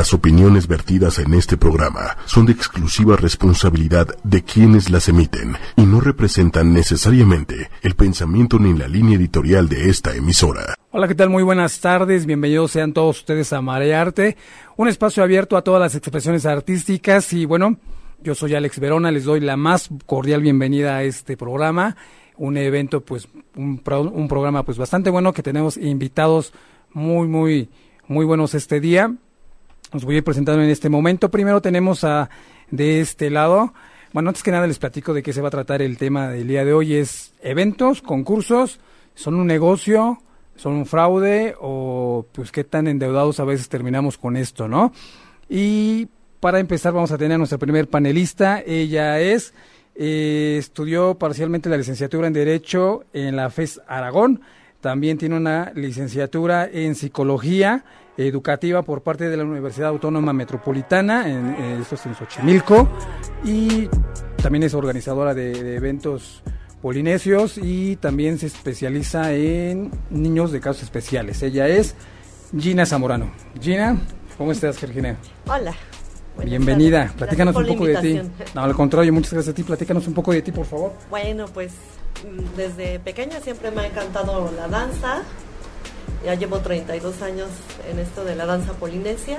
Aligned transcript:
Las 0.00 0.14
opiniones 0.14 0.66
vertidas 0.66 1.18
en 1.18 1.34
este 1.34 1.58
programa 1.58 2.16
son 2.24 2.46
de 2.46 2.52
exclusiva 2.52 3.16
responsabilidad 3.16 4.08
de 4.24 4.42
quienes 4.42 4.88
las 4.88 5.10
emiten 5.10 5.56
y 5.76 5.82
no 5.82 6.00
representan 6.00 6.72
necesariamente 6.72 7.68
el 7.82 7.94
pensamiento 7.96 8.58
ni 8.58 8.72
la 8.72 8.88
línea 8.88 9.18
editorial 9.18 9.68
de 9.68 9.90
esta 9.90 10.16
emisora. 10.16 10.74
Hola, 10.90 11.06
¿qué 11.06 11.14
tal? 11.14 11.28
Muy 11.28 11.42
buenas 11.42 11.80
tardes. 11.80 12.24
Bienvenidos 12.24 12.70
sean 12.70 12.94
todos 12.94 13.18
ustedes 13.18 13.52
a 13.52 13.60
Marearte, 13.60 14.38
un 14.78 14.88
espacio 14.88 15.22
abierto 15.22 15.58
a 15.58 15.62
todas 15.64 15.82
las 15.82 15.94
expresiones 15.94 16.46
artísticas 16.46 17.34
y 17.34 17.44
bueno, 17.44 17.76
yo 18.22 18.34
soy 18.34 18.54
Alex 18.54 18.80
Verona, 18.80 19.10
les 19.10 19.24
doy 19.24 19.40
la 19.40 19.58
más 19.58 19.90
cordial 20.06 20.40
bienvenida 20.40 20.96
a 20.96 21.02
este 21.02 21.36
programa, 21.36 21.94
un 22.38 22.56
evento 22.56 23.02
pues 23.02 23.28
un, 23.54 23.82
un 23.84 24.28
programa 24.28 24.62
pues 24.62 24.78
bastante 24.78 25.10
bueno 25.10 25.34
que 25.34 25.42
tenemos 25.42 25.76
invitados 25.76 26.54
muy 26.94 27.28
muy 27.28 27.68
muy 28.08 28.24
buenos 28.24 28.54
este 28.54 28.80
día. 28.80 29.14
Os 29.92 30.04
voy 30.04 30.14
a 30.14 30.18
ir 30.18 30.24
presentando 30.24 30.62
en 30.62 30.70
este 30.70 30.88
momento. 30.88 31.32
Primero 31.32 31.60
tenemos 31.60 32.04
a 32.04 32.30
de 32.70 33.00
este 33.00 33.28
lado. 33.28 33.74
Bueno, 34.12 34.28
antes 34.28 34.44
que 34.44 34.52
nada 34.52 34.68
les 34.68 34.78
platico 34.78 35.12
de 35.14 35.22
qué 35.22 35.32
se 35.32 35.40
va 35.40 35.48
a 35.48 35.50
tratar 35.50 35.82
el 35.82 35.98
tema 35.98 36.28
del 36.28 36.46
día 36.46 36.64
de 36.64 36.72
hoy. 36.72 36.94
Es 36.94 37.32
eventos, 37.42 38.00
concursos, 38.00 38.78
son 39.14 39.34
un 39.34 39.48
negocio, 39.48 40.22
son 40.54 40.74
un 40.74 40.86
fraude 40.86 41.56
o 41.60 42.24
pues 42.30 42.52
qué 42.52 42.62
tan 42.62 42.86
endeudados 42.86 43.40
a 43.40 43.44
veces 43.44 43.68
terminamos 43.68 44.16
con 44.16 44.36
esto, 44.36 44.68
¿no? 44.68 44.92
Y 45.48 46.06
para 46.38 46.60
empezar 46.60 46.92
vamos 46.92 47.10
a 47.10 47.18
tener 47.18 47.34
a 47.34 47.38
nuestra 47.38 47.58
primer 47.58 47.88
panelista. 47.88 48.62
Ella 48.64 49.18
es, 49.18 49.54
eh, 49.96 50.54
estudió 50.56 51.16
parcialmente 51.16 51.68
la 51.68 51.76
licenciatura 51.76 52.28
en 52.28 52.32
Derecho 52.32 53.06
en 53.12 53.34
la 53.34 53.50
FES 53.50 53.80
Aragón. 53.88 54.40
También 54.80 55.18
tiene 55.18 55.36
una 55.36 55.72
licenciatura 55.74 56.68
en 56.72 56.94
Psicología 56.94 57.84
educativa 58.26 58.82
por 58.82 59.02
parte 59.02 59.28
de 59.28 59.36
la 59.36 59.44
Universidad 59.44 59.88
Autónoma 59.88 60.32
Metropolitana, 60.32 61.28
en, 61.28 61.80
esto 61.80 61.94
es 61.94 62.06
en 62.06 62.14
Xochimilco, 62.14 62.88
y 63.44 63.88
también 64.42 64.64
es 64.64 64.74
organizadora 64.74 65.34
de, 65.34 65.76
eventos 65.76 66.42
polinesios 66.82 67.58
y 67.58 67.96
también 67.96 68.38
se 68.38 68.46
especializa 68.46 69.32
en 69.32 69.90
niños 70.10 70.50
de 70.52 70.60
casos 70.60 70.82
especiales. 70.84 71.42
Ella 71.42 71.68
es 71.68 71.94
Gina 72.58 72.86
Zamorano. 72.86 73.30
Gina, 73.60 73.98
¿cómo 74.38 74.52
estás, 74.52 74.80
Virginia? 74.80 75.16
Hola. 75.46 75.74
Bienvenida. 76.44 77.12
Platícanos 77.16 77.54
un 77.54 77.66
poco 77.66 77.84
de 77.84 77.96
ti. 77.96 78.20
No, 78.54 78.62
al 78.62 78.74
contrario, 78.74 79.12
muchas 79.12 79.34
gracias 79.34 79.52
a 79.52 79.54
ti. 79.54 79.62
Platícanos 79.62 80.06
un 80.06 80.14
poco 80.14 80.32
de 80.32 80.40
ti, 80.40 80.52
por 80.52 80.64
favor. 80.64 80.92
Bueno, 81.10 81.44
pues 81.52 81.72
mm, 82.24 82.56
desde 82.56 82.98
pequeña 83.00 83.40
siempre 83.40 83.70
me 83.70 83.82
ha 83.82 83.86
encantado 83.86 84.50
la 84.56 84.68
danza. 84.68 85.22
Ya 86.24 86.34
llevo 86.34 86.58
32 86.58 87.22
años 87.22 87.48
en 87.90 87.98
esto 87.98 88.24
de 88.24 88.36
la 88.36 88.46
danza 88.46 88.74
polinesia 88.74 89.38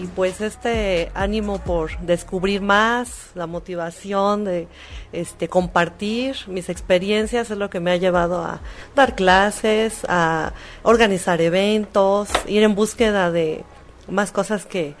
y 0.00 0.06
pues 0.06 0.40
este 0.40 1.10
ánimo 1.14 1.58
por 1.58 1.98
descubrir 2.00 2.60
más, 2.60 3.30
la 3.34 3.46
motivación 3.46 4.44
de 4.44 4.68
este 5.12 5.48
compartir 5.48 6.36
mis 6.46 6.68
experiencias 6.68 7.50
es 7.50 7.58
lo 7.58 7.68
que 7.68 7.80
me 7.80 7.90
ha 7.90 7.96
llevado 7.96 8.42
a 8.42 8.60
dar 8.94 9.16
clases, 9.16 10.04
a 10.08 10.52
organizar 10.84 11.40
eventos, 11.40 12.28
ir 12.46 12.62
en 12.62 12.76
búsqueda 12.76 13.32
de 13.32 13.64
más 14.08 14.30
cosas 14.30 14.66
que, 14.66 14.94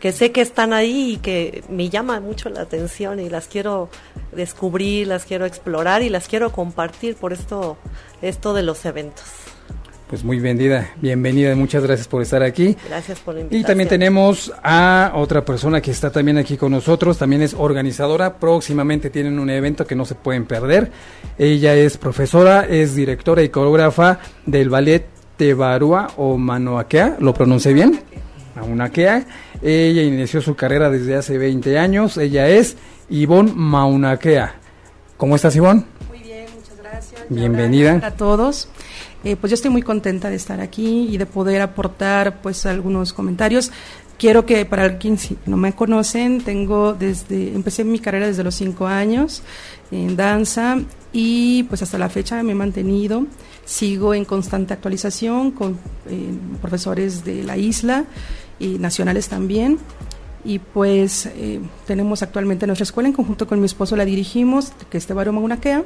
que 0.00 0.12
sé 0.12 0.32
que 0.32 0.40
están 0.40 0.72
ahí 0.72 1.14
y 1.14 1.16
que 1.18 1.62
me 1.68 1.90
llaman 1.90 2.22
mucho 2.22 2.48
la 2.48 2.62
atención 2.62 3.20
y 3.20 3.28
las 3.28 3.48
quiero 3.48 3.90
descubrir, 4.32 5.08
las 5.08 5.26
quiero 5.26 5.44
explorar 5.44 6.02
y 6.02 6.08
las 6.08 6.26
quiero 6.26 6.52
compartir 6.52 7.16
por 7.16 7.34
esto 7.34 7.76
esto 8.22 8.54
de 8.54 8.62
los 8.62 8.84
eventos. 8.86 9.47
Pues 10.08 10.24
muy 10.24 10.40
bienvenida, 10.40 10.90
bienvenida, 11.02 11.54
muchas 11.54 11.82
gracias 11.82 12.08
por 12.08 12.22
estar 12.22 12.42
aquí. 12.42 12.74
Gracias 12.88 13.18
por 13.20 13.34
la 13.34 13.40
invitación. 13.42 13.60
Y 13.60 13.64
también 13.66 13.90
tenemos 13.90 14.50
a 14.62 15.12
otra 15.14 15.44
persona 15.44 15.82
que 15.82 15.90
está 15.90 16.10
también 16.10 16.38
aquí 16.38 16.56
con 16.56 16.72
nosotros, 16.72 17.18
también 17.18 17.42
es 17.42 17.52
organizadora, 17.52 18.38
próximamente 18.38 19.10
tienen 19.10 19.38
un 19.38 19.50
evento 19.50 19.86
que 19.86 19.94
no 19.94 20.06
se 20.06 20.14
pueden 20.14 20.46
perder. 20.46 20.90
Ella 21.36 21.74
es 21.74 21.98
profesora, 21.98 22.64
es 22.66 22.94
directora 22.94 23.42
y 23.42 23.50
coreógrafa 23.50 24.20
del 24.46 24.70
ballet 24.70 25.04
Tebarua 25.36 26.08
o 26.16 26.38
Manoakea, 26.38 27.18
¿lo 27.20 27.34
pronuncié 27.34 27.74
bien? 27.74 28.00
Maunaquea. 28.56 29.26
Ella 29.60 30.02
inició 30.02 30.40
su 30.40 30.56
carrera 30.56 30.88
desde 30.88 31.16
hace 31.16 31.36
20 31.36 31.78
años, 31.78 32.16
ella 32.16 32.48
es 32.48 32.78
Ivonne 33.10 33.52
Maunaquea. 33.54 34.54
¿Cómo 35.18 35.36
estás 35.36 35.54
Ivonne? 35.54 35.84
Muy 36.08 36.20
bien, 36.20 36.46
muchas 36.56 36.78
gracias. 36.78 37.20
Bienvenida. 37.28 38.00
a 38.02 38.12
todos. 38.12 38.70
Eh, 39.24 39.36
pues 39.36 39.50
yo 39.50 39.54
estoy 39.54 39.70
muy 39.70 39.82
contenta 39.82 40.30
de 40.30 40.36
estar 40.36 40.60
aquí 40.60 41.08
y 41.10 41.18
de 41.18 41.26
poder 41.26 41.60
aportar 41.60 42.40
pues 42.40 42.66
algunos 42.66 43.12
comentarios. 43.12 43.72
Quiero 44.16 44.46
que 44.46 44.64
para 44.64 44.98
quienes 44.98 45.28
no 45.46 45.56
me 45.56 45.74
conocen, 45.74 46.40
tengo 46.40 46.92
desde, 46.92 47.54
empecé 47.54 47.84
mi 47.84 48.00
carrera 48.00 48.26
desde 48.26 48.42
los 48.42 48.54
cinco 48.54 48.86
años 48.86 49.42
en 49.92 50.16
danza 50.16 50.78
y 51.12 51.62
pues 51.64 51.82
hasta 51.82 51.98
la 51.98 52.08
fecha 52.08 52.42
me 52.42 52.52
he 52.52 52.54
mantenido. 52.54 53.26
Sigo 53.64 54.14
en 54.14 54.24
constante 54.24 54.74
actualización 54.74 55.50
con 55.52 55.78
eh, 56.08 56.30
profesores 56.60 57.24
de 57.24 57.44
la 57.44 57.56
isla 57.56 58.04
y 58.58 58.78
nacionales 58.78 59.28
también. 59.28 59.78
Y 60.44 60.60
pues 60.60 61.26
eh, 61.26 61.60
tenemos 61.86 62.22
actualmente 62.22 62.66
nuestra 62.66 62.84
escuela, 62.84 63.08
en 63.08 63.12
conjunto 63.12 63.46
con 63.46 63.60
mi 63.60 63.66
esposo 63.66 63.96
la 63.96 64.04
dirigimos, 64.04 64.72
que 64.88 64.98
es 64.98 65.06
Tebaro 65.06 65.32
Magunaquea 65.32 65.84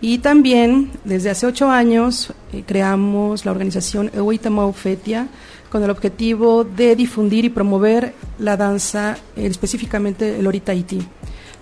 y 0.00 0.18
también 0.18 0.90
desde 1.04 1.30
hace 1.30 1.46
ocho 1.46 1.70
años 1.70 2.32
eh, 2.52 2.64
creamos 2.66 3.44
la 3.44 3.52
organización 3.52 4.10
Euitama 4.14 4.72
Fetia 4.72 5.28
con 5.70 5.82
el 5.84 5.90
objetivo 5.90 6.64
de 6.64 6.96
difundir 6.96 7.44
y 7.44 7.50
promover 7.50 8.14
la 8.38 8.56
danza, 8.56 9.16
eh, 9.36 9.46
específicamente 9.46 10.38
el 10.38 10.46
Orita 10.46 10.72
Haití. 10.72 11.00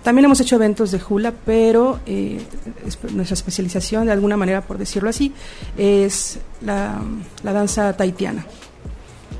También 0.03 0.25
hemos 0.25 0.39
hecho 0.39 0.55
eventos 0.55 0.91
de 0.91 1.01
hula, 1.07 1.33
pero 1.45 1.99
eh, 2.05 2.39
nuestra 3.13 3.33
especialización, 3.33 4.05
de 4.05 4.13
alguna 4.13 4.37
manera, 4.37 4.61
por 4.61 4.77
decirlo 4.77 5.09
así, 5.09 5.33
es 5.77 6.39
la, 6.61 7.01
danza 7.43 7.95
taitiana. 7.95 8.45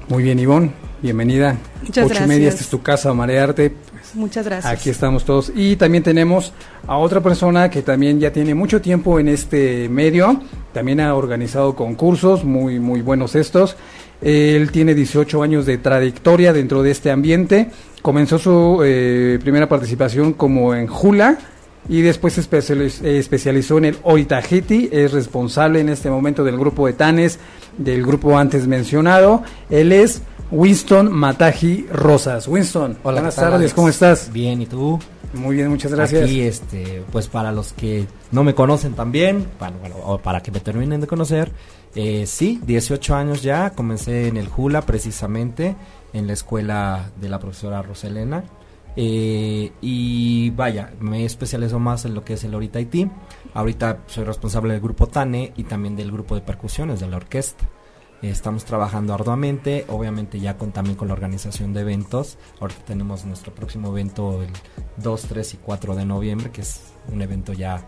Muy 0.09 0.23
bien, 0.23 0.37
Ivonne, 0.37 0.71
bienvenida. 1.01 1.57
Muchas 1.81 2.05
Ocho 2.05 2.09
gracias. 2.09 2.25
y 2.25 2.27
media, 2.27 2.49
esta 2.49 2.61
es 2.61 2.69
tu 2.69 2.81
casa, 2.81 3.13
Marearte. 3.13 3.73
Muchas 4.19 4.43
gracias. 4.43 4.73
Aquí 4.73 4.89
estamos 4.89 5.23
todos. 5.23 5.49
Y 5.55 5.77
también 5.77 6.03
tenemos 6.03 6.51
a 6.85 6.97
otra 6.97 7.21
persona 7.21 7.69
que 7.69 7.81
también 7.81 8.19
ya 8.19 8.33
tiene 8.33 8.53
mucho 8.53 8.81
tiempo 8.81 9.17
en 9.17 9.29
este 9.29 9.87
medio. 9.87 10.41
También 10.73 10.99
ha 10.99 11.15
organizado 11.15 11.73
concursos, 11.73 12.43
muy, 12.43 12.79
muy 12.79 13.01
buenos 13.01 13.35
estos. 13.35 13.77
Él 14.21 14.71
tiene 14.71 14.93
18 14.93 15.41
años 15.41 15.65
de 15.65 15.77
trayectoria 15.77 16.51
dentro 16.51 16.83
de 16.83 16.91
este 16.91 17.11
ambiente. 17.11 17.69
Comenzó 18.01 18.37
su 18.37 18.81
eh, 18.83 19.39
primera 19.41 19.69
participación 19.69 20.33
como 20.33 20.75
en 20.75 20.89
Hula 20.89 21.37
y 21.87 22.01
después 22.01 22.33
se 22.33 22.41
especializó 22.41 23.77
en 23.77 23.85
el 23.85 23.97
Oritahiti. 24.03 24.89
Es 24.91 25.13
responsable 25.13 25.79
en 25.79 25.87
este 25.87 26.09
momento 26.09 26.43
del 26.43 26.57
grupo 26.57 26.87
de 26.87 26.93
Tanes, 26.93 27.39
del 27.77 28.05
grupo 28.05 28.37
antes 28.37 28.67
mencionado. 28.67 29.43
Él 29.69 29.93
es 29.93 30.23
Winston 30.51 31.11
Mataji 31.11 31.85
Rosas. 31.91 32.47
Winston, 32.47 32.97
Hola, 33.03 33.21
buenas 33.21 33.35
tardes, 33.35 33.73
¿cómo 33.73 33.89
estás? 33.89 34.31
Bien, 34.33 34.61
¿y 34.61 34.65
tú? 34.65 34.99
Muy 35.33 35.57
bien, 35.57 35.69
muchas 35.69 35.93
gracias. 35.93 36.23
Aquí, 36.23 36.41
este, 36.41 37.03
pues 37.11 37.27
para 37.27 37.51
los 37.51 37.73
que 37.73 38.07
no 38.31 38.43
me 38.43 38.55
conocen 38.55 38.93
también, 38.93 39.45
para, 39.59 39.77
bueno, 39.77 39.95
o 40.03 40.17
para 40.17 40.41
que 40.41 40.51
me 40.51 40.59
terminen 40.59 41.01
de 41.01 41.07
conocer, 41.07 41.51
eh, 41.93 42.25
sí, 42.25 42.59
18 42.65 43.15
años 43.15 43.43
ya, 43.43 43.69
comencé 43.71 44.27
en 44.27 44.37
el 44.37 44.47
Jula 44.47 44.81
precisamente, 44.81 45.75
en 46.13 46.25
la 46.25 46.33
escuela 46.33 47.11
de 47.21 47.29
la 47.29 47.39
profesora 47.39 47.83
Roselena. 47.83 48.43
Eh, 48.95 49.71
y 49.81 50.49
vaya, 50.49 50.91
me 50.99 51.25
especializo 51.25 51.77
más 51.77 52.05
en 52.05 52.15
lo 52.15 52.25
que 52.25 52.33
es 52.33 52.43
el 52.43 52.55
Ahorita 52.55 52.79
Haití. 52.79 53.07
Ahorita 53.53 53.99
soy 54.07 54.23
responsable 54.23 54.73
del 54.73 54.81
grupo 54.81 55.05
TANE 55.05 55.53
y 55.57 55.65
también 55.65 55.95
del 55.95 56.11
grupo 56.11 56.33
de 56.33 56.41
percusiones 56.41 56.99
de 56.99 57.07
la 57.07 57.17
orquesta. 57.17 57.65
Estamos 58.21 58.65
trabajando 58.65 59.13
arduamente, 59.13 59.85
obviamente 59.87 60.41
ya 60.41 60.57
con, 60.57 60.73
también 60.73 60.97
con 60.97 61.07
la 61.07 61.13
organización 61.13 61.73
de 61.73 61.81
eventos. 61.81 62.37
Ahorita 62.59 62.83
tenemos 62.85 63.23
nuestro 63.23 63.55
próximo 63.55 63.89
evento 63.89 64.43
el 64.43 64.49
2, 64.97 65.21
3 65.21 65.53
y 65.53 65.57
4 65.57 65.95
de 65.95 66.05
noviembre, 66.05 66.51
que 66.51 66.61
es 66.61 66.81
un 67.11 67.21
evento 67.21 67.53
ya 67.53 67.81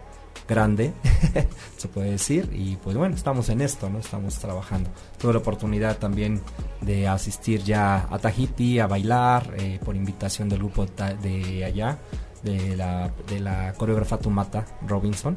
grande, 0.48 0.94
se 1.78 1.90
puede 1.90 2.12
decir. 2.12 2.50
Y 2.54 2.78
pues 2.78 2.96
bueno, 2.96 3.14
estamos 3.16 3.50
en 3.50 3.60
esto, 3.60 3.90
¿no? 3.90 4.00
Estamos 4.00 4.40
trabajando. 4.40 4.90
Tuve 5.18 5.34
la 5.34 5.40
oportunidad 5.40 5.98
también 5.98 6.42
de 6.80 7.10
asistir 7.10 7.62
ya 7.64 8.08
a 8.10 8.18
Tahiti, 8.18 8.80
a 8.80 8.88
bailar, 8.88 9.54
eh, 9.58 9.80
por 9.84 9.98
invitación 9.98 10.48
del 10.48 10.60
grupo 10.60 10.86
de 10.86 11.66
allá, 11.66 12.00
de 12.42 12.78
la, 12.78 13.12
de 13.28 13.42
la 13.42 13.74
coreógrafa 13.74 14.18
Tumata 14.18 14.66
Robinson. 14.88 15.36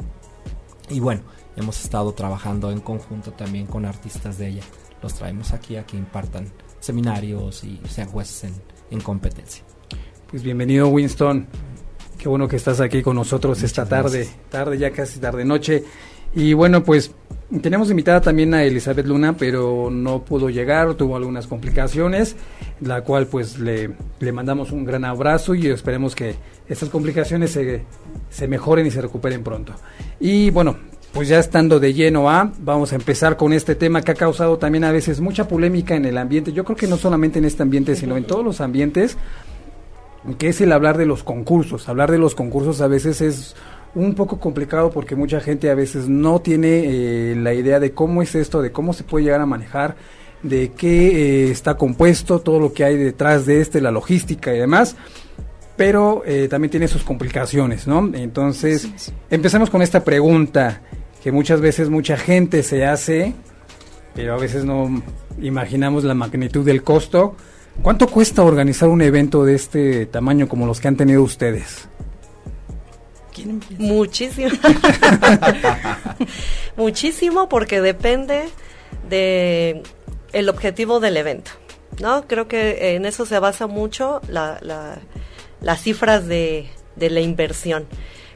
Y 0.88 1.00
bueno, 1.00 1.22
hemos 1.56 1.82
estado 1.82 2.12
trabajando 2.12 2.70
en 2.70 2.78
conjunto 2.78 3.32
también 3.32 3.66
con 3.66 3.86
artistas 3.86 4.38
de 4.38 4.48
ella 4.48 4.62
los 5.04 5.12
traemos 5.12 5.52
aquí 5.52 5.76
a 5.76 5.84
que 5.84 5.98
impartan 5.98 6.46
seminarios 6.80 7.62
y 7.62 7.78
sean 7.90 8.08
jueces 8.08 8.50
en, 8.90 9.00
competencia. 9.02 9.62
Pues 10.30 10.42
bienvenido 10.42 10.88
Winston, 10.88 11.46
qué 12.16 12.26
bueno 12.26 12.48
que 12.48 12.56
estás 12.56 12.80
aquí 12.80 13.02
con 13.02 13.16
nosotros 13.16 13.62
esta 13.62 13.84
tarde, 13.84 14.26
tarde 14.48 14.78
ya 14.78 14.92
casi 14.92 15.20
tarde 15.20 15.44
noche. 15.44 15.84
Y 16.34 16.54
bueno, 16.54 16.82
pues 16.82 17.12
Tenemos 17.60 17.90
invitada 17.90 18.22
también 18.22 18.54
a 18.54 18.64
Elizabeth 18.64 19.06
Luna, 19.06 19.36
pero 19.36 19.90
no 19.90 20.24
pudo 20.24 20.48
llegar, 20.48 20.94
tuvo 20.94 21.16
algunas 21.16 21.46
complicaciones, 21.46 22.34
la 22.80 23.02
cual 23.02 23.26
pues 23.26 23.58
le, 23.58 23.90
le 24.18 24.32
mandamos 24.32 24.72
un 24.72 24.84
gran 24.84 25.04
abrazo 25.04 25.54
y 25.54 25.66
esperemos 25.66 26.14
que 26.14 26.34
estas 26.66 26.88
complicaciones 26.88 27.50
se, 27.50 27.82
se 28.30 28.48
mejoren 28.48 28.86
y 28.86 28.90
se 28.90 29.02
recuperen 29.02 29.44
pronto. 29.44 29.74
Y 30.18 30.50
bueno, 30.50 30.76
pues 31.14 31.28
ya 31.28 31.38
estando 31.38 31.78
de 31.78 31.94
lleno 31.94 32.28
a, 32.28 32.50
vamos 32.58 32.92
a 32.92 32.96
empezar 32.96 33.36
con 33.36 33.52
este 33.52 33.76
tema 33.76 34.02
que 34.02 34.10
ha 34.10 34.16
causado 34.16 34.58
también 34.58 34.82
a 34.82 34.90
veces 34.90 35.20
mucha 35.20 35.46
polémica 35.46 35.94
en 35.94 36.04
el 36.04 36.18
ambiente. 36.18 36.52
Yo 36.52 36.64
creo 36.64 36.76
que 36.76 36.88
no 36.88 36.96
solamente 36.96 37.38
en 37.38 37.44
este 37.44 37.62
ambiente, 37.62 37.94
sino 37.94 38.16
en 38.16 38.24
todos 38.24 38.44
los 38.44 38.60
ambientes, 38.60 39.16
que 40.38 40.48
es 40.48 40.60
el 40.60 40.72
hablar 40.72 40.98
de 40.98 41.06
los 41.06 41.22
concursos. 41.22 41.88
Hablar 41.88 42.10
de 42.10 42.18
los 42.18 42.34
concursos 42.34 42.80
a 42.80 42.88
veces 42.88 43.20
es 43.20 43.54
un 43.94 44.16
poco 44.16 44.40
complicado 44.40 44.90
porque 44.90 45.14
mucha 45.14 45.38
gente 45.40 45.70
a 45.70 45.76
veces 45.76 46.08
no 46.08 46.40
tiene 46.40 46.82
eh, 46.84 47.36
la 47.36 47.54
idea 47.54 47.78
de 47.78 47.92
cómo 47.92 48.20
es 48.20 48.34
esto, 48.34 48.60
de 48.60 48.72
cómo 48.72 48.92
se 48.92 49.04
puede 49.04 49.26
llegar 49.26 49.40
a 49.40 49.46
manejar, 49.46 49.94
de 50.42 50.72
qué 50.72 51.44
eh, 51.46 51.50
está 51.52 51.76
compuesto, 51.76 52.40
todo 52.40 52.58
lo 52.58 52.72
que 52.72 52.82
hay 52.82 52.96
detrás 52.96 53.46
de 53.46 53.60
este, 53.60 53.80
la 53.80 53.92
logística 53.92 54.52
y 54.52 54.58
demás 54.58 54.96
pero 55.76 56.22
eh, 56.24 56.46
también 56.48 56.70
tiene 56.70 56.86
sus 56.86 57.02
complicaciones, 57.02 57.88
¿no? 57.88 58.08
Entonces, 58.14 59.12
empecemos 59.28 59.70
con 59.70 59.82
esta 59.82 60.04
pregunta 60.04 60.82
que 61.24 61.32
muchas 61.32 61.62
veces 61.62 61.88
mucha 61.88 62.18
gente 62.18 62.62
se 62.62 62.84
hace, 62.84 63.32
pero 64.14 64.34
a 64.34 64.36
veces 64.36 64.66
no 64.66 65.02
imaginamos 65.40 66.04
la 66.04 66.12
magnitud 66.12 66.66
del 66.66 66.82
costo. 66.82 67.34
¿Cuánto 67.80 68.08
cuesta 68.08 68.42
organizar 68.42 68.90
un 68.90 69.00
evento 69.00 69.42
de 69.42 69.54
este 69.54 70.04
tamaño 70.04 70.46
como 70.48 70.66
los 70.66 70.80
que 70.80 70.88
han 70.88 70.98
tenido 70.98 71.22
ustedes? 71.22 71.88
Muchísimo. 73.78 74.50
Muchísimo 76.76 77.48
porque 77.48 77.80
depende 77.80 78.42
de 79.08 79.82
el 80.34 80.48
objetivo 80.50 81.00
del 81.00 81.16
evento. 81.16 81.52
¿no? 82.00 82.26
Creo 82.26 82.48
que 82.48 82.96
en 82.96 83.06
eso 83.06 83.24
se 83.24 83.38
basa 83.38 83.66
mucho 83.66 84.20
la, 84.28 84.60
las 85.62 85.80
cifras 85.80 86.26
de, 86.26 86.68
de 86.96 87.08
la 87.08 87.22
inversión 87.22 87.86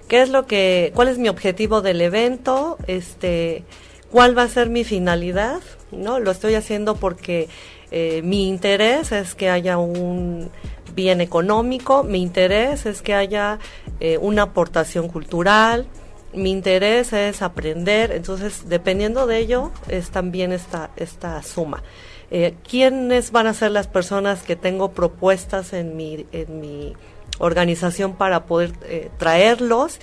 qué 0.09 0.23
es 0.23 0.31
lo 0.31 0.47
que, 0.47 0.93
cuál 0.95 1.09
es 1.09 1.19
mi 1.19 1.29
objetivo 1.29 1.83
del 1.83 2.01
evento, 2.01 2.79
este, 2.87 3.65
cuál 4.11 4.37
va 4.37 4.43
a 4.43 4.49
ser 4.49 4.71
mi 4.71 4.85
finalidad, 4.85 5.61
¿no? 5.93 6.19
Lo 6.19 6.31
estoy 6.31 6.55
haciendo 6.55 6.97
porque 6.97 7.49
eh, 7.91 8.23
mi 8.23 8.49
interés 8.49 9.13
es 9.13 9.35
que 9.35 9.51
haya 9.51 9.79
un 9.79 10.51
bien 10.95 11.21
económico, 11.21 12.03
mi 12.03 12.21
interés 12.21 12.87
es 12.87 13.03
que 13.03 13.15
haya 13.15 13.59
eh, 14.01 14.19
una 14.19 14.43
aportación 14.43 15.09
cultural, 15.09 15.87
mi 16.33 16.51
interés 16.51 17.13
es 17.13 17.41
aprender, 17.41 18.13
entonces 18.13 18.69
dependiendo 18.69 19.27
de 19.27 19.39
ello 19.39 19.71
es 19.89 20.11
también 20.11 20.53
esta, 20.53 20.91
esta 20.97 21.43
suma. 21.43 21.83
Eh, 22.31 22.55
¿Quiénes 22.69 23.33
van 23.33 23.47
a 23.47 23.55
ser 23.55 23.71
las 23.71 23.87
personas 23.87 24.43
que 24.43 24.55
tengo 24.55 24.93
propuestas 24.93 25.73
en 25.73 25.97
mi, 25.97 26.27
en 26.33 26.61
mi 26.61 26.95
organización 27.39 28.15
para 28.17 28.47
poder 28.47 28.73
eh, 28.85 29.11
traerlos 29.19 29.99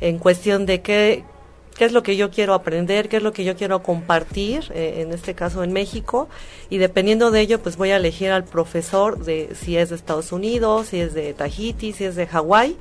en 0.00 0.18
cuestión 0.18 0.66
de 0.66 0.82
qué, 0.82 1.24
qué 1.76 1.84
es 1.84 1.92
lo 1.92 2.02
que 2.02 2.16
yo 2.16 2.30
quiero 2.30 2.54
aprender, 2.54 3.08
qué 3.08 3.18
es 3.18 3.22
lo 3.22 3.32
que 3.32 3.44
yo 3.44 3.56
quiero 3.56 3.82
compartir, 3.82 4.70
eh, 4.74 5.02
en 5.02 5.12
este 5.12 5.34
caso 5.34 5.62
en 5.62 5.72
México, 5.72 6.28
y 6.70 6.78
dependiendo 6.78 7.30
de 7.30 7.40
ello, 7.40 7.62
pues 7.62 7.76
voy 7.76 7.90
a 7.90 7.96
elegir 7.96 8.30
al 8.30 8.44
profesor 8.44 9.24
de 9.24 9.50
si 9.54 9.76
es 9.76 9.90
de 9.90 9.96
Estados 9.96 10.32
Unidos, 10.32 10.88
si 10.88 11.00
es 11.00 11.14
de 11.14 11.34
Tahiti, 11.34 11.92
si 11.92 12.04
es 12.04 12.16
de 12.16 12.26
Hawái, 12.26 12.76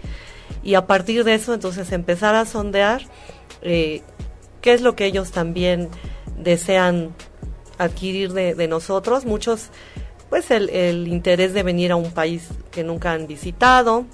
y 0.64 0.74
a 0.76 0.88
partir 0.88 1.24
de 1.24 1.36
eso, 1.36 1.54
entonces 1.54 1.92
empezar 1.92 2.36
a 2.36 2.46
sondear 2.46 3.04
eh, 3.62 4.02
qué 4.62 4.74
es 4.74 4.82
lo 4.82 4.96
que 4.96 5.06
ellos 5.06 5.32
también 5.32 5.90
desean 6.38 7.16
adquirir 7.78 8.34
de, 8.34 8.54
de 8.54 8.68
nosotros. 8.68 9.26
Muchos 9.26 9.70
pues 10.32 10.50
el, 10.50 10.70
el 10.70 11.10
interés 11.10 11.54
de 11.54 11.62
venir 11.62 11.92
a 11.92 11.98
un 11.98 12.12
país 12.12 12.48
que 12.72 12.86
nunca 12.86 13.12
han 13.12 13.28
visitado, 13.28 14.06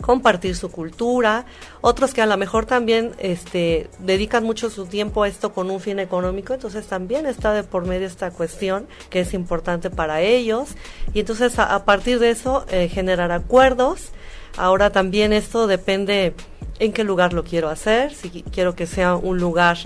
compartir 0.00 0.56
su 0.56 0.70
cultura, 0.70 1.44
otros 1.80 2.14
que 2.14 2.22
a 2.22 2.26
lo 2.26 2.36
mejor 2.36 2.66
también 2.66 3.12
este, 3.18 3.90
dedican 3.98 4.44
mucho 4.44 4.70
su 4.70 4.86
tiempo 4.86 5.24
a 5.24 5.28
esto 5.28 5.52
con 5.52 5.70
un 5.70 5.80
fin 5.80 5.98
económico, 5.98 6.54
entonces 6.54 6.86
también 6.86 7.26
está 7.26 7.52
de 7.52 7.64
por 7.64 7.84
medio 7.84 8.06
esta 8.06 8.30
cuestión 8.30 8.86
que 9.10 9.20
es 9.20 9.34
importante 9.34 9.90
para 9.90 10.20
ellos 10.20 10.70
y 11.14 11.20
entonces 11.20 11.58
a, 11.58 11.84
partir 11.84 12.20
de 12.20 12.30
eso 12.30 12.64
eh, 12.70 12.88
generar 12.88 13.32
acuerdos. 13.32 14.10
Ahora 14.56 14.90
también 14.90 15.32
esto 15.32 15.66
depende 15.66 16.34
en 16.78 16.92
qué 16.92 17.04
lugar 17.04 17.32
lo 17.32 17.44
quiero 17.44 17.68
hacer, 17.68 18.14
si 18.14 18.30
quiero 18.30 18.76
que 18.76 18.86
sea 18.86 19.16
un 19.16 19.38
lugar 19.38 19.78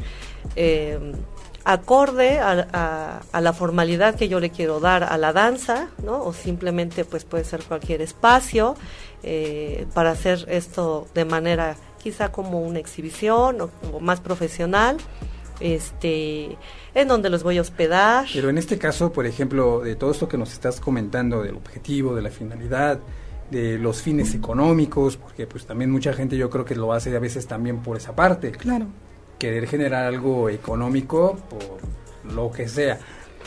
eh, 0.56 0.99
acorde 1.64 2.38
a, 2.38 3.20
la 3.32 3.52
formalidad 3.52 4.14
que 4.14 4.28
yo 4.28 4.38
le 4.38 4.50
quiero 4.50 4.81
dar 4.81 5.02
a 5.05 5.16
la 5.16 5.32
danza, 5.32 5.88
¿no? 6.05 6.22
O 6.22 6.32
simplemente 6.32 7.05
pues 7.05 7.25
puede 7.25 7.44
ser 7.44 7.62
cualquier 7.64 8.02
espacio 8.02 8.76
eh, 9.22 9.87
para 9.94 10.11
hacer 10.11 10.44
esto 10.49 11.08
de 11.14 11.25
manera 11.25 11.76
quizá 12.02 12.31
como 12.31 12.61
una 12.61 12.78
exhibición 12.78 13.62
o, 13.62 14.00
más 14.00 14.20
profesional, 14.20 14.99
este, 15.61 16.58
en 16.94 17.08
donde 17.08 17.31
los 17.31 17.43
voy 17.43 17.56
a 17.56 17.62
hospedar. 17.62 18.26
Pero 18.32 18.50
en 18.50 18.58
este 18.58 18.76
caso, 18.76 19.10
por 19.10 19.25
ejemplo, 19.25 19.81
de 19.81 19.96
todo 19.96 20.10
esto 20.10 20.28
que 20.28 20.37
nos 20.37 20.52
estás 20.52 20.81
comentando, 20.81 21.43
del 21.43 21.56
objetivo, 21.56 22.14
de 22.14 22.20
la 22.20 22.31
finalidad, 22.31 23.00
de 23.50 23.78
los 23.78 24.02
fines 24.02 24.34
económicos, 24.34 25.17
porque 25.17 25.46
pues 25.46 25.64
también 25.64 25.90
mucha 25.90 26.12
gente 26.12 26.37
yo 26.37 26.50
creo 26.50 26.67
que 26.67 26.75
lo 26.75 26.93
hace 26.93 27.17
a 27.17 27.20
veces 27.20 27.46
también 27.46 27.82
por 27.82 27.96
esa 27.96 28.14
parte. 28.14 28.50
Claro 28.52 28.88
querer 29.44 29.67
generar 29.67 30.06
algo 30.06 30.49
económico 30.49 31.37
por 31.50 32.32
lo 32.32 32.50
que 32.50 32.67
sea. 32.67 32.99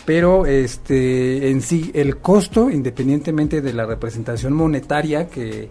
Pero 0.05 0.45
este 0.45 1.49
en 1.49 1.61
sí 1.61 1.91
el 1.95 2.17
costo, 2.17 2.69
independientemente 2.69 3.61
de 3.61 3.73
la 3.73 3.85
representación 3.85 4.53
monetaria 4.53 5.27
que, 5.27 5.69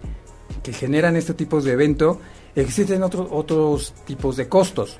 que 0.64 0.72
generan 0.72 1.14
este 1.14 1.34
tipos 1.34 1.62
de 1.62 1.72
evento, 1.72 2.20
existen 2.56 3.04
otros 3.04 3.28
otros 3.30 3.94
tipos 4.04 4.36
de 4.36 4.48
costos 4.48 4.98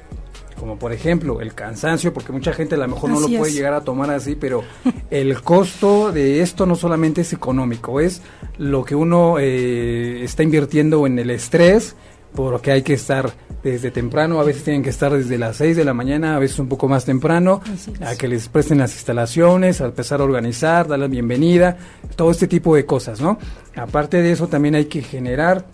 como 0.58 0.78
por 0.78 0.90
ejemplo 0.94 1.42
el 1.42 1.52
cansancio, 1.52 2.14
porque 2.14 2.32
mucha 2.32 2.54
gente 2.54 2.76
a 2.76 2.78
lo 2.78 2.88
mejor 2.88 3.10
no 3.10 3.20
lo 3.20 3.28
puede 3.28 3.52
llegar 3.52 3.74
a 3.74 3.82
tomar 3.82 4.10
así, 4.10 4.36
pero 4.36 4.64
el 5.10 5.42
costo 5.42 6.12
de 6.12 6.40
esto 6.40 6.64
no 6.64 6.76
solamente 6.76 7.20
es 7.20 7.34
económico, 7.34 8.00
es 8.00 8.22
lo 8.56 8.82
que 8.82 8.94
uno 8.94 9.36
eh, 9.38 10.24
está 10.24 10.42
invirtiendo 10.42 11.06
en 11.06 11.18
el 11.18 11.28
estrés, 11.28 11.94
porque 12.36 12.70
hay 12.70 12.82
que 12.82 12.94
estar 12.94 13.32
desde 13.64 13.90
temprano, 13.90 14.38
a 14.38 14.44
veces 14.44 14.62
tienen 14.62 14.84
que 14.84 14.90
estar 14.90 15.12
desde 15.12 15.38
las 15.38 15.56
6 15.56 15.76
de 15.76 15.84
la 15.84 15.92
mañana, 15.92 16.36
a 16.36 16.38
veces 16.38 16.60
un 16.60 16.68
poco 16.68 16.86
más 16.86 17.04
temprano, 17.04 17.60
a 18.00 18.14
que 18.14 18.28
les 18.28 18.48
presten 18.48 18.78
las 18.78 18.92
instalaciones, 18.92 19.80
a 19.80 19.86
empezar 19.86 20.20
a 20.20 20.24
organizar, 20.24 20.86
dar 20.86 21.00
la 21.00 21.08
bienvenida, 21.08 21.76
todo 22.14 22.30
este 22.30 22.46
tipo 22.46 22.76
de 22.76 22.86
cosas, 22.86 23.20
¿no? 23.20 23.38
Aparte 23.74 24.22
de 24.22 24.30
eso 24.30 24.46
también 24.46 24.76
hay 24.76 24.84
que 24.84 25.02
generar 25.02 25.66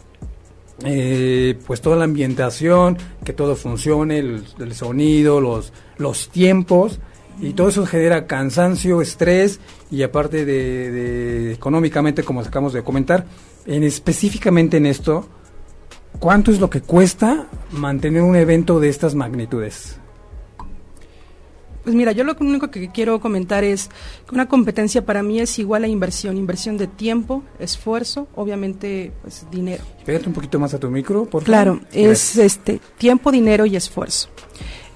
eh, 0.84 1.58
pues 1.66 1.82
toda 1.82 1.96
la 1.96 2.04
ambientación, 2.04 2.96
que 3.24 3.34
todo 3.34 3.56
funcione, 3.56 4.18
el, 4.20 4.74
sonido, 4.74 5.40
los, 5.40 5.74
los 5.98 6.30
tiempos, 6.30 6.98
y 7.40 7.52
todo 7.52 7.68
eso 7.68 7.84
genera 7.84 8.26
cansancio, 8.26 9.02
estrés, 9.02 9.60
y 9.90 10.02
aparte 10.02 10.46
de, 10.46 10.90
de 10.90 11.52
económicamente, 11.52 12.22
como 12.22 12.40
acabamos 12.40 12.72
de 12.72 12.82
comentar, 12.82 13.26
en 13.66 13.82
específicamente 13.82 14.78
en 14.78 14.86
esto, 14.86 15.28
¿cuánto 16.22 16.52
es 16.52 16.60
lo 16.60 16.70
que 16.70 16.80
cuesta 16.80 17.48
mantener 17.72 18.22
un 18.22 18.36
evento 18.36 18.78
de 18.78 18.88
estas 18.88 19.16
magnitudes? 19.16 19.96
Pues 21.82 21.96
mira, 21.96 22.12
yo 22.12 22.22
lo 22.22 22.36
único 22.38 22.70
que 22.70 22.92
quiero 22.92 23.18
comentar 23.18 23.64
es 23.64 23.88
que 24.28 24.32
una 24.36 24.46
competencia 24.46 25.04
para 25.04 25.24
mí 25.24 25.40
es 25.40 25.58
igual 25.58 25.82
a 25.82 25.88
inversión, 25.88 26.36
inversión 26.36 26.78
de 26.78 26.86
tiempo, 26.86 27.42
esfuerzo, 27.58 28.28
obviamente, 28.36 29.12
pues 29.20 29.44
dinero. 29.50 29.82
Pégate 30.06 30.28
un 30.28 30.32
poquito 30.32 30.60
más 30.60 30.72
a 30.74 30.78
tu 30.78 30.88
micro, 30.88 31.24
por 31.24 31.42
favor. 31.42 31.44
Claro, 31.44 31.80
es 31.90 32.36
este 32.36 32.80
tiempo, 32.98 33.32
dinero 33.32 33.66
y 33.66 33.74
esfuerzo. 33.74 34.28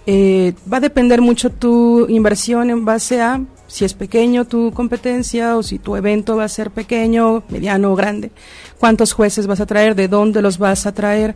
Eh, 0.06 0.54
va 0.72 0.76
a 0.76 0.80
depender 0.80 1.20
mucho 1.20 1.50
tu 1.50 2.06
inversión 2.08 2.70
en 2.70 2.84
base 2.84 3.20
a 3.20 3.40
si 3.66 3.84
es 3.84 3.94
pequeño 3.94 4.44
tu 4.44 4.72
competencia 4.72 5.56
o 5.56 5.62
si 5.62 5.78
tu 5.78 5.96
evento 5.96 6.36
va 6.36 6.44
a 6.44 6.48
ser 6.48 6.70
pequeño, 6.70 7.42
mediano 7.48 7.92
o 7.92 7.96
grande, 7.96 8.30
cuántos 8.78 9.12
jueces 9.12 9.46
vas 9.46 9.60
a 9.60 9.66
traer, 9.66 9.94
de 9.94 10.08
dónde 10.08 10.42
los 10.42 10.58
vas 10.58 10.86
a 10.86 10.92
traer. 10.92 11.34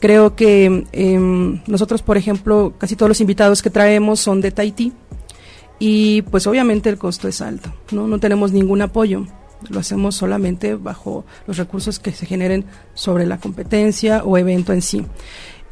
Creo 0.00 0.34
que 0.34 0.86
em, 0.92 1.60
nosotros, 1.66 2.02
por 2.02 2.16
ejemplo, 2.16 2.74
casi 2.78 2.96
todos 2.96 3.08
los 3.08 3.20
invitados 3.20 3.62
que 3.62 3.70
traemos 3.70 4.20
son 4.20 4.40
de 4.40 4.50
Tahití 4.50 4.92
y 5.78 6.22
pues 6.22 6.46
obviamente 6.46 6.88
el 6.88 6.98
costo 6.98 7.28
es 7.28 7.40
alto, 7.40 7.72
¿no? 7.90 8.06
No 8.06 8.18
tenemos 8.18 8.52
ningún 8.52 8.82
apoyo, 8.82 9.26
lo 9.68 9.80
hacemos 9.80 10.14
solamente 10.14 10.74
bajo 10.74 11.24
los 11.46 11.56
recursos 11.56 11.98
que 11.98 12.12
se 12.12 12.26
generen 12.26 12.64
sobre 12.94 13.26
la 13.26 13.38
competencia 13.38 14.22
o 14.24 14.38
evento 14.38 14.72
en 14.72 14.82
sí. 14.82 15.04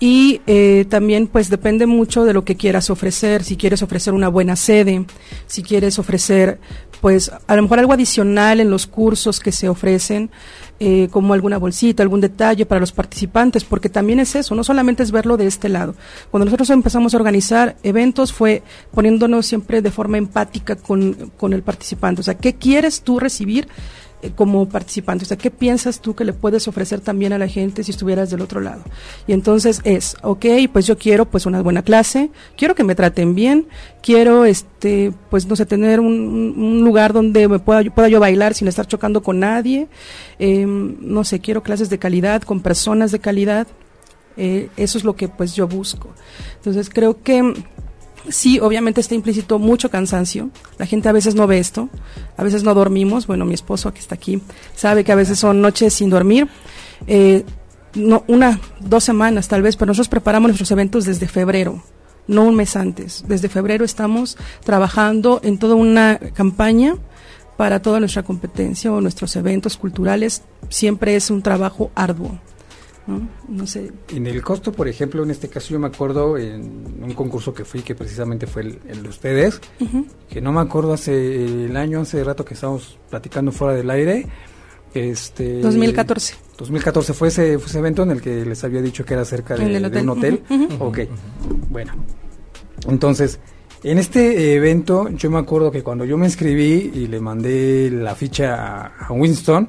Y 0.00 0.40
eh, 0.46 0.86
también 0.88 1.26
pues 1.26 1.50
depende 1.50 1.86
mucho 1.86 2.24
de 2.24 2.32
lo 2.32 2.44
que 2.44 2.56
quieras 2.56 2.88
ofrecer, 2.88 3.44
si 3.44 3.56
quieres 3.56 3.82
ofrecer 3.82 4.14
una 4.14 4.28
buena 4.28 4.56
sede, 4.56 5.04
si 5.46 5.62
quieres 5.62 5.98
ofrecer 5.98 6.58
pues 7.02 7.30
a 7.46 7.56
lo 7.56 7.62
mejor 7.62 7.78
algo 7.78 7.92
adicional 7.92 8.60
en 8.60 8.70
los 8.70 8.86
cursos 8.86 9.40
que 9.40 9.52
se 9.52 9.68
ofrecen, 9.68 10.30
eh, 10.78 11.08
como 11.10 11.34
alguna 11.34 11.58
bolsita, 11.58 12.02
algún 12.02 12.20
detalle 12.20 12.64
para 12.64 12.80
los 12.80 12.92
participantes, 12.92 13.64
porque 13.64 13.90
también 13.90 14.20
es 14.20 14.34
eso, 14.34 14.54
no 14.54 14.64
solamente 14.64 15.02
es 15.02 15.10
verlo 15.10 15.36
de 15.36 15.46
este 15.46 15.68
lado. 15.68 15.94
Cuando 16.30 16.46
nosotros 16.46 16.70
empezamos 16.70 17.12
a 17.12 17.18
organizar 17.18 17.76
eventos 17.82 18.32
fue 18.32 18.62
poniéndonos 18.92 19.46
siempre 19.46 19.82
de 19.82 19.90
forma 19.90 20.16
empática 20.16 20.76
con, 20.76 21.32
con 21.36 21.52
el 21.52 21.62
participante, 21.62 22.22
o 22.22 22.24
sea, 22.24 22.34
¿qué 22.34 22.54
quieres 22.54 23.02
tú 23.02 23.18
recibir? 23.18 23.68
Eh, 24.22 24.32
como 24.34 24.68
participante. 24.68 25.24
O 25.24 25.28
sea, 25.28 25.38
¿qué 25.38 25.50
piensas 25.50 26.00
tú 26.00 26.14
que 26.14 26.26
le 26.26 26.34
puedes 26.34 26.68
ofrecer 26.68 27.00
también 27.00 27.32
a 27.32 27.38
la 27.38 27.48
gente 27.48 27.82
si 27.82 27.90
estuvieras 27.90 28.28
del 28.28 28.42
otro 28.42 28.60
lado? 28.60 28.82
Y 29.26 29.32
entonces 29.32 29.80
es, 29.84 30.14
ok, 30.22 30.44
pues 30.70 30.86
yo 30.86 30.98
quiero 30.98 31.24
pues 31.24 31.46
una 31.46 31.62
buena 31.62 31.82
clase, 31.82 32.30
quiero 32.54 32.74
que 32.74 32.84
me 32.84 32.94
traten 32.94 33.34
bien, 33.34 33.66
quiero 34.02 34.44
este, 34.44 35.14
pues 35.30 35.46
no 35.46 35.56
sé, 35.56 35.64
tener 35.64 36.00
un, 36.00 36.82
lugar 36.84 37.14
donde 37.14 37.48
me 37.48 37.58
pueda, 37.60 37.82
yo 37.82 38.20
bailar 38.20 38.52
sin 38.52 38.68
estar 38.68 38.86
chocando 38.86 39.22
con 39.22 39.40
nadie, 39.40 39.88
em, 40.38 40.96
no 41.00 41.24
sé, 41.24 41.40
quiero 41.40 41.62
clases 41.62 41.88
de 41.88 41.98
calidad, 41.98 42.42
con 42.42 42.60
personas 42.60 43.12
de 43.12 43.20
calidad, 43.20 43.66
eh, 44.36 44.68
eso 44.76 44.98
es 44.98 45.04
lo 45.04 45.16
que 45.16 45.28
pues 45.28 45.54
yo 45.54 45.66
busco. 45.66 46.10
Entonces 46.56 46.90
creo 46.90 47.22
que 47.22 47.54
Sí, 48.28 48.60
obviamente 48.60 49.00
está 49.00 49.14
implícito 49.14 49.58
mucho 49.58 49.90
cansancio. 49.90 50.50
La 50.78 50.86
gente 50.86 51.08
a 51.08 51.12
veces 51.12 51.34
no 51.34 51.46
ve 51.46 51.58
esto, 51.58 51.88
a 52.36 52.44
veces 52.44 52.62
no 52.62 52.74
dormimos. 52.74 53.26
Bueno, 53.26 53.44
mi 53.44 53.54
esposo 53.54 53.92
que 53.92 54.00
está 54.00 54.14
aquí 54.14 54.42
sabe 54.74 55.04
que 55.04 55.12
a 55.12 55.16
veces 55.16 55.38
son 55.38 55.60
noches 55.60 55.94
sin 55.94 56.10
dormir. 56.10 56.48
Eh, 57.06 57.44
no, 57.94 58.24
una, 58.28 58.60
dos 58.80 59.04
semanas 59.04 59.48
tal 59.48 59.62
vez, 59.62 59.76
pero 59.76 59.88
nosotros 59.88 60.08
preparamos 60.08 60.48
nuestros 60.48 60.70
eventos 60.70 61.04
desde 61.06 61.26
febrero, 61.26 61.82
no 62.26 62.44
un 62.44 62.54
mes 62.54 62.76
antes. 62.76 63.24
Desde 63.26 63.48
febrero 63.48 63.84
estamos 63.84 64.36
trabajando 64.64 65.40
en 65.42 65.58
toda 65.58 65.74
una 65.74 66.18
campaña 66.34 66.96
para 67.56 67.82
toda 67.82 68.00
nuestra 68.00 68.22
competencia 68.22 68.92
o 68.92 69.00
nuestros 69.00 69.34
eventos 69.36 69.76
culturales. 69.76 70.42
Siempre 70.68 71.16
es 71.16 71.30
un 71.30 71.42
trabajo 71.42 71.90
arduo. 71.94 72.38
¿No? 73.48 73.66
sé. 73.66 73.92
En 74.08 74.26
el 74.26 74.42
costo, 74.42 74.72
por 74.72 74.88
ejemplo, 74.88 75.22
en 75.22 75.30
este 75.30 75.48
caso 75.48 75.70
yo 75.70 75.78
me 75.78 75.88
acuerdo 75.88 76.38
en 76.38 77.02
un 77.02 77.12
concurso 77.14 77.52
que 77.52 77.64
fui, 77.64 77.82
que 77.82 77.94
precisamente 77.94 78.46
fue 78.46 78.62
el, 78.62 79.02
de 79.02 79.08
ustedes, 79.08 79.60
que 80.28 80.40
no 80.40 80.52
me 80.52 80.60
acuerdo 80.60 80.92
hace 80.92 81.64
el 81.66 81.76
año, 81.76 82.00
hace 82.00 82.22
rato 82.24 82.44
que 82.44 82.54
estábamos 82.54 82.98
platicando 83.08 83.52
fuera 83.52 83.74
del 83.74 83.90
aire. 83.90 84.26
Este, 84.92 85.60
2014. 85.60 86.34
2014 86.58 87.14
fue 87.14 87.28
ese, 87.28 87.54
ese 87.54 87.78
evento 87.78 88.02
en 88.02 88.10
el 88.10 88.20
que 88.20 88.44
les 88.44 88.64
había 88.64 88.82
dicho 88.82 89.04
que 89.04 89.14
era 89.14 89.24
cerca 89.24 89.54
de, 89.54 90.00
un 90.00 90.08
hotel. 90.08 90.42
Ok, 90.78 90.98
bueno. 91.70 91.92
Entonces, 92.88 93.38
en 93.82 93.98
este 93.98 94.54
evento 94.54 95.08
yo 95.10 95.30
me 95.30 95.38
acuerdo 95.38 95.70
que 95.70 95.82
cuando 95.82 96.04
yo 96.04 96.18
me 96.18 96.26
inscribí 96.26 96.90
y 96.94 97.06
le 97.06 97.20
mandé 97.20 97.90
la 97.90 98.14
ficha 98.14 98.86
a 98.98 99.12
Winston, 99.12 99.68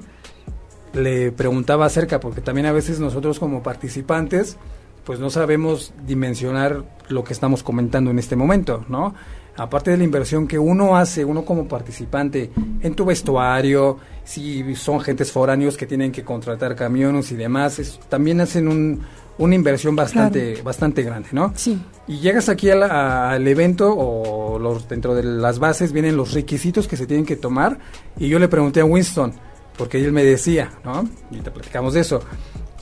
le 0.93 1.31
preguntaba 1.31 1.85
acerca, 1.85 2.19
porque 2.19 2.41
también 2.41 2.67
a 2.67 2.71
veces 2.71 2.99
nosotros 2.99 3.39
como 3.39 3.63
participantes, 3.63 4.57
pues 5.05 5.19
no 5.19 5.29
sabemos 5.29 5.93
dimensionar 6.05 6.83
lo 7.09 7.23
que 7.23 7.33
estamos 7.33 7.63
comentando 7.63 8.11
en 8.11 8.19
este 8.19 8.35
momento, 8.35 8.85
¿no? 8.89 9.13
Aparte 9.57 9.91
de 9.91 9.97
la 9.97 10.03
inversión 10.03 10.47
que 10.47 10.57
uno 10.57 10.95
hace, 10.95 11.25
uno 11.25 11.43
como 11.43 11.67
participante, 11.67 12.51
en 12.81 12.95
tu 12.95 13.03
vestuario, 13.05 13.97
si 14.23 14.75
son 14.75 15.01
gentes 15.01 15.31
foráneos 15.31 15.75
que 15.75 15.85
tienen 15.85 16.11
que 16.11 16.23
contratar 16.23 16.75
camiones 16.75 17.31
y 17.31 17.35
demás, 17.35 17.99
también 18.07 18.39
hacen 18.39 18.69
un, 18.69 19.01
una 19.37 19.55
inversión 19.55 19.95
bastante 19.95 20.61
bastante 20.61 21.03
grande, 21.03 21.29
¿no? 21.31 21.51
Sí. 21.55 21.81
Y 22.07 22.19
llegas 22.19 22.47
aquí 22.47 22.69
al 22.69 23.47
evento 23.47 23.93
o 23.93 24.57
los, 24.57 24.87
dentro 24.87 25.15
de 25.15 25.23
las 25.23 25.59
bases 25.59 25.91
vienen 25.91 26.15
los 26.15 26.33
requisitos 26.33 26.87
que 26.87 26.95
se 26.95 27.05
tienen 27.05 27.25
que 27.25 27.35
tomar 27.35 27.77
y 28.17 28.29
yo 28.29 28.39
le 28.39 28.47
pregunté 28.47 28.79
a 28.81 28.85
Winston, 28.85 29.33
porque 29.77 30.03
él 30.03 30.11
me 30.11 30.23
decía, 30.23 30.71
¿no? 30.83 31.07
Y 31.31 31.37
te 31.37 31.51
platicamos 31.51 31.93
de 31.93 32.01
eso, 32.01 32.21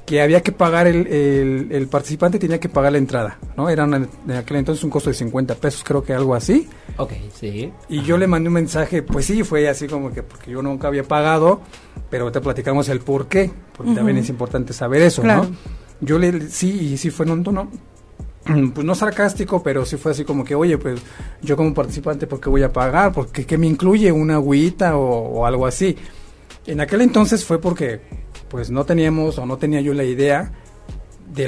que 0.09 0.23
había 0.23 0.41
que 0.41 0.51
pagar, 0.51 0.87
el, 0.87 1.67
el, 1.71 1.87
participante 1.87 2.39
tenía 2.39 2.59
que 2.59 2.67
pagar 2.67 2.93
la 2.93 2.97
entrada, 2.97 3.37
¿no? 3.55 3.69
Era 3.69 3.83
en 3.83 4.31
aquel 4.31 4.57
entonces 4.57 4.83
un 4.83 4.89
costo 4.89 5.11
de 5.11 5.13
50 5.13 5.53
pesos, 5.53 5.83
creo 5.83 6.03
que 6.03 6.13
algo 6.13 6.33
así. 6.33 6.67
Ok, 6.97 7.11
sí. 7.31 7.71
Y 7.89 8.01
yo 8.01 8.17
le 8.17 8.25
mandé 8.25 8.47
un 8.47 8.55
mensaje, 8.55 9.03
pues 9.03 9.25
sí, 9.25 9.43
fue 9.43 9.69
así 9.69 9.85
como 9.85 10.11
que 10.11 10.23
porque 10.23 10.49
yo 10.49 10.63
nunca 10.63 10.87
había 10.87 11.03
pagado, 11.03 11.61
pero 12.09 12.31
te 12.31 12.41
platicamos 12.41 12.89
el 12.89 13.01
por 13.01 13.27
qué, 13.27 13.51
porque 13.77 13.93
también 13.93 14.17
es 14.17 14.29
importante 14.29 14.73
saber 14.73 15.03
eso, 15.03 15.23
¿no? 15.23 15.45
Yo 16.01 16.17
le, 16.17 16.49
sí, 16.49 16.93
y 16.93 16.97
sí 16.97 17.11
fue 17.11 17.27
en 17.27 17.33
un 17.33 17.43
tono, 17.43 17.69
pues 18.73 18.83
no 18.83 18.95
sarcástico, 18.95 19.61
pero 19.61 19.85
sí 19.85 19.97
fue 19.97 20.13
así 20.13 20.23
como 20.23 20.43
que, 20.43 20.55
oye, 20.55 20.79
pues 20.79 20.99
yo 21.43 21.55
como 21.55 21.71
participante, 21.71 22.25
¿por 22.25 22.39
qué 22.39 22.49
voy 22.49 22.63
a 22.63 22.73
pagar? 22.73 23.11
porque 23.11 23.45
qué 23.45 23.59
me 23.59 23.67
incluye? 23.67 24.11
¿Una 24.11 24.35
agüita 24.35 24.97
o, 24.97 25.39
o 25.39 25.45
algo 25.45 25.67
así? 25.67 25.95
En 26.69 26.79
aquel 26.81 27.01
entonces 27.01 27.45
fue 27.45 27.59
porque 27.59 27.99
pues 28.47 28.69
no 28.69 28.85
teníamos 28.85 29.39
o 29.39 29.45
no 29.47 29.57
tenía 29.57 29.81
yo 29.81 29.95
la 29.95 30.03
idea 30.03 30.51
de 31.33 31.47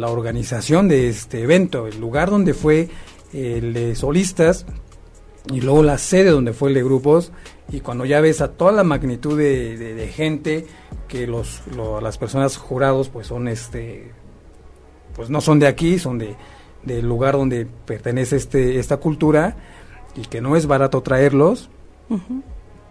la 0.00 0.08
organización 0.08 0.88
de 0.88 1.10
este 1.10 1.42
evento, 1.42 1.86
el 1.86 2.00
lugar 2.00 2.30
donde 2.30 2.54
fue 2.54 2.88
el 3.34 3.74
de 3.74 3.94
solistas 3.94 4.64
y 5.52 5.60
luego 5.60 5.82
la 5.82 5.98
sede 5.98 6.30
donde 6.30 6.54
fue 6.54 6.70
el 6.70 6.74
de 6.74 6.84
grupos. 6.84 7.32
Y 7.70 7.80
cuando 7.80 8.06
ya 8.06 8.22
ves 8.22 8.40
a 8.40 8.52
toda 8.52 8.72
la 8.72 8.82
magnitud 8.82 9.36
de, 9.36 10.10
gente 10.14 10.66
que 11.06 11.26
los 11.26 11.60
las 12.00 12.16
personas 12.16 12.56
jurados 12.56 13.10
pues 13.10 13.26
son 13.26 13.48
este 13.48 14.10
pues 15.14 15.28
no 15.28 15.42
son 15.42 15.58
de 15.58 15.66
aquí 15.66 15.98
son 15.98 16.16
de 16.16 16.34
del 16.82 17.06
lugar 17.06 17.34
donde 17.34 17.66
pertenece 17.66 18.36
este 18.36 18.78
esta 18.78 18.96
cultura 18.96 19.54
y 20.16 20.22
que 20.22 20.40
no 20.40 20.56
es 20.56 20.64
barato 20.64 21.02
traerlos 21.02 21.68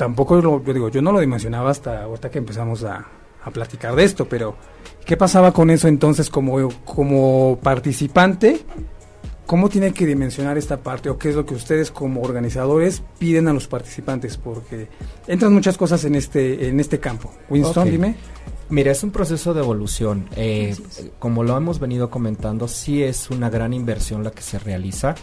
tampoco 0.01 0.41
lo, 0.41 0.63
yo 0.63 0.73
digo, 0.73 0.89
yo 0.89 0.99
no 0.99 1.11
lo 1.11 1.19
dimensionaba 1.19 1.69
hasta 1.69 2.01
ahorita 2.05 2.31
que 2.31 2.39
empezamos 2.39 2.83
a, 2.83 3.05
platicar 3.53 3.95
de 3.95 4.03
esto, 4.03 4.27
pero 4.27 4.55
¿qué 5.05 5.15
pasaba 5.15 5.51
con 5.51 5.69
eso 5.69 5.87
entonces 5.87 6.31
como, 6.31 6.69
como 6.85 7.59
participante? 7.61 8.61
¿Cómo 9.45 9.69
tiene 9.69 9.93
que 9.93 10.07
dimensionar 10.07 10.57
esta 10.57 10.77
parte 10.77 11.11
o 11.11 11.19
qué 11.19 11.29
es 11.29 11.35
lo 11.35 11.45
que 11.45 11.53
ustedes 11.53 11.91
como 11.91 12.23
organizadores 12.23 13.03
piden 13.19 13.47
a 13.47 13.53
los 13.53 13.67
participantes? 13.67 14.37
Porque 14.37 14.87
entran 15.27 15.53
muchas 15.53 15.77
cosas 15.77 16.03
en 16.05 16.15
este, 16.15 16.67
en 16.67 16.79
este 16.79 16.99
campo. 16.99 17.31
Winston, 17.47 17.91
dime. 17.91 18.15
Mira, 18.69 18.91
es 18.91 19.03
un 19.03 19.11
proceso 19.11 19.53
de 19.53 19.59
evolución. 19.59 20.29
Eh, 20.35 20.75
como 21.19 21.43
lo 21.43 21.55
hemos 21.57 21.79
venido 21.79 22.09
comentando, 22.09 22.67
sí 22.67 23.03
es 23.03 23.29
una 23.29 23.51
gran 23.51 23.71
inversión 23.71 24.23
la 24.23 24.31
que 24.31 24.41
se 24.41 24.57
realiza. 24.57 25.13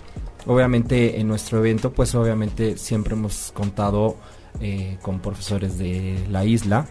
Obviamente 0.47 1.19
en 1.19 1.27
nuestro 1.27 1.59
evento, 1.59 1.93
pues 1.93 2.15
obviamente 2.15 2.77
siempre 2.77 3.15
hemos 3.15 3.51
contado 3.53 4.17
eh, 4.61 4.99
con 5.03 5.21
profesores 5.21 5.79
de 5.79 6.19
la 6.31 6.45
isla. 6.45 6.87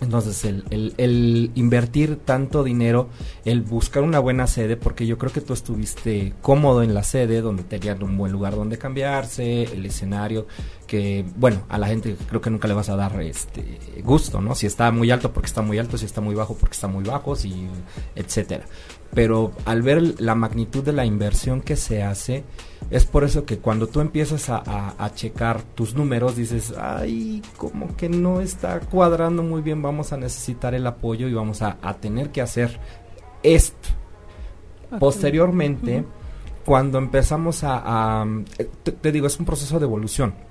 Entonces, 0.00 0.46
el, 0.46 0.94
el, 0.96 1.50
invertir 1.54 2.16
tanto 2.16 2.64
dinero, 2.64 3.10
el 3.44 3.60
buscar 3.60 4.02
una 4.02 4.18
buena 4.18 4.46
sede, 4.46 4.78
porque 4.78 5.06
yo 5.06 5.18
creo 5.18 5.30
que 5.30 5.42
tú 5.42 5.52
estuviste 5.52 6.32
cómodo 6.40 6.82
en 6.82 6.94
la 6.94 7.02
sede, 7.02 7.42
donde 7.42 7.64
tenían 7.64 8.02
un 8.02 8.16
buen 8.16 8.32
lugar 8.32 8.56
donde 8.56 8.78
cambiarse, 8.78 9.64
el 9.64 9.84
escenario, 9.84 10.46
que, 10.86 11.26
bueno, 11.36 11.64
a 11.68 11.76
la 11.76 11.88
gente 11.88 12.16
creo 12.28 12.40
que 12.40 12.48
nunca 12.48 12.66
le 12.66 12.72
vas 12.72 12.88
a 12.88 12.96
dar 12.96 13.20
este 13.20 13.78
gusto, 14.02 14.40
¿no? 14.40 14.54
Si 14.54 14.66
está 14.66 14.90
muy 14.90 15.10
alto 15.10 15.34
porque 15.34 15.48
está 15.48 15.60
muy 15.60 15.78
alto, 15.78 15.98
si 15.98 16.06
está 16.06 16.22
muy 16.22 16.34
bajo 16.34 16.54
porque 16.54 16.72
está 16.72 16.88
muy 16.88 17.04
bajo, 17.04 17.34
y 17.44 17.68
etcétera 18.16 18.64
pero 19.14 19.52
al 19.64 19.82
ver 19.82 20.20
la 20.20 20.34
magnitud 20.34 20.84
de 20.84 20.92
la 20.92 21.04
inversión 21.04 21.60
que 21.60 21.76
se 21.76 22.02
hace, 22.02 22.44
es 22.90 23.04
por 23.04 23.24
eso 23.24 23.44
que 23.44 23.58
cuando 23.58 23.86
tú 23.86 24.00
empiezas 24.00 24.48
a, 24.48 25.10
checar 25.14 25.62
tus 25.62 25.94
números, 25.94 26.36
dices, 26.36 26.74
ay, 26.78 27.42
como 27.56 27.96
que 27.96 28.08
no 28.08 28.40
está 28.40 28.80
cuadrando 28.80 29.42
muy 29.42 29.62
bien, 29.62 29.82
vamos 29.82 30.12
a 30.12 30.16
necesitar 30.16 30.74
el 30.74 30.86
apoyo 30.86 31.28
y 31.28 31.34
vamos 31.34 31.62
a, 31.62 31.76
tener 32.00 32.30
que 32.30 32.40
hacer 32.40 32.78
esto. 33.42 33.88
Posteriormente, 34.98 36.04
cuando 36.64 36.98
empezamos 36.98 37.60
a, 37.62 38.26
te 39.00 39.12
digo, 39.12 39.26
es 39.26 39.38
un 39.38 39.46
proceso 39.46 39.78
de 39.78 39.84
evolución 39.84 40.49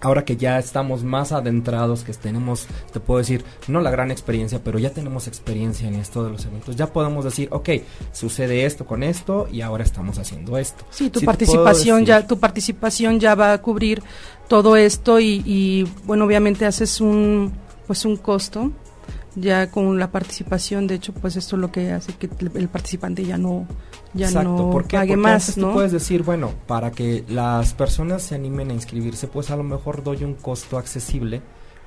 ahora 0.00 0.24
que 0.24 0.36
ya 0.36 0.58
estamos 0.58 1.04
más 1.04 1.32
adentrados, 1.32 2.04
que 2.04 2.12
tenemos, 2.12 2.66
te 2.92 3.00
puedo 3.00 3.18
decir, 3.18 3.44
no 3.66 3.80
la 3.80 3.90
gran 3.90 4.10
experiencia, 4.10 4.60
pero 4.62 4.78
ya 4.78 4.90
tenemos 4.90 5.26
experiencia 5.26 5.88
en 5.88 5.96
esto 5.96 6.24
de 6.24 6.30
los 6.30 6.44
eventos, 6.44 6.76
ya 6.76 6.92
podemos 6.92 7.24
decir, 7.24 7.48
ok, 7.50 7.70
sucede 8.12 8.64
esto 8.64 8.86
con 8.86 9.02
esto 9.02 9.48
y 9.50 9.60
ahora 9.60 9.84
estamos 9.84 10.18
haciendo 10.18 10.58
esto. 10.58 10.84
Sí, 10.90 11.10
tu 11.10 11.20
participación 11.20 12.04
ya, 12.04 12.26
tu 12.26 12.38
participación 12.38 13.20
ya 13.20 13.34
va 13.34 13.52
a 13.52 13.62
cubrir 13.62 14.02
todo 14.48 14.76
esto 14.76 15.20
y, 15.20 15.42
y 15.44 15.90
bueno, 16.04 16.24
obviamente 16.24 16.66
haces 16.66 17.00
un, 17.00 17.52
pues 17.86 18.04
un 18.04 18.16
costo 18.16 18.70
ya 19.40 19.70
con 19.70 19.98
la 19.98 20.10
participación, 20.10 20.86
de 20.86 20.96
hecho, 20.96 21.12
pues 21.12 21.36
esto 21.36 21.56
es 21.56 21.60
lo 21.60 21.72
que 21.72 21.92
hace 21.92 22.12
que 22.14 22.28
el 22.54 22.68
participante 22.68 23.24
ya 23.24 23.38
no 23.38 23.66
ya 24.14 24.30
no 24.30 24.70
porque, 24.70 24.96
pague 24.96 25.16
más, 25.16 25.56
¿no? 25.56 25.68
Tú 25.68 25.74
puedes 25.74 25.92
decir, 25.92 26.22
bueno, 26.22 26.52
para 26.66 26.90
que 26.90 27.24
las 27.28 27.74
personas 27.74 28.22
se 28.22 28.34
animen 28.34 28.70
a 28.70 28.74
inscribirse, 28.74 29.28
pues 29.28 29.50
a 29.50 29.56
lo 29.56 29.64
mejor 29.64 30.02
doy 30.02 30.24
un 30.24 30.34
costo 30.34 30.78
accesible 30.78 31.42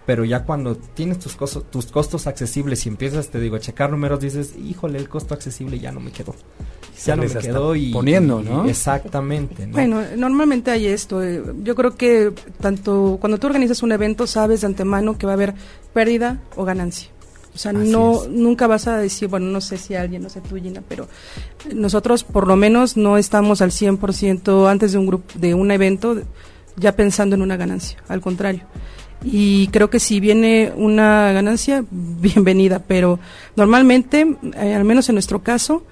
pero 0.05 0.25
ya 0.25 0.43
cuando 0.43 0.75
tienes 0.75 1.19
tus 1.19 1.35
costos, 1.35 1.69
tus 1.69 1.85
costos 1.85 2.25
accesibles 2.27 2.85
y 2.85 2.89
empiezas, 2.89 3.29
te 3.29 3.39
digo, 3.39 3.55
a 3.55 3.59
checar 3.59 3.91
números, 3.91 4.19
dices, 4.19 4.55
híjole, 4.57 4.97
el 4.97 5.07
costo 5.07 5.33
accesible 5.33 5.79
ya 5.79 5.91
no 5.91 5.99
me 5.99 6.11
quedó. 6.11 6.35
Ya 7.05 7.15
no 7.15 7.23
me 7.23 7.29
quedó 7.29 7.75
y... 7.75 7.91
poniendo, 7.91 8.41
¿no? 8.41 8.65
Exactamente, 8.65 9.67
¿no? 9.67 9.73
Bueno, 9.73 10.01
normalmente 10.17 10.71
hay 10.71 10.87
esto. 10.87 11.23
eh, 11.23 11.43
Yo 11.63 11.75
creo 11.75 11.95
que 11.95 12.33
tanto 12.59 13.17
cuando 13.21 13.37
tú 13.37 13.47
organizas 13.47 13.83
un 13.83 13.91
evento 13.91 14.25
sabes 14.27 14.61
de 14.61 14.67
antemano 14.67 15.17
que 15.17 15.25
va 15.27 15.33
a 15.33 15.35
haber 15.35 15.53
pérdida 15.93 16.41
o 16.55 16.65
ganancia. 16.65 17.09
O 17.53 17.57
sea, 17.57 17.71
Así 17.71 17.89
no 17.89 18.23
es. 18.23 18.29
nunca 18.29 18.67
vas 18.67 18.87
a 18.87 18.97
decir, 18.97 19.27
bueno, 19.27 19.47
no 19.47 19.61
sé 19.61 19.77
si 19.77 19.95
alguien, 19.95 20.23
no 20.23 20.29
sé 20.29 20.41
tú, 20.41 20.55
Gina, 20.55 20.81
pero 20.87 21.07
nosotros 21.73 22.23
por 22.23 22.47
lo 22.47 22.55
menos 22.55 22.95
no 22.95 23.17
estamos 23.17 23.61
al 23.61 23.71
100% 23.71 24.69
antes 24.69 24.93
de 24.93 24.97
un 24.97 25.07
grupo 25.07 25.25
de 25.37 25.53
un 25.53 25.71
evento 25.71 26.21
ya 26.77 26.95
pensando 26.95 27.35
en 27.35 27.41
una 27.41 27.57
ganancia, 27.57 27.97
al 28.07 28.21
contrario. 28.21 28.61
Y 29.23 29.67
creo 29.67 29.89
que 29.89 29.99
si 29.99 30.19
viene 30.19 30.71
una 30.75 31.31
ganancia, 31.31 31.83
bienvenida, 31.91 32.79
pero 32.79 33.19
normalmente, 33.55 34.35
eh, 34.55 34.73
al 34.73 34.85
menos 34.85 35.09
en 35.09 35.15
nuestro 35.15 35.43
caso, 35.43 35.83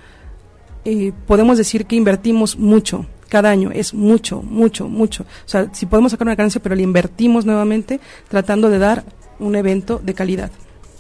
eh, 0.86 1.12
podemos 1.28 1.58
decir 1.58 1.86
que 1.86 1.96
invertimos 1.96 2.58
mucho 2.58 3.06
cada 3.28 3.52
año, 3.52 3.70
es 3.72 3.94
mucho, 3.94 4.42
mucho, 4.42 4.88
mucho. 4.88 5.24
O 5.24 5.50
sea, 5.50 5.70
si 5.74 5.86
podemos 5.86 6.12
sacar 6.12 6.26
una 6.26 6.36
ganancia, 6.36 6.62
pero 6.62 6.74
le 6.74 6.82
invertimos 6.82 7.46
nuevamente 7.46 8.00
tratando 8.28 8.70
de 8.70 8.80
dar 8.80 9.04
un 9.40 9.56
evento 9.56 10.02
de 10.04 10.14
calidad. 10.14 10.52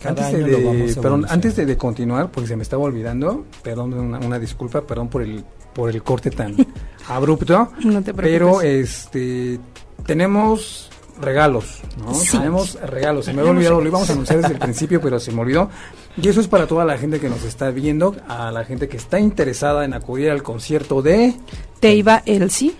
Cada 0.02 0.28
Antes 0.28 0.46
de, 0.46 0.64
vamos 0.64 0.96
perdón, 0.96 1.26
antes 1.30 1.56
de, 1.56 1.66
de 1.66 1.78
continuar, 1.78 2.32
porque 2.32 2.48
se 2.48 2.56
me 2.56 2.64
estaba 2.64 2.84
olvidando, 2.84 3.46
perdón, 3.62 3.94
una, 3.94 4.20
una 4.20 4.40
disculpa, 4.40 4.82
perdón 4.82 5.10
por 5.10 5.22
el 5.22 5.44
por 5.74 5.90
el 5.90 6.02
corte 6.02 6.32
tan 6.32 6.56
abrupto, 7.08 7.72
No 7.84 8.02
te 8.02 8.14
preocupes. 8.14 8.24
pero 8.24 8.62
este 8.62 9.60
tenemos 10.06 10.90
regalos, 11.22 11.82
¿no? 11.98 12.14
Sí. 12.14 12.38
Tenemos 12.38 12.80
regalos. 12.82 13.26
Se 13.26 13.34
me 13.34 13.42
había 13.42 13.52
olvidado, 13.52 13.82
lo 13.82 13.88
íbamos 13.88 14.10
a 14.10 14.14
anunciar 14.14 14.40
desde 14.42 14.54
el 14.54 14.60
principio, 14.60 15.02
pero 15.02 15.20
se 15.20 15.32
me 15.32 15.42
olvidó. 15.42 15.70
Y 16.18 16.28
eso 16.28 16.40
es 16.42 16.48
para 16.48 16.66
toda 16.66 16.86
la 16.86 16.98
gente 16.98 17.20
que 17.20 17.30
nos 17.30 17.44
está 17.44 17.70
viendo, 17.72 18.16
a 18.28 18.52
la 18.52 18.64
gente 18.66 18.88
que 18.88 18.98
está 18.98 19.20
interesada 19.20 19.86
en 19.86 19.94
acudir 19.94 20.32
al 20.32 20.44
concierto 20.44 21.02
de 21.02 21.36
Teiva 21.82 22.24
Elsie, 22.26 22.74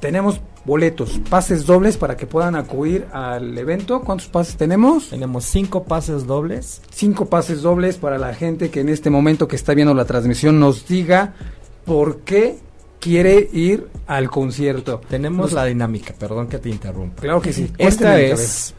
tenemos 0.00 0.40
boletos, 0.64 1.20
pases 1.28 1.66
dobles 1.66 1.96
para 1.96 2.16
que 2.16 2.26
puedan 2.26 2.54
acudir 2.56 3.06
al 3.12 3.56
evento. 3.58 4.00
¿Cuántos 4.02 4.28
pases 4.28 4.56
tenemos? 4.56 5.08
Tenemos 5.10 5.44
cinco 5.44 5.84
pases 5.84 6.26
dobles. 6.26 6.82
cinco 6.92 7.26
pases 7.26 7.62
dobles 7.62 7.96
para 7.96 8.18
la 8.18 8.34
gente 8.34 8.70
que 8.70 8.80
en 8.80 8.88
este 8.88 9.10
momento 9.10 9.48
que 9.48 9.56
está 9.56 9.74
viendo 9.74 9.94
la 9.94 10.04
transmisión 10.04 10.60
nos 10.60 10.86
diga 10.86 11.34
por 11.84 12.20
qué 12.20 12.58
quiere 13.00 13.48
ir 13.52 13.88
al 14.06 14.30
concierto. 14.30 15.00
Tenemos 15.08 15.46
Nos- 15.46 15.52
la 15.52 15.64
dinámica, 15.64 16.14
perdón 16.16 16.46
que 16.46 16.58
te 16.58 16.68
interrumpa. 16.68 17.20
Claro 17.22 17.40
que 17.42 17.52
sí. 17.52 17.72
Esta 17.78 18.20
es 18.20 18.74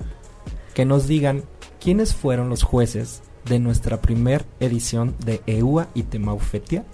que 0.74 0.86
nos 0.86 1.08
digan 1.08 1.44
quiénes 1.82 2.16
fueron 2.16 2.48
los 2.50 2.64
jueces 2.64 3.22
de 3.44 3.60
nuestra 3.60 4.02
primer 4.02 4.46
edición 4.62 5.16
de 5.26 5.42
EUA 5.48 5.90
y 5.94 6.04
Temaufetia, 6.04 6.86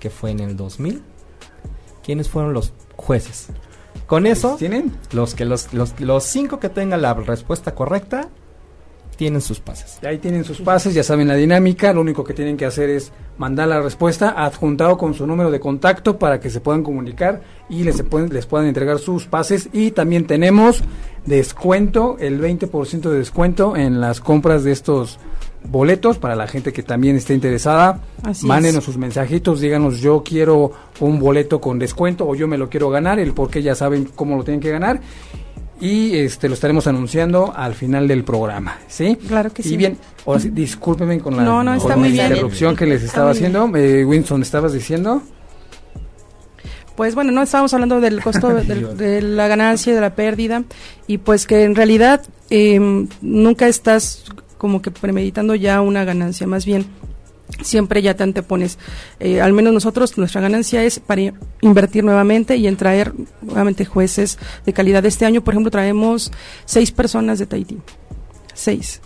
que 0.00 0.08
fue 0.08 0.30
en 0.30 0.40
el 0.40 0.56
2000. 0.56 1.02
¿Quiénes 2.02 2.30
fueron 2.30 2.54
los 2.54 2.72
jueces? 2.96 3.48
Con 4.14 4.26
eso, 4.26 4.54
¿Tienen? 4.56 4.92
los 5.10 5.34
que 5.34 5.44
los, 5.44 5.74
los, 5.74 5.98
los 5.98 6.22
cinco 6.22 6.60
que 6.60 6.68
tengan 6.68 7.02
la 7.02 7.14
respuesta 7.14 7.74
correcta 7.74 8.28
tienen 9.16 9.40
sus 9.40 9.58
pases. 9.58 9.98
Ahí 10.04 10.18
tienen 10.18 10.44
sus 10.44 10.60
pases, 10.60 10.94
ya 10.94 11.02
saben 11.02 11.26
la 11.26 11.34
dinámica. 11.34 11.92
Lo 11.92 12.00
único 12.00 12.22
que 12.22 12.32
tienen 12.32 12.56
que 12.56 12.64
hacer 12.64 12.90
es 12.90 13.10
mandar 13.38 13.66
la 13.66 13.80
respuesta 13.80 14.44
adjuntado 14.44 14.96
con 14.98 15.14
su 15.14 15.26
número 15.26 15.50
de 15.50 15.58
contacto 15.58 16.16
para 16.16 16.38
que 16.38 16.48
se 16.48 16.60
puedan 16.60 16.84
comunicar 16.84 17.42
y 17.68 17.82
les, 17.82 17.96
se 17.96 18.04
pueden, 18.04 18.32
les 18.32 18.46
puedan 18.46 18.68
entregar 18.68 19.00
sus 19.00 19.26
pases. 19.26 19.68
Y 19.72 19.90
también 19.90 20.28
tenemos 20.28 20.84
descuento, 21.26 22.16
el 22.20 22.40
20% 22.40 23.10
de 23.10 23.18
descuento 23.18 23.76
en 23.76 24.00
las 24.00 24.20
compras 24.20 24.62
de 24.62 24.70
estos 24.70 25.18
boletos 25.70 26.18
para 26.18 26.36
la 26.36 26.46
gente 26.46 26.72
que 26.72 26.82
también 26.82 27.16
esté 27.16 27.34
interesada. 27.34 28.00
Así 28.22 28.46
Mándenos 28.46 28.78
es. 28.78 28.84
sus 28.84 28.96
mensajitos, 28.98 29.60
díganos 29.60 30.00
yo 30.00 30.22
quiero 30.24 30.72
un 31.00 31.18
boleto 31.18 31.60
con 31.60 31.78
descuento 31.78 32.26
o 32.28 32.34
yo 32.34 32.46
me 32.48 32.58
lo 32.58 32.68
quiero 32.68 32.90
ganar, 32.90 33.18
el 33.18 33.32
por 33.32 33.50
qué 33.50 33.62
ya 33.62 33.74
saben 33.74 34.08
cómo 34.14 34.36
lo 34.36 34.44
tienen 34.44 34.60
que 34.60 34.70
ganar. 34.70 35.00
Y 35.80 36.16
este 36.16 36.48
lo 36.48 36.54
estaremos 36.54 36.86
anunciando 36.86 37.52
al 37.54 37.74
final 37.74 38.06
del 38.06 38.22
programa, 38.22 38.78
¿sí? 38.86 39.16
Claro 39.26 39.52
que 39.52 39.62
y 39.62 39.64
sí. 39.64 39.76
bien, 39.76 39.98
ahora 40.24 40.38
sí, 40.40 40.50
discúlpenme 40.50 41.18
con 41.18 41.36
la, 41.36 41.42
No, 41.42 41.64
no, 41.64 41.72
con 41.72 41.76
está 41.78 41.88
la 41.90 41.96
muy 41.96 42.10
bien. 42.12 42.26
interrupción 42.28 42.76
que 42.76 42.86
les 42.86 43.02
estaba 43.02 43.30
haciendo. 43.32 43.68
Eh, 43.76 44.04
Winston, 44.04 44.40
¿estabas 44.42 44.72
diciendo? 44.72 45.20
Pues 46.96 47.16
bueno, 47.16 47.32
no 47.32 47.42
estábamos 47.42 47.74
hablando 47.74 48.00
del 48.00 48.22
costo 48.22 48.48
del- 48.54 48.96
de, 48.96 49.20
la 49.20 49.48
ganancia 49.48 49.90
y 49.92 49.94
de 49.96 50.00
la 50.00 50.14
pérdida 50.14 50.62
y 51.08 51.18
pues 51.18 51.46
que 51.46 51.64
en 51.64 51.74
realidad 51.74 52.22
em, 52.50 53.08
nunca 53.20 53.66
estás 53.66 54.24
como 54.64 54.80
que 54.80 54.90
premeditando 54.90 55.54
ya 55.54 55.82
una 55.82 56.06
ganancia, 56.06 56.46
más 56.46 56.64
bien 56.64 56.86
siempre 57.60 58.00
ya 58.00 58.14
te 58.14 58.22
antepones. 58.22 58.78
Eh, 59.20 59.42
al 59.42 59.52
menos 59.52 59.74
nosotros, 59.74 60.16
nuestra 60.16 60.40
ganancia 60.40 60.82
es 60.82 61.00
para 61.00 61.34
invertir 61.60 62.02
nuevamente 62.02 62.56
y 62.56 62.66
en 62.66 62.78
traer 62.78 63.12
nuevamente 63.42 63.84
jueces 63.84 64.38
de 64.64 64.72
calidad. 64.72 65.04
Este 65.04 65.26
año, 65.26 65.44
por 65.44 65.52
ejemplo, 65.52 65.70
traemos 65.70 66.32
seis 66.64 66.92
personas 66.92 67.38
de 67.38 67.44
Tahití. 67.44 67.76
Seis. 68.54 69.02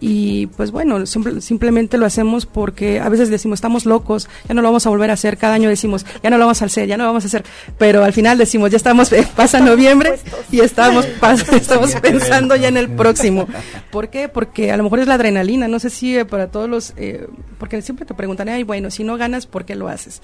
Y 0.00 0.46
pues 0.48 0.70
bueno, 0.70 1.04
simple- 1.06 1.40
simplemente 1.40 1.98
lo 1.98 2.06
hacemos 2.06 2.46
porque 2.46 3.00
a 3.00 3.08
veces 3.08 3.30
decimos, 3.30 3.56
estamos 3.56 3.84
locos, 3.84 4.28
ya 4.48 4.54
no 4.54 4.62
lo 4.62 4.68
vamos 4.68 4.86
a 4.86 4.90
volver 4.90 5.10
a 5.10 5.14
hacer. 5.14 5.36
Cada 5.38 5.54
año 5.54 5.68
decimos, 5.68 6.06
ya 6.22 6.30
no 6.30 6.38
lo 6.38 6.44
vamos 6.44 6.62
a 6.62 6.66
hacer, 6.66 6.86
ya 6.86 6.96
no 6.96 7.02
lo 7.02 7.08
vamos 7.10 7.24
a 7.24 7.26
hacer. 7.26 7.44
Pero 7.78 8.04
al 8.04 8.12
final 8.12 8.38
decimos, 8.38 8.70
ya 8.70 8.76
estamos, 8.76 9.12
eh, 9.12 9.26
pasa 9.34 9.58
noviembre 9.58 10.20
y 10.52 10.60
estamos, 10.60 11.04
pas- 11.20 11.52
estamos 11.52 11.94
pensando 11.96 12.54
ya 12.54 12.68
en 12.68 12.76
el 12.76 12.88
próximo. 12.96 13.48
¿Por 13.90 14.08
qué? 14.08 14.28
Porque 14.28 14.70
a 14.70 14.76
lo 14.76 14.84
mejor 14.84 15.00
es 15.00 15.08
la 15.08 15.14
adrenalina. 15.14 15.66
No 15.66 15.80
sé 15.80 15.90
si 15.90 16.16
eh, 16.16 16.24
para 16.24 16.46
todos 16.48 16.68
los, 16.70 16.92
eh, 16.96 17.26
porque 17.58 17.82
siempre 17.82 18.06
te 18.06 18.14
preguntan, 18.14 18.48
ay, 18.48 18.62
bueno, 18.62 18.92
si 18.92 19.02
no 19.02 19.16
ganas, 19.16 19.46
¿por 19.46 19.64
qué 19.64 19.74
lo 19.74 19.88
haces? 19.88 20.22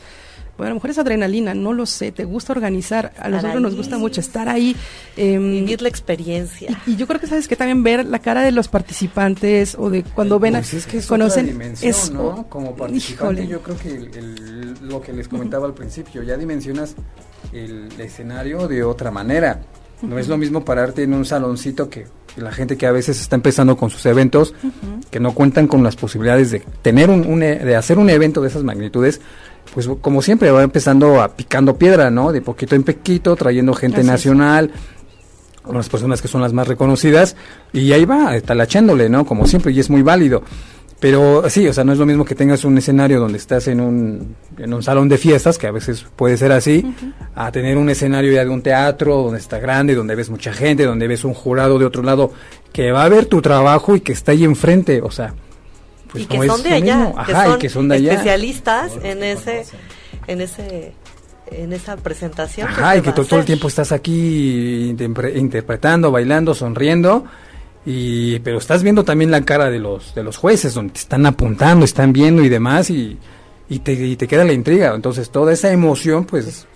Bueno, 0.57 0.67
a 0.67 0.71
lo 0.71 0.75
mejor 0.77 0.91
es 0.91 0.99
adrenalina, 0.99 1.53
no 1.55 1.73
lo 1.73 1.85
sé, 1.85 2.13
te 2.13 2.25
gusta 2.25 2.53
organizar, 2.53 3.13
a 3.19 3.29
nosotros 3.29 3.61
nos 3.61 3.75
gusta 3.75 3.99
mucho 3.99 4.21
estar 4.21 4.49
ahí. 4.49 4.77
em, 5.17 5.51
Vivir 5.65 5.83
la 5.83 5.89
experiencia. 5.89 6.71
y, 6.87 6.93
y 6.93 6.97
yo 6.97 7.07
creo 7.09 7.19
que 7.21 7.27
sabes 7.27 7.49
que 7.49 7.57
también 7.57 7.83
ver 7.83 8.05
la 8.07 8.21
cara 8.21 8.43
de 8.43 8.53
los 8.53 8.69
participantes 8.69 9.75
o 9.79 9.91
de 9.91 10.03
cuando 10.05 10.39
ven 10.39 10.55
a, 10.57 10.59
Pues 10.61 10.75
es 10.75 10.87
que 10.87 10.99
es 10.99 11.07
conocen 11.07 11.47
otra 11.47 11.53
dimensión, 11.53 11.91
es- 11.91 12.11
¿no? 12.11 12.47
Como 12.49 12.75
participante, 12.77 13.43
híjole. 13.43 13.47
yo 13.49 13.63
creo 13.63 13.77
que 13.77 13.89
el- 13.89 14.17
el- 14.17 14.75
lo 14.89 15.01
que 15.01 15.13
les 15.13 15.27
comentaba 15.29 15.67
al 15.67 15.75
principio, 15.75 16.23
ya 16.23 16.37
dimensionas 16.37 16.95
el 17.53 17.89
escenario 17.99 18.69
de 18.69 18.83
otra 18.85 19.11
manera. 19.11 19.61
No 20.03 20.19
es 20.19 20.29
lo 20.29 20.37
mismo 20.37 20.65
pararte 20.65 21.03
en 21.03 21.15
un 21.15 21.25
saloncito 21.25 21.89
que 21.89 22.07
la 22.37 22.53
gente 22.53 22.77
que 22.77 22.87
a 22.87 22.93
veces 22.93 23.21
está 23.21 23.37
empezando 23.37 23.77
con 23.77 23.91
sus 23.91 24.05
eventos, 24.07 24.55
que 25.11 25.21
no 25.21 25.33
cuentan 25.35 25.67
con 25.69 25.83
las 25.83 25.97
posibilidades 25.97 26.51
de 26.51 26.61
tener 26.83 27.09
un, 27.11 27.27
un 27.27 27.43
e- 27.43 27.59
de 27.61 27.77
hacer 27.77 27.97
un 27.99 28.11
evento 28.11 28.41
de 28.43 28.49
esas 28.49 28.65
magnitudes, 28.65 29.21
pues 29.75 29.89
como 30.01 30.23
siempre 30.23 30.51
va 30.53 30.63
empezando 30.63 31.21
a 31.21 31.37
picando 31.37 31.77
piedra, 31.77 32.11
¿no? 32.11 32.33
De 32.33 32.41
poquito 32.41 32.77
en 32.77 32.85
poquito, 32.85 33.35
trayendo 33.35 33.75
gente 33.75 34.05
nacional, 34.05 34.71
unas 35.67 35.89
personas 35.89 36.23
que 36.23 36.29
son 36.29 36.41
las 36.41 36.53
más 36.53 36.69
reconocidas 36.69 37.37
y 37.73 37.93
ahí 37.93 38.05
va, 38.05 38.41
talachándole, 38.41 39.09
¿no? 39.09 39.27
Como 39.27 39.47
siempre, 39.47 39.73
y 39.73 39.81
es 39.81 39.91
muy 39.91 40.03
válido. 40.03 40.43
Pero 41.01 41.51
sí, 41.51 41.67
o 41.67 41.73
sea, 41.73 41.85
no 41.85 41.93
es 41.93 41.99
lo 41.99 42.07
mismo 42.07 42.25
que 42.25 42.35
tengas 42.35 42.65
un 42.65 42.79
escenario 42.79 43.21
donde 43.21 43.37
estás 43.37 43.69
en 43.69 43.81
un, 43.81 44.37
en 44.57 44.73
un 44.73 44.83
salón 44.83 45.09
de 45.09 45.19
fiestas, 45.19 45.59
que 45.59 45.67
a 45.67 45.71
veces 45.71 46.07
puede 46.17 46.37
ser 46.37 46.53
así, 46.53 46.95
a 47.35 47.51
tener 47.53 47.77
un 47.77 47.91
escenario 47.91 48.33
ya 48.33 48.45
de 48.45 48.51
un 48.51 48.63
teatro 48.63 49.17
donde 49.17 49.39
está 49.39 49.59
grande, 49.59 49.95
donde 49.95 50.15
ves 50.15 50.31
mucha 50.31 50.53
gente, 50.53 50.85
donde 50.85 51.09
ves 51.09 51.25
un 51.25 51.35
jurado 51.35 51.79
de 51.79 51.85
otro 51.85 52.03
lado 52.03 52.33
que 52.73 52.93
va 52.93 53.05
a 53.05 53.09
ver 53.09 53.27
tu 53.27 53.43
trabajo 53.43 53.97
y 53.97 54.01
que 54.01 54.13
está 54.13 54.33
ahí 54.33 54.45
enfrente, 54.45 55.03
o 55.03 55.11
sea, 55.11 55.35
pues 56.15 56.25
y 56.25 56.27
que 56.27 56.47
son 56.47 56.57
es 56.59 56.63
de 56.65 56.73
allá, 56.73 57.13
que, 57.27 57.33
Ajá, 57.33 57.45
son 57.45 57.55
y 57.55 57.59
que 57.59 57.69
son 57.69 57.89
de 57.89 57.95
allá. 57.97 58.13
especialistas 58.13 58.93
en 59.03 59.23
ese, 59.23 59.65
en 60.27 60.41
ese, 60.41 60.93
en 61.51 61.73
esa 61.73 61.97
presentación. 61.97 62.69
Ajá, 62.69 62.93
se 62.93 62.99
y 62.99 63.03
que 63.03 63.13
tú 63.13 63.25
todo 63.25 63.41
el 63.41 63.45
tiempo 63.47 63.69
estás 63.69 63.93
aquí 63.93 64.91
interpre- 64.97 65.37
interpretando, 65.37 66.11
bailando, 66.11 66.55
sonriendo, 66.55 67.25
y 67.85 68.39
pero 68.39 68.59
estás 68.59 68.83
viendo 68.83 69.05
también 69.05 69.31
la 69.31 69.43
cara 69.43 69.69
de 69.71 69.79
los 69.79 70.15
de 70.15 70.23
los 70.23 70.37
jueces, 70.39 70.73
donde 70.73 70.95
te 70.95 71.01
están 71.01 71.27
apuntando, 71.27 71.85
están 71.85 72.13
viendo 72.13 72.43
y 72.43 72.49
demás, 72.49 72.89
y, 72.91 73.19
y, 73.69 73.81
te, 73.81 73.93
y 73.93 74.17
te 74.17 74.27
queda 74.29 74.45
la 74.45 74.53
intriga. 74.53 74.95
Entonces 74.95 75.29
toda 75.31 75.53
esa 75.53 75.71
emoción, 75.73 76.25
pues, 76.25 76.67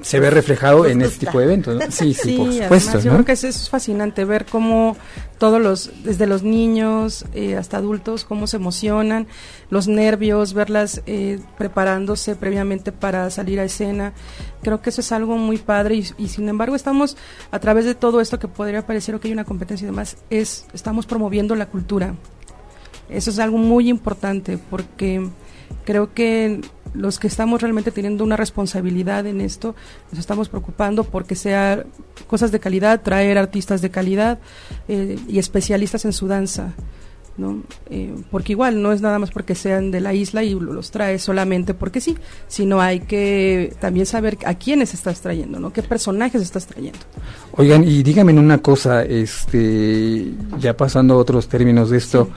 se 0.00 0.20
ve 0.20 0.30
reflejado 0.30 0.84
Nos 0.84 0.92
en 0.92 1.02
este 1.02 1.26
tipo 1.26 1.38
de 1.38 1.44
eventos. 1.44 1.74
¿no? 1.76 1.90
Sí, 1.90 2.14
sí, 2.22 2.36
por 2.36 2.48
además, 2.48 2.62
supuesto. 2.64 2.98
yo 3.00 3.10
¿no? 3.10 3.16
creo 3.16 3.24
que 3.24 3.32
es, 3.32 3.44
es 3.44 3.68
fascinante 3.70 4.24
ver 4.24 4.46
cómo 4.46 4.96
todos 5.38 5.60
los, 5.60 5.90
desde 6.04 6.26
los 6.26 6.42
niños 6.42 7.24
eh, 7.34 7.56
hasta 7.56 7.76
adultos, 7.78 8.24
cómo 8.24 8.46
se 8.46 8.56
emocionan, 8.56 9.26
los 9.70 9.88
nervios, 9.88 10.54
verlas 10.54 11.02
eh, 11.06 11.40
preparándose 11.58 12.36
previamente 12.36 12.92
para 12.92 13.30
salir 13.30 13.60
a 13.60 13.64
escena. 13.64 14.12
Creo 14.62 14.80
que 14.80 14.90
eso 14.90 15.00
es 15.00 15.12
algo 15.12 15.36
muy 15.36 15.58
padre 15.58 15.96
y, 15.96 16.06
y 16.18 16.28
sin 16.28 16.48
embargo 16.48 16.76
estamos, 16.76 17.16
a 17.50 17.58
través 17.58 17.84
de 17.84 17.94
todo 17.94 18.20
esto 18.20 18.38
que 18.38 18.48
podría 18.48 18.86
parecer 18.86 19.18
que 19.20 19.28
hay 19.28 19.32
una 19.32 19.44
competencia 19.44 19.84
y 19.84 19.90
demás, 19.90 20.16
es, 20.30 20.66
estamos 20.72 21.06
promoviendo 21.06 21.54
la 21.54 21.66
cultura. 21.66 22.14
Eso 23.08 23.30
es 23.30 23.38
algo 23.38 23.58
muy 23.58 23.88
importante 23.88 24.58
porque 24.58 25.28
creo 25.84 26.12
que 26.12 26.60
los 26.96 27.18
que 27.18 27.26
estamos 27.26 27.60
realmente 27.62 27.90
teniendo 27.90 28.24
una 28.24 28.36
responsabilidad 28.36 29.26
en 29.26 29.40
esto, 29.40 29.74
nos 30.10 30.18
estamos 30.18 30.48
preocupando 30.48 31.04
porque 31.04 31.34
sea 31.34 31.84
cosas 32.26 32.52
de 32.52 32.60
calidad, 32.60 33.02
traer 33.02 33.38
artistas 33.38 33.82
de 33.82 33.90
calidad 33.90 34.38
eh, 34.88 35.18
y 35.28 35.38
especialistas 35.38 36.04
en 36.04 36.12
su 36.12 36.26
danza. 36.26 36.74
¿no? 37.36 37.62
Eh, 37.90 38.14
porque 38.30 38.52
igual 38.52 38.82
no 38.82 38.92
es 38.92 39.02
nada 39.02 39.18
más 39.18 39.30
porque 39.30 39.54
sean 39.54 39.90
de 39.90 40.00
la 40.00 40.14
isla 40.14 40.42
y 40.42 40.54
los 40.54 40.90
trae 40.90 41.18
solamente 41.18 41.74
porque 41.74 42.00
sí, 42.00 42.16
sino 42.48 42.80
hay 42.80 43.00
que 43.00 43.74
también 43.80 44.06
saber 44.06 44.38
a 44.46 44.54
quiénes 44.54 44.94
estás 44.94 45.20
trayendo, 45.20 45.60
¿no? 45.60 45.72
¿Qué 45.72 45.82
personajes 45.82 46.40
estás 46.40 46.66
trayendo? 46.66 46.98
Oigan, 47.52 47.84
y 47.84 48.02
díganme 48.02 48.32
una 48.32 48.58
cosa, 48.58 49.02
este, 49.04 50.32
ya 50.58 50.76
pasando 50.76 51.14
a 51.14 51.16
otros 51.18 51.48
términos 51.48 51.90
de 51.90 51.98
esto, 51.98 52.30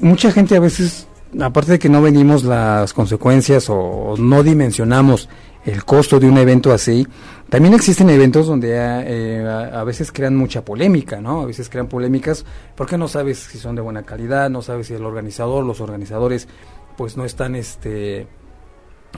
mucha 0.00 0.30
gente 0.32 0.56
a 0.56 0.60
veces, 0.60 1.06
aparte 1.38 1.72
de 1.72 1.78
que 1.78 1.88
no 1.88 2.02
venimos 2.02 2.44
las 2.44 2.92
consecuencias 2.92 3.66
o 3.68 4.14
no 4.18 4.42
dimensionamos 4.42 5.28
el 5.64 5.84
costo 5.84 6.18
de 6.18 6.26
un 6.26 6.38
evento 6.38 6.72
así, 6.72 7.06
también 7.48 7.74
existen 7.74 8.08
eventos 8.10 8.46
donde 8.46 8.72
eh, 8.74 9.46
a, 9.46 9.84
veces 9.84 10.10
crean 10.10 10.36
mucha 10.36 10.64
polémica, 10.64 11.20
¿no? 11.20 11.42
A 11.42 11.46
veces 11.46 11.68
crean 11.68 11.88
polémicas 11.88 12.44
porque 12.74 12.96
no 12.96 13.08
sabes 13.08 13.38
si 13.38 13.58
son 13.58 13.76
de 13.76 13.82
buena 13.82 14.04
calidad, 14.04 14.48
no 14.48 14.62
sabes 14.62 14.86
si 14.86 14.94
el 14.94 15.04
organizador, 15.04 15.64
los 15.64 15.80
organizadores, 15.80 16.48
pues 16.96 17.16
no 17.16 17.24
están 17.24 17.54
este 17.56 18.26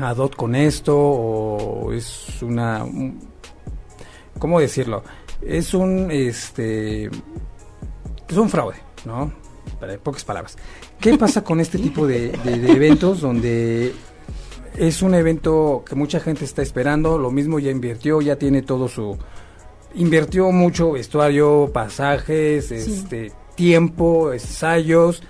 ad 0.00 0.16
con 0.30 0.54
esto 0.54 0.98
o 0.98 1.92
es 1.92 2.42
una 2.42 2.86
¿cómo 4.38 4.58
decirlo? 4.58 5.04
Es 5.42 5.74
un 5.74 6.10
este 6.10 7.06
es 7.06 8.36
un 8.36 8.48
fraude, 8.48 8.76
¿no? 9.04 9.32
Para 9.78 9.98
pocas 9.98 10.24
palabras. 10.24 10.56
¿Qué 11.02 11.18
pasa 11.18 11.44
con 11.44 11.60
este 11.60 11.78
tipo 11.78 12.06
de 12.06 12.30
eventos 12.44 13.20
donde 13.20 13.92
es 14.76 15.02
un 15.02 15.14
evento 15.14 15.84
que 15.86 15.94
mucha 15.94 16.20
gente 16.20 16.44
está 16.44 16.62
esperando, 16.62 17.18
lo 17.18 17.30
mismo 17.30 17.58
ya 17.58 17.70
invirtió, 17.70 18.20
ya 18.20 18.36
tiene 18.36 18.62
todo 18.62 18.88
su 18.88 19.18
invirtió 19.94 20.50
mucho 20.50 20.92
vestuario, 20.92 21.70
pasajes, 21.72 22.70
este 22.70 23.32
tiempo, 23.54 24.32
ensayos 24.32 25.22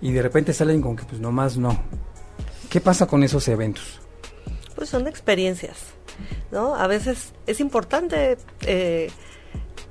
y 0.00 0.12
de 0.12 0.22
repente 0.22 0.52
salen 0.52 0.82
con 0.82 0.96
que 0.96 1.04
pues 1.04 1.20
nomás 1.20 1.56
no. 1.56 1.80
¿Qué 2.68 2.80
pasa 2.80 3.06
con 3.06 3.22
esos 3.22 3.46
eventos? 3.48 4.00
Pues 4.74 4.88
son 4.88 5.06
experiencias, 5.06 5.78
¿no? 6.50 6.74
A 6.74 6.86
veces 6.86 7.32
es 7.46 7.60
importante 7.60 8.36
eh, 8.66 9.10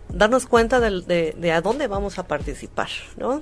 darnos 0.09 0.45
cuenta 0.45 0.79
de, 0.79 1.33
de, 1.37 1.51
a 1.51 1.61
dónde 1.61 1.87
vamos 1.87 2.19
a 2.19 2.27
participar, 2.27 2.89
¿no? 3.17 3.41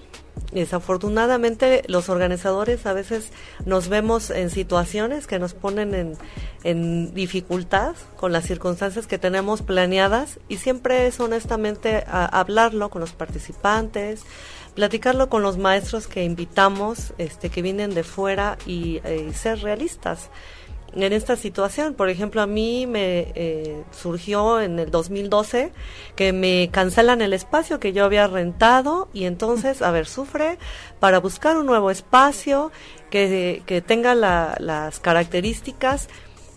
Desafortunadamente 0.56 1.84
los 1.88 2.08
organizadores 2.08 2.86
a 2.86 2.94
veces 2.94 3.32
nos 3.65 3.89
vemos 3.89 4.30
en 4.30 4.50
situaciones 4.50 5.28
que 5.28 5.38
nos 5.38 5.54
ponen 5.54 5.94
en, 5.94 6.18
en 6.63 7.13
dificultad 7.13 7.94
con 8.15 8.32
las 8.32 8.46
circunstancias 8.46 9.06
que 9.06 9.18
tenemos 9.18 9.62
planeadas 9.62 10.39
y 10.48 10.56
siempre 10.58 11.08
es 11.08 11.20
honestamente 11.20 12.06
hablarlo 12.08 12.89
con 12.89 13.02
los 13.02 13.12
participantes, 13.12 14.24
platicarlo 14.76 15.28
con 15.28 15.41
los 15.41 15.58
maestros 15.58 16.08
que 16.08 16.24
invitamos, 16.24 17.13
este, 17.18 17.50
que 17.50 17.62
vienen 17.62 17.94
de 17.94 18.04
fuera 18.04 18.58
y 18.65 19.02
eh, 19.04 19.32
ser 19.34 19.60
realistas 19.60 20.30
en 20.95 21.13
esta 21.13 21.36
situación. 21.36 21.93
Por 21.93 22.10
ejemplo, 22.10 22.41
a 22.41 22.47
mí 22.47 22.88
me 22.88 23.31
eh, 23.36 23.84
surgió 23.91 24.62
en 24.62 24.79
el 24.79 24.91
2012 24.91 25.71
que 26.15 26.34
me 26.34 26.69
cancelan 26.71 27.21
el 27.21 27.34
espacio 27.34 27.79
que 27.79 27.93
yo 27.93 28.05
había 28.05 28.27
rentado 28.27 29.10
y 29.13 29.25
entonces, 29.25 29.81
a 29.81 29.91
ver, 29.91 30.08
sufre 30.08 30.58
para 30.99 31.19
buscar 31.19 31.58
un 31.58 31.65
nuevo 31.65 31.91
espacio 31.91 32.71
que, 33.10 33.62
que 33.65 33.81
tenga 33.81 34.15
las 34.15 34.99
características 34.99 36.08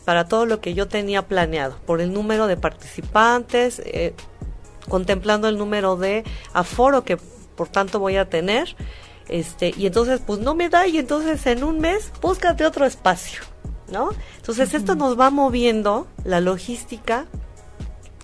para 0.05 0.27
todo 0.27 0.47
lo 0.47 0.61
que 0.61 0.73
yo 0.73 0.89
tenía 0.89 1.27
planeado, 1.27 1.77
por 1.85 2.01
el 2.01 2.15
número 2.15 2.47
de 2.47 2.57
participantes, 2.57 3.83
eh, 3.85 4.15
contemplando 4.89 5.49
el 5.49 5.59
número 5.59 5.97
de 5.97 6.25
aforo 6.55 7.05
que 7.05 7.19
por 7.57 7.69
tanto 7.69 7.99
voy 7.99 8.17
a 8.17 8.29
tener. 8.29 8.75
Este, 9.29 9.75
y 9.77 9.87
entonces 9.87 10.23
pues 10.27 10.41
no 10.41 10.55
me 10.55 10.71
da 10.71 10.87
y 10.87 10.97
entonces 10.97 11.45
en 11.47 11.63
un 11.63 11.81
mes 11.81 12.11
búscate 12.23 12.65
otro 12.65 12.87
espacio. 12.87 13.43
¿No? 13.91 14.11
Entonces 14.37 14.75
esto 14.75 14.95
nos 14.95 15.19
va 15.19 15.31
moviendo 15.31 16.07
la 16.25 16.41
logística 16.41 17.27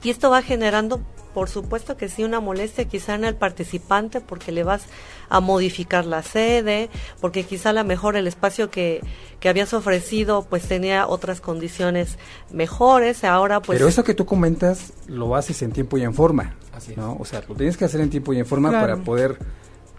y 0.02 0.10
esto 0.10 0.30
va 0.30 0.42
generando, 0.42 1.00
por 1.32 1.48
supuesto 1.48 1.96
que 1.96 2.08
sí, 2.08 2.24
una 2.24 2.40
molestia 2.40 2.84
quizá 2.84 3.14
en 3.14 3.24
el 3.24 3.34
participante 3.34 4.20
porque 4.20 4.52
le 4.52 4.64
vas 4.64 4.82
a 5.30 5.40
modificar 5.40 6.04
la 6.04 6.22
sede, 6.22 6.90
porque 7.20 7.44
quizá 7.44 7.70
a 7.70 7.72
lo 7.72 7.84
mejor 7.84 8.16
el 8.16 8.26
espacio 8.26 8.70
que, 8.70 9.00
que 9.40 9.48
habías 9.48 9.72
ofrecido 9.72 10.46
pues 10.48 10.68
tenía 10.68 11.06
otras 11.06 11.40
condiciones 11.40 12.18
mejores, 12.52 13.24
ahora 13.24 13.60
pues... 13.60 13.78
Pero 13.78 13.88
eso 13.88 14.04
que 14.04 14.14
tú 14.14 14.26
comentas 14.26 14.92
lo 15.06 15.34
haces 15.34 15.62
en 15.62 15.72
tiempo 15.72 15.96
y 15.96 16.02
en 16.02 16.14
forma, 16.14 16.54
¿no? 16.96 17.16
O 17.18 17.24
sea, 17.24 17.42
lo 17.48 17.54
tienes 17.54 17.76
que 17.76 17.86
hacer 17.86 18.00
en 18.00 18.10
tiempo 18.10 18.32
y 18.34 18.38
en 18.38 18.46
forma 18.46 18.70
para 18.70 18.98
poder 18.98 19.38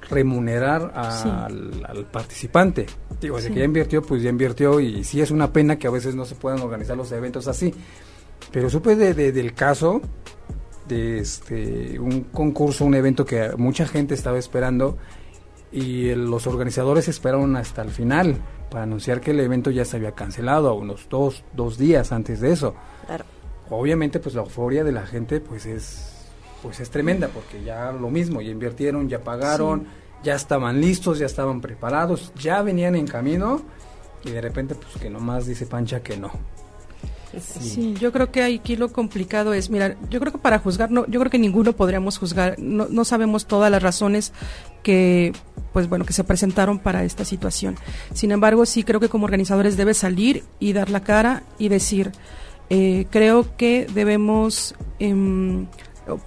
remunerar 0.10 0.92
al, 0.96 2.08
participante. 2.12 2.86
Digo, 3.20 3.40
si 3.40 3.50
que 3.50 3.60
ya 3.60 3.66
invirtió, 3.66 4.02
pues 4.02 4.22
ya 4.22 4.30
invirtió 4.30 4.80
y 4.80 5.04
sí 5.04 5.22
es 5.22 5.32
una 5.32 5.52
pena 5.52 5.78
que 5.78 5.88
a 5.88 5.92
veces 5.92 6.16
no 6.16 6.26
se 6.26 6.36
puedan 6.36 6.62
organizar 6.62 6.98
los 6.98 7.12
eventos 7.12 7.48
así. 7.48 7.74
Pero 8.52 8.70
supe 8.70 8.96
de, 8.96 9.32
del 9.32 9.54
caso 9.54 10.02
de 10.88 11.20
este 11.20 12.00
un 12.00 12.26
concurso, 12.26 12.86
un 12.86 12.96
evento 12.96 13.26
que 13.26 13.52
mucha 13.58 13.88
gente 13.88 14.14
estaba 14.14 14.38
esperando 14.38 14.98
y 15.72 16.14
los 16.14 16.48
organizadores 16.48 17.08
esperaron 17.08 17.56
hasta 17.56 17.82
el 17.82 17.90
final 17.90 18.38
para 18.70 18.84
anunciar 18.84 19.20
que 19.20 19.32
el 19.32 19.40
evento 19.40 19.72
ya 19.72 19.86
se 19.86 19.98
había 19.98 20.12
cancelado, 20.12 20.76
unos 20.76 21.08
dos, 21.10 21.44
dos 21.54 21.78
días 21.78 22.12
antes 22.12 22.40
de 22.40 22.52
eso. 22.52 22.76
Obviamente, 23.70 24.20
pues 24.20 24.36
la 24.36 24.42
euforia 24.42 24.84
de 24.84 24.92
la 24.92 25.08
gente, 25.08 25.40
pues 25.40 25.66
es 25.66 26.15
pues 26.66 26.80
es 26.80 26.90
tremenda 26.90 27.28
porque 27.28 27.64
ya 27.64 27.92
lo 27.92 28.10
mismo, 28.10 28.42
ya 28.42 28.50
invirtieron, 28.50 29.08
ya 29.08 29.20
pagaron, 29.20 29.86
ya 30.24 30.34
estaban 30.34 30.82
listos, 30.82 31.20
ya 31.20 31.28
estaban 31.28 31.62
preparados, 31.62 32.34
ya 32.42 32.64
venían 32.64 32.96
en 32.96 33.06
camino 33.06 33.62
y 34.24 34.32
de 34.32 34.42
repente 34.42 34.74
pues 34.74 34.96
que 35.00 35.12
nomás 35.12 35.46
dice 35.46 35.68
Pancha 35.68 36.02
que 36.02 36.18
no. 36.18 36.32
Sí. 37.40 37.94
yo 38.00 38.12
creo 38.12 38.32
que 38.32 38.42
aquí 38.42 38.78
lo 38.78 38.92
complicado 38.92 39.54
es, 39.54 39.70
mira, 39.70 39.96
yo 40.10 40.20
creo 40.20 40.32
que 40.32 40.40
para 40.40 40.58
juzgar, 40.58 40.90
no, 40.90 41.06
yo 41.06 41.20
creo 41.20 41.30
que 41.30 41.38
ninguno 41.38 41.74
podríamos 41.74 42.18
juzgar, 42.18 42.58
no, 42.58 42.88
no 42.90 43.06
sabemos 43.06 43.46
todas 43.46 43.70
las 43.70 43.84
razones 43.84 44.34
que, 44.82 45.34
pues 45.72 45.88
bueno, 45.88 46.04
que 46.04 46.14
se 46.14 46.24
presentaron 46.24 46.80
para 46.80 47.04
esta 47.04 47.26
situación. 47.26 47.76
Sin 48.14 48.32
embargo, 48.32 48.66
sí 48.66 48.84
creo 48.84 49.00
que 49.00 49.10
como 49.10 49.26
organizadores 49.26 49.78
debe 49.78 49.94
salir 49.94 50.44
y 50.60 50.74
dar 50.74 50.90
la 50.90 51.04
cara 51.04 51.44
y 51.60 51.68
decir, 51.68 52.12
eh, 52.72 53.06
creo 53.12 53.56
que 53.56 53.86
debemos 53.94 54.74
eh, 55.00 55.14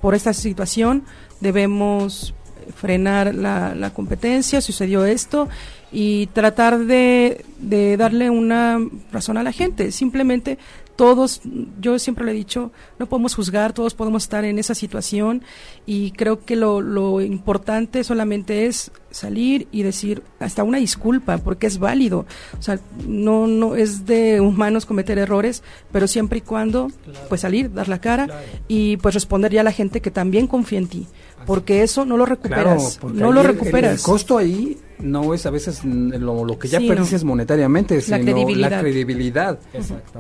por 0.01 0.15
esta 0.15 0.33
situación 0.33 1.05
debemos 1.41 2.35
frenar 2.75 3.35
la, 3.35 3.93
competencia, 3.95 4.61
sucedió 4.61 5.05
esto 5.05 5.49
y 5.91 6.27
tratar 6.29 6.81
de, 6.81 7.45
de 7.59 7.97
darle 7.97 8.31
una 8.31 8.79
razón 9.11 9.37
a 9.39 9.43
la 9.43 9.53
gente. 9.53 9.91
Simplemente 9.91 10.59
todos, 10.99 11.43
yo 11.81 11.97
siempre 12.01 12.25
lo 12.25 12.33
he 12.33 12.35
dicho, 12.35 12.73
no 12.99 13.07
podemos 13.07 13.37
juzgar, 13.37 13.73
todos 13.73 13.95
podemos 13.95 14.25
estar 14.25 14.45
en 14.45 14.59
esa 14.59 14.75
situación 14.75 15.45
y 15.87 16.11
creo 16.11 16.45
que 16.45 16.57
lo, 16.57 16.81
lo 16.81 17.21
importante 17.21 18.03
solamente 18.03 18.67
es 18.67 18.91
salir 19.13 19.69
y 19.71 19.85
decir 19.85 20.25
hasta 20.41 20.65
una 20.65 20.79
disculpa 20.79 21.39
porque 21.39 21.69
es 21.69 21.79
válido. 21.79 22.27
O 22.59 22.63
sea, 22.63 22.81
no, 23.07 23.47
no 23.47 23.77
es 23.77 24.07
de 24.07 24.41
humanos 24.41 24.87
cometer 24.87 25.19
errores, 25.19 25.63
pero 25.93 26.09
siempre 26.09 26.39
y 26.39 26.41
cuando 26.41 26.91
pues 27.29 27.43
salir, 27.43 27.73
dar 27.73 27.87
la 27.89 28.01
cara 28.01 28.27
y 28.67 28.97
pues 28.97 29.15
responder 29.15 29.53
ya 29.53 29.61
a 29.61 29.65
la 29.65 29.71
gente 29.71 30.01
que 30.01 30.11
también 30.11 30.49
confía 30.49 30.81
en 30.81 30.89
ti 30.89 31.07
porque 31.47 31.85
eso 31.85 32.05
no 32.05 32.17
lo 32.17 32.27
recuperas. 32.27 32.99
no 33.05 33.31
lo 33.31 33.45
recuperas. 33.45 34.01
El, 34.01 34.03
costo 34.03 34.37
ahí 34.37 34.77
no 35.01 35.35
es 35.35 35.47
a 35.47 35.51
veces 35.51 35.85
lo, 35.85 36.59
que 36.59 36.69
ya 36.69 36.79
sí, 36.79 37.25
monetariamente, 37.25 38.01
sino 38.01 38.19
la 38.57 38.81
credibilidad 38.81 39.59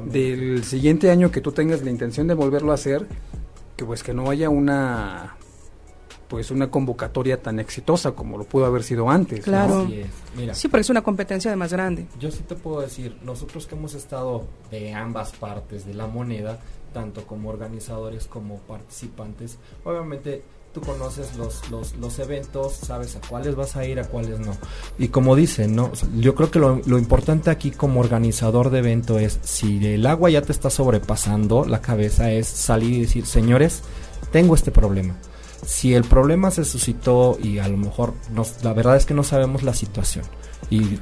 del 0.07 0.64
siguiente 0.64 1.11
año 1.11 1.31
que 1.31 1.41
tú 1.41 1.53
tengas 1.53 1.83
la 1.83 1.91
intención 1.91 2.27
de 2.27 2.35
volverlo 2.35 2.73
a 2.73 2.75
hacer, 2.75 3.07
que 3.77 3.85
pues 3.85 4.03
que 4.03 4.14
no 4.14 4.31
haya 4.31 4.51
una 4.51 5.37
pues 6.29 6.51
una 6.51 6.71
convocatoria 6.71 7.41
tan 7.41 7.59
exitosa 7.59 8.12
como 8.12 8.37
lo 8.37 8.45
pudo 8.45 8.67
haber 8.67 8.83
sido 8.83 9.09
antes. 9.09 9.45
Claro. 9.45 9.88
sí, 10.53 10.69
pero 10.69 10.81
es 10.83 10.91
una 10.91 11.03
competencia 11.03 11.51
de 11.51 11.57
más 11.57 11.73
grande. 11.73 12.07
Yo 12.21 12.31
sí 12.31 12.43
te 12.47 12.55
puedo 12.55 12.83
decir, 12.83 13.17
nosotros 13.23 13.67
que 13.67 13.75
hemos 13.75 13.95
estado 13.95 14.47
de 14.71 14.93
ambas 14.93 15.33
partes 15.33 15.87
de 15.87 15.95
la 15.95 16.07
moneda, 16.07 16.61
tanto 16.93 17.27
como 17.27 17.49
organizadores 17.49 18.27
como 18.27 18.59
participantes, 18.59 19.59
obviamente 19.85 20.43
tú 20.72 20.81
conoces 20.81 21.37
los, 21.37 21.62
los, 21.98 22.18
eventos, 22.18 22.74
sabes 22.74 23.16
a 23.16 23.20
cuáles 23.28 23.54
vas 23.54 23.76
a 23.76 23.85
ir, 23.85 23.98
a 24.00 24.04
cuáles 24.04 24.38
no. 24.40 24.57
Y 24.98 25.09
como 25.09 25.37
dicen, 25.37 25.74
¿no? 25.74 25.92
yo 26.18 26.35
creo 26.35 26.50
que 26.50 26.59
lo, 26.59 26.81
lo, 26.85 26.98
importante 26.98 27.50
aquí 27.50 27.70
como 27.70 28.00
organizador 28.00 28.70
de 28.70 28.78
evento 28.78 29.18
es, 29.18 29.38
si 29.42 29.85
el 29.87 30.07
agua 30.07 30.31
ya 30.31 30.42
te 30.42 30.52
está 30.52 30.70
sobrepasando 30.70 31.64
la 31.64 31.81
cabeza, 31.81 32.31
es 32.31 32.46
salir 32.46 32.92
y 32.92 33.00
decir, 33.00 33.26
señores, 33.26 33.83
tengo 34.31 34.54
este 34.54 34.70
problema. 34.70 35.16
Si 35.66 35.94
el 35.94 36.04
problema 36.04 36.50
se 36.50 36.64
suscitó 36.64 37.38
y 37.42 37.59
a 37.59 37.68
lo 37.68 37.76
mejor 37.76 38.14
nos, 38.31 38.62
la 38.62 38.72
verdad 38.72 38.96
es 38.96 39.07
que 39.07 39.14
no 39.14 39.24
sabemos 39.24 39.62
la 39.62 39.74
situación 39.74 40.24
y 40.70 40.96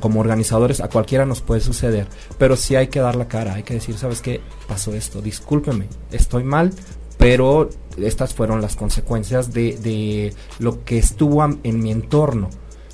como, 0.00 0.20
organizadores 0.20 0.80
a 0.80 0.88
cualquiera 0.88 1.24
nos 1.24 1.40
puede 1.40 1.60
suceder, 1.60 2.06
pero 2.38 2.56
sí 2.56 2.76
hay 2.76 2.88
que 2.88 3.00
dar 3.00 3.16
la 3.16 3.28
cara, 3.28 3.54
hay 3.54 3.62
que 3.62 3.74
decir, 3.74 3.96
¿sabes 3.96 4.20
qué? 4.20 4.40
Pasó 4.68 4.94
esto, 4.94 5.22
discúlpeme, 5.22 5.88
estoy 6.10 6.44
mal, 6.44 6.72
pero 7.18 7.70
estas 7.96 8.34
fueron 8.34 8.60
las 8.60 8.76
consecuencias 8.76 9.52
de, 9.52 9.76
de 9.78 10.34
lo 10.58 10.84
que 10.84 10.98
estuvo 10.98 11.44
en 11.44 11.82
mi 11.82 11.90
entorno. 11.90 12.50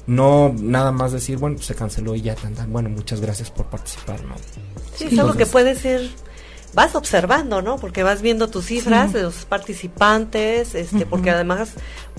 No 0.06 0.52
nada 0.58 0.90
más 0.90 1.12
decir, 1.12 1.38
bueno, 1.38 1.56
pues 1.56 1.66
se 1.66 1.74
canceló 1.74 2.14
y 2.14 2.22
ya, 2.22 2.34
tan, 2.34 2.54
bueno, 2.72 2.88
muchas 2.88 3.20
gracias 3.20 3.50
por 3.50 3.66
participar, 3.66 4.22
¿no? 4.24 4.34
Sí, 4.96 5.08
sí 5.10 5.16
lo 5.16 5.34
que 5.34 5.46
puedes 5.46 5.84
ir 5.84 6.10
vas 6.74 6.94
observando, 6.94 7.62
¿no? 7.62 7.76
Porque 7.76 8.02
vas 8.02 8.22
viendo 8.22 8.48
tus 8.48 8.66
cifras 8.66 9.12
de 9.12 9.22
los 9.22 9.44
participantes, 9.44 10.74
este, 10.74 11.06
porque 11.06 11.30
además 11.30 11.70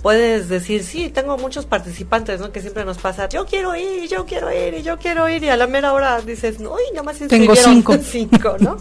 puedes 0.02 0.48
decir, 0.50 0.84
sí, 0.84 1.10
tengo 1.10 1.38
muchos 1.38 1.66
participantes, 1.66 2.40
¿no? 2.40 2.52
Que 2.52 2.62
siempre 2.62 2.86
nos 2.86 2.98
pasa, 2.98 3.28
yo 3.30 3.46
quiero 3.46 3.76
ir, 3.76 4.08
yo 4.08 4.26
quiero 4.26 4.52
ir, 4.52 4.76
y 4.76 4.84
yo 4.84 4.98
quiero 4.98 5.28
ir, 5.28 5.44
y 5.44 5.50
a 5.50 5.58
la 5.58 5.68
mera 5.68 5.94
hora 5.94 6.22
dices, 6.22 6.60
no, 6.60 6.76
y 6.80 6.92
nada 6.94 7.04
más 7.04 7.18
tengo 7.18 7.56
cinco. 7.56 7.98
cinco, 8.04 8.56
¿no? 8.60 8.78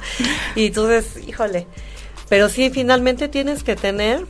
y 0.55 0.67
entonces, 0.67 1.27
híjole, 1.27 1.67
pero 2.33 2.49
sí, 2.49 2.71
finalmente 2.71 3.29
tienes 3.29 3.63
que 3.63 3.77
tener, 3.77 4.25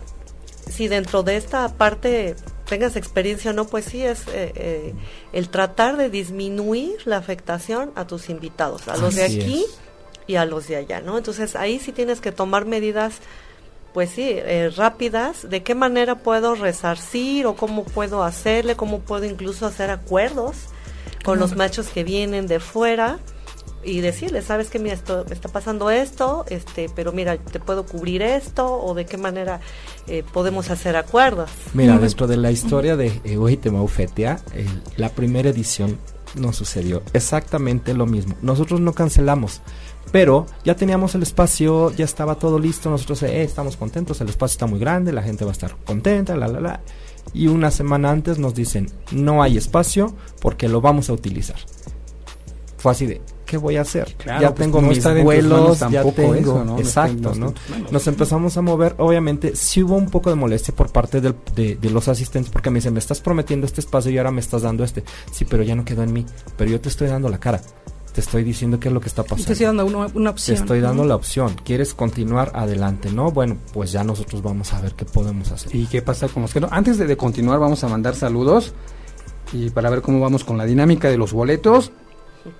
si 0.68 0.88
dentro 0.88 1.22
de 1.22 1.36
esta 1.36 1.68
parte 1.68 2.34
tengas 2.68 2.96
experiencia 2.96 3.52
o 3.52 3.54
no, 3.54 3.68
pues 3.68 3.84
sí 3.84 4.04
es 4.04 4.26
eh, 4.26 4.52
eh, 4.56 4.94
el 5.32 5.48
tratar 5.50 5.96
de 5.96 6.10
disminuir 6.10 6.96
la 7.04 7.18
afectación 7.18 7.92
a 7.94 8.04
tus 8.04 8.28
invitados, 8.28 8.88
a 8.88 8.96
los 8.96 9.14
de 9.14 9.22
aquí 9.22 9.64
y 10.26 10.34
a 10.34 10.44
los 10.44 10.66
de 10.66 10.78
allá, 10.78 11.00
¿no? 11.00 11.16
Entonces 11.16 11.54
ahí 11.54 11.78
sí 11.78 11.92
tienes 11.92 12.20
que 12.20 12.32
tomar 12.32 12.64
medidas, 12.64 13.20
pues 13.94 14.10
sí, 14.10 14.30
eh, 14.32 14.72
rápidas, 14.76 15.48
de 15.48 15.62
qué 15.62 15.76
manera 15.76 16.16
puedo 16.16 16.56
resarcir 16.56 17.46
o 17.46 17.54
cómo 17.54 17.84
puedo 17.84 18.24
hacerle, 18.24 18.74
cómo 18.74 18.98
puedo 18.98 19.26
incluso 19.26 19.64
hacer 19.64 19.90
acuerdos 19.90 20.56
con 21.22 21.38
los 21.38 21.54
machos 21.54 21.86
que 21.86 22.02
vienen 22.02 22.48
de 22.48 22.58
fuera 22.58 23.20
y 23.84 24.00
decirle, 24.00 24.42
sabes 24.42 24.68
que 24.70 24.78
mira, 24.78 24.94
esto, 24.94 25.26
está 25.30 25.48
pasando 25.48 25.90
esto, 25.90 26.44
este, 26.48 26.88
pero 26.94 27.12
mira, 27.12 27.36
te 27.36 27.60
puedo 27.60 27.84
cubrir 27.84 28.22
esto 28.22 28.80
o 28.80 28.94
de 28.94 29.06
qué 29.06 29.16
manera 29.16 29.60
eh, 30.06 30.22
podemos 30.32 30.70
hacer 30.70 30.96
acuerdos. 30.96 31.50
Mira, 31.74 31.98
dentro 31.98 32.26
de 32.26 32.36
la 32.36 32.50
historia 32.50 32.96
de 32.96 33.20
Egoite 33.24 33.70
Maufetia, 33.70 34.40
la 34.96 35.08
primera 35.10 35.50
edición 35.50 35.98
no 36.34 36.52
sucedió 36.52 37.02
exactamente 37.12 37.94
lo 37.94 38.06
mismo. 38.06 38.36
Nosotros 38.42 38.80
no 38.80 38.92
cancelamos, 38.92 39.60
pero 40.10 40.46
ya 40.64 40.76
teníamos 40.76 41.14
el 41.14 41.22
espacio, 41.22 41.90
ya 41.92 42.04
estaba 42.04 42.36
todo 42.36 42.58
listo, 42.58 42.90
nosotros 42.90 43.22
eh, 43.22 43.42
estamos 43.42 43.76
contentos, 43.76 44.20
el 44.20 44.28
espacio 44.28 44.54
está 44.54 44.66
muy 44.66 44.78
grande, 44.78 45.12
la 45.12 45.22
gente 45.22 45.44
va 45.44 45.50
a 45.50 45.52
estar 45.52 45.76
contenta, 45.84 46.36
la, 46.36 46.48
la, 46.48 46.60
la. 46.60 46.80
Y 47.34 47.46
una 47.46 47.70
semana 47.70 48.10
antes 48.10 48.38
nos 48.38 48.54
dicen, 48.54 48.90
no 49.12 49.42
hay 49.42 49.56
espacio 49.56 50.14
porque 50.40 50.68
lo 50.68 50.80
vamos 50.80 51.08
a 51.08 51.12
utilizar. 51.12 51.56
Fue 52.78 52.92
así 52.92 53.06
de, 53.06 53.20
¿qué 53.52 53.58
voy 53.58 53.76
a 53.76 53.82
hacer? 53.82 54.16
ya 54.24 54.38
pues, 54.38 54.54
tengo 54.54 54.80
mis 54.80 55.04
vuelos, 55.22 55.78
ya 55.90 56.02
tengo, 56.14 56.64
¿no? 56.64 56.78
exacto, 56.78 57.34
¿no? 57.34 57.52
Nos 57.90 58.06
empezamos 58.06 58.56
a 58.56 58.62
mover, 58.62 58.94
obviamente, 58.96 59.54
sí 59.54 59.82
hubo 59.82 59.94
un 59.94 60.08
poco 60.08 60.30
de 60.30 60.36
molestia 60.36 60.74
por 60.74 60.90
parte 60.90 61.20
de, 61.20 61.34
de, 61.54 61.90
los 61.90 62.08
asistentes, 62.08 62.50
porque 62.50 62.70
me 62.70 62.78
dicen, 62.78 62.94
me 62.94 62.98
estás 62.98 63.20
prometiendo 63.20 63.66
este 63.66 63.82
espacio 63.82 64.10
y 64.10 64.16
ahora 64.16 64.30
me 64.30 64.40
estás 64.40 64.62
dando 64.62 64.84
este. 64.84 65.04
Sí, 65.30 65.44
pero 65.44 65.62
ya 65.62 65.74
no 65.74 65.84
quedó 65.84 66.02
en 66.02 66.14
mí, 66.14 66.24
pero 66.56 66.70
yo 66.70 66.80
te 66.80 66.88
estoy 66.88 67.08
dando 67.08 67.28
la 67.28 67.38
cara 67.38 67.60
te 68.14 68.20
estoy 68.20 68.44
diciendo 68.44 68.78
qué 68.78 68.88
es 68.88 68.94
lo 68.94 69.00
que 69.00 69.08
está 69.08 69.22
pasando. 69.22 69.46
Te 69.46 69.52
estoy 69.52 69.66
dando 69.66 69.86
una, 69.86 70.30
opción. 70.30 70.56
Te 70.56 70.62
estoy 70.62 70.80
dando 70.80 71.04
la 71.04 71.14
opción. 71.14 71.56
¿Quieres 71.64 71.94
continuar 71.94 72.52
adelante? 72.54 73.10
No, 73.10 73.30
bueno, 73.30 73.56
pues 73.72 73.90
ya 73.90 74.04
nosotros 74.04 74.42
vamos 74.42 74.72
a 74.74 74.82
ver 74.82 74.92
qué 74.92 75.06
podemos 75.06 75.50
hacer. 75.50 75.74
¿Y 75.74 75.86
qué 75.86 76.02
pasa 76.02 76.28
con 76.28 76.42
los 76.42 76.52
que 76.52 76.60
no? 76.60 76.68
Antes 76.70 76.98
de, 76.98 77.16
continuar, 77.16 77.58
vamos 77.58 77.84
a 77.84 77.88
mandar 77.88 78.14
saludos 78.14 78.74
y 79.52 79.70
para 79.70 79.88
ver 79.88 80.02
cómo 80.02 80.20
vamos 80.20 80.44
con 80.44 80.58
la 80.58 80.66
dinámica 80.66 81.08
de 81.08 81.16
los 81.16 81.32
boletos. 81.32 81.92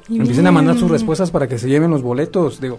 Empiecen 0.09 0.47
a 0.47 0.53
mandar 0.53 0.79
sus 0.79 0.91
respuestas 0.91 1.31
para 1.31 1.49
que 1.49 1.59
se 1.59 1.69
lleven 1.69 1.91
los 1.91 2.03
boletos. 2.03 2.61
Digo, 2.61 2.79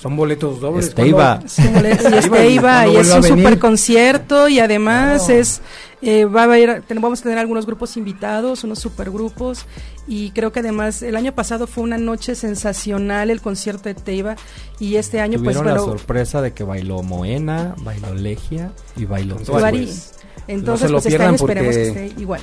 son 0.00 0.16
boletos 0.16 0.60
dobles. 0.60 0.88
Este 0.88 1.06
iba. 1.06 1.40
Este 1.46 2.50
iba 2.50 2.86
y 2.86 2.96
es 2.96 3.14
un 3.14 3.22
super 3.22 3.58
concierto 3.58 4.48
y 4.48 4.60
además 4.60 5.28
es 5.28 5.60
eh, 6.04 6.24
va 6.24 6.40
a 6.40 6.44
haber, 6.44 6.82
vamos 6.96 7.20
a 7.20 7.22
tener 7.22 7.38
algunos 7.38 7.64
grupos 7.64 7.96
invitados, 7.96 8.64
unos 8.64 8.80
supergrupos 8.80 9.66
y 10.08 10.32
creo 10.32 10.50
que 10.50 10.58
además 10.58 11.00
el 11.02 11.14
año 11.14 11.32
pasado 11.32 11.68
fue 11.68 11.84
una 11.84 11.96
noche 11.96 12.34
sensacional 12.34 13.30
el 13.30 13.40
concierto 13.40 13.84
de 13.84 13.94
Teiva 13.94 14.34
y 14.80 14.96
este 14.96 15.20
año 15.20 15.40
pues 15.40 15.56
la 15.62 15.78
sorpresa 15.78 16.42
de 16.42 16.52
que 16.52 16.64
bailó 16.64 17.04
Moena, 17.04 17.76
bailó 17.78 18.14
Legia 18.14 18.72
y 18.96 19.04
bailó 19.04 19.36
Entonces, 19.38 20.14
Entonces 20.48 20.90
pues 20.90 21.06
este 21.06 21.22
año 21.22 21.36
esperemos 21.36 21.74
que 21.74 21.88
esté 21.88 22.20
igual. 22.20 22.40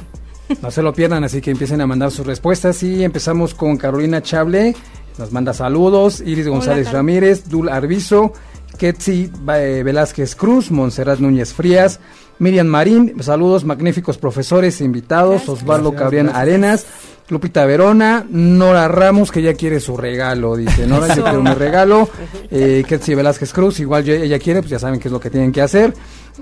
No 0.62 0.72
se 0.72 0.82
lo 0.82 0.94
pierdan, 0.94 1.24
así 1.24 1.42
que 1.42 1.52
empiecen 1.52 1.82
a 1.82 1.88
mandar 1.88 2.12
sus 2.12 2.26
respuestas. 2.26 2.82
Y 2.84 3.04
empezamos 3.04 3.54
con 3.54 3.78
Carolina 3.78 4.22
Chable, 4.22 4.76
nos 5.18 5.32
manda 5.32 5.54
saludos, 5.54 6.22
Iris 6.22 6.48
González 6.48 6.92
Ramírez, 6.92 7.48
Dul 7.50 7.70
Arbizo, 7.70 8.34
Ketsi 8.78 9.32
eh, 9.54 9.82
Velázquez 9.84 10.36
Cruz, 10.36 10.72
Monserrat 10.72 11.20
Núñez 11.20 11.54
Frías, 11.54 12.00
Miriam 12.40 12.68
Marín, 12.68 13.16
saludos 13.22 13.66
magníficos 13.66 14.18
profesores 14.18 14.80
e 14.80 14.86
invitados, 14.86 15.48
Osvaldo 15.50 15.94
Cabrián 15.94 16.30
Arenas, 16.30 16.86
Lupita 17.28 17.66
Verona, 17.66 18.26
Nora 18.30 18.88
Ramos, 18.88 19.32
que 19.32 19.42
ya 19.42 19.54
quiere 19.54 19.80
su 19.80 19.98
regalo, 19.98 20.56
dice, 20.56 20.88
Nora, 20.88 21.14
yo 21.14 21.24
quiero 21.24 21.44
mi 21.44 21.54
regalo, 21.54 22.10
eh, 22.52 22.84
Ketsi 22.88 23.14
Velázquez 23.14 23.52
Cruz, 23.54 23.80
igual 23.82 24.08
ella 24.08 24.40
quiere, 24.40 24.62
pues 24.62 24.72
ya 24.72 24.80
saben 24.80 25.00
qué 25.00 25.10
es 25.10 25.12
lo 25.12 25.20
que 25.20 25.30
tienen 25.30 25.52
que 25.52 25.62
hacer. 25.62 25.94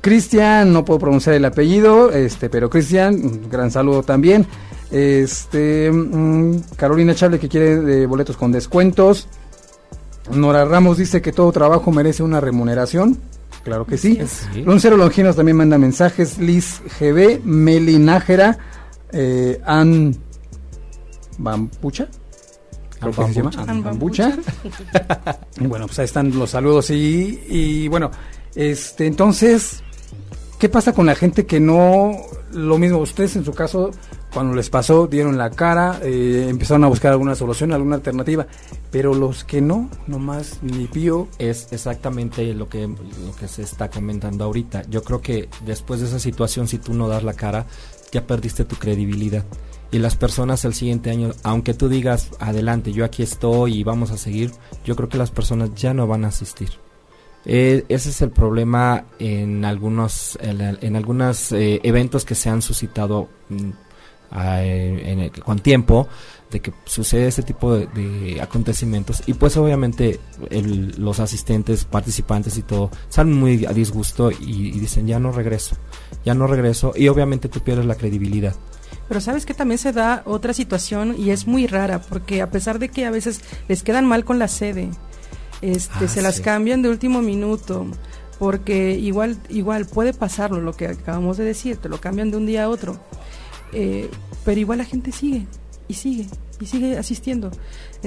Cristian, 0.02 0.71
no 0.73 0.86
puedo 0.86 1.00
pronunciar 1.00 1.36
el 1.36 1.45
apellido, 1.45 2.12
este, 2.12 2.50
pero 2.50 2.69
Cristian, 2.69 3.50
gran 3.50 3.71
saludo 3.71 4.04
también. 4.04 4.45
Este, 4.91 5.91
mm, 5.91 6.60
Carolina 6.76 7.13
Chable 7.13 7.39
que 7.39 7.50
quiere 7.50 7.78
de 7.78 8.06
boletos 8.06 8.38
con 8.38 8.52
descuentos. 8.52 9.28
Nora 10.32 10.65
Ramos 10.65 10.97
dice 10.97 11.21
que 11.21 11.32
todo 11.32 11.52
trabajo 11.52 11.91
merece 11.91 12.23
una 12.23 12.39
remuneración. 12.39 13.17
Claro 13.63 13.86
que 13.86 13.97
sí. 13.97 14.19
sí. 14.54 14.62
Loncero 14.62 14.95
Longinos 14.95 15.36
también 15.36 15.58
manda 15.58 15.78
mensajes. 15.78 16.38
Liz 16.38 16.82
GB, 17.00 17.41
Meli 17.43 17.97
Nájera, 17.97 18.58
eh, 19.12 19.60
Ann 19.65 20.15
Bampucha. 21.38 22.08
Creo 23.00 23.12
que 23.12 23.26
se 23.26 23.34
llama 23.34 23.52
Ann 23.67 23.84
Bambucha. 23.84 24.38
y 25.60 25.67
bueno, 25.67 25.86
pues 25.88 26.00
ahí 26.00 26.06
están 26.06 26.38
los 26.38 26.50
saludos. 26.50 26.89
Y, 26.91 27.41
y 27.47 27.88
bueno, 27.89 28.10
este, 28.58 29.06
entonces, 29.06 29.84
¿qué 30.58 30.67
pasa 30.67 30.91
con 30.91 31.06
la 31.06 31.13
gente 31.13 31.46
que 31.46 31.60
no, 31.60 32.17
lo 32.52 32.80
mismo, 32.80 32.98
ustedes 32.98 33.36
en 33.36 33.46
su 33.46 33.54
caso, 33.54 33.91
cuando 34.34 34.56
les 34.56 34.70
pasó, 34.72 35.06
dieron 35.06 35.38
la 35.38 35.52
cara, 35.52 36.00
eh, 36.02 36.48
empezaron 36.50 36.84
a 36.84 36.88
buscar 36.88 37.12
alguna 37.12 37.36
solución, 37.36 37.72
alguna 37.72 37.98
alternativa, 37.98 38.48
pero 38.89 39.13
los 39.13 39.43
que 39.43 39.62
no, 39.62 39.91
nomás 40.08 40.58
ni 40.63 40.88
pío. 40.88 41.28
Es 41.38 41.67
exactamente 41.72 42.52
lo 42.56 42.67
que, 42.67 42.88
lo 42.88 43.36
que 43.39 43.48
se 43.48 43.62
está 43.62 43.91
comentando 43.91 44.43
ahorita. 44.46 44.84
Yo 44.89 45.04
creo 45.04 45.22
que 45.22 45.50
después 45.63 46.00
de 46.00 46.08
esa 46.08 46.20
situación, 46.20 46.67
si 46.67 46.80
tú 46.80 46.96
no 46.96 47.08
das 47.08 47.24
la 47.24 47.34
cara, 47.34 47.67
ya 48.12 48.26
perdiste 48.26 48.65
tu 48.65 48.76
credibilidad. 48.76 49.46
Y 49.91 50.00
las 50.00 50.15
personas 50.15 50.65
el 50.65 50.74
siguiente 50.74 51.12
año, 51.12 51.32
aunque 51.43 51.76
tú 51.76 51.89
digas, 51.89 52.32
adelante, 52.39 52.91
yo 52.91 53.06
aquí 53.06 53.22
estoy 53.22 53.78
y 53.78 53.84
vamos 53.84 54.10
a 54.10 54.17
seguir, 54.17 54.52
yo 54.84 54.96
creo 54.96 55.10
que 55.10 55.17
las 55.17 55.32
personas 55.32 55.76
ya 55.76 55.93
no 55.93 56.08
van 56.08 56.26
a 56.26 56.30
asistir. 56.30 56.70
Eh, 57.45 57.86
ese 57.88 58.10
es 58.10 58.21
el 58.21 58.32
problema 58.32 59.06
en 59.19 59.63
algunos 59.63 60.38
en, 60.41 60.95
algunos 60.95 61.52
eh, 61.54 61.80
eventos 61.84 62.26
que 62.26 62.36
se 62.36 62.50
han 62.50 62.62
suscitado 62.62 63.30
mm, 63.50 63.71
con 65.45 65.60
tiempo 65.60 66.10
de 66.52 66.62
que 66.62 66.73
sucede 66.86 67.28
ese 67.28 67.43
tipo 67.43 67.76
de, 67.76 68.39
acontecimientos. 68.41 69.23
Y 69.26 69.34
pues 69.34 69.58
obviamente 69.58 70.19
los 70.97 71.19
asistentes, 71.19 71.86
participantes 71.86 72.58
y 72.58 72.62
todo 72.62 72.89
salen 73.10 73.34
muy 73.34 73.65
a 73.65 73.73
disgusto 73.73 74.32
y, 74.32 74.71
dicen 74.80 75.08
ya 75.08 75.19
no 75.19 75.32
regreso, 75.32 75.76
ya 76.26 76.34
no 76.34 76.47
regreso 76.47 76.93
y 76.95 77.08
obviamente 77.08 77.50
tú 77.50 77.62
pierdes 77.62 77.86
la 77.86 77.95
credibilidad. 77.95 78.56
Pero 79.08 79.21
sabes 79.21 79.45
que 79.45 79.54
también 79.54 79.78
se 79.78 79.93
da 79.93 80.21
otra 80.26 80.54
situación 80.54 81.15
y 81.17 81.32
es 81.32 81.47
muy 81.47 81.65
rara 81.67 82.02
porque 82.02 82.41
a 82.41 82.50
pesar 82.50 82.80
de 82.80 82.89
que 82.89 83.06
a 83.06 83.12
veces 83.12 83.41
les 83.67 83.84
quedan 83.84 84.06
mal 84.06 84.26
con 84.26 84.38
la 84.38 84.47
sede, 84.47 84.89
este, 85.62 86.06
ah, 86.06 86.08
se 86.08 86.22
las 86.22 86.41
cambian 86.41 86.82
de 86.82 86.89
último 86.89 87.22
minuto, 87.22 87.86
porque 88.39 88.91
igual, 88.91 89.38
igual 89.50 89.86
puede 89.86 90.13
pasarlo, 90.13 90.62
lo 90.62 90.74
que 90.74 90.88
acabamos 90.88 91.38
de 91.38 91.46
decir, 91.46 91.78
te 91.78 91.89
lo 91.89 92.00
cambian 92.00 92.32
de 92.32 92.38
un 92.38 92.46
día 92.46 92.65
a 92.65 92.70
otro, 92.70 93.00
eh, 93.74 94.10
pero 94.46 94.60
igual 94.60 94.78
la 94.80 94.86
gente 94.86 95.12
sigue 95.12 95.48
y 95.88 95.96
sigue 95.96 96.28
y 96.60 96.65
sigue 96.65 96.98
asistiendo. 96.98 97.52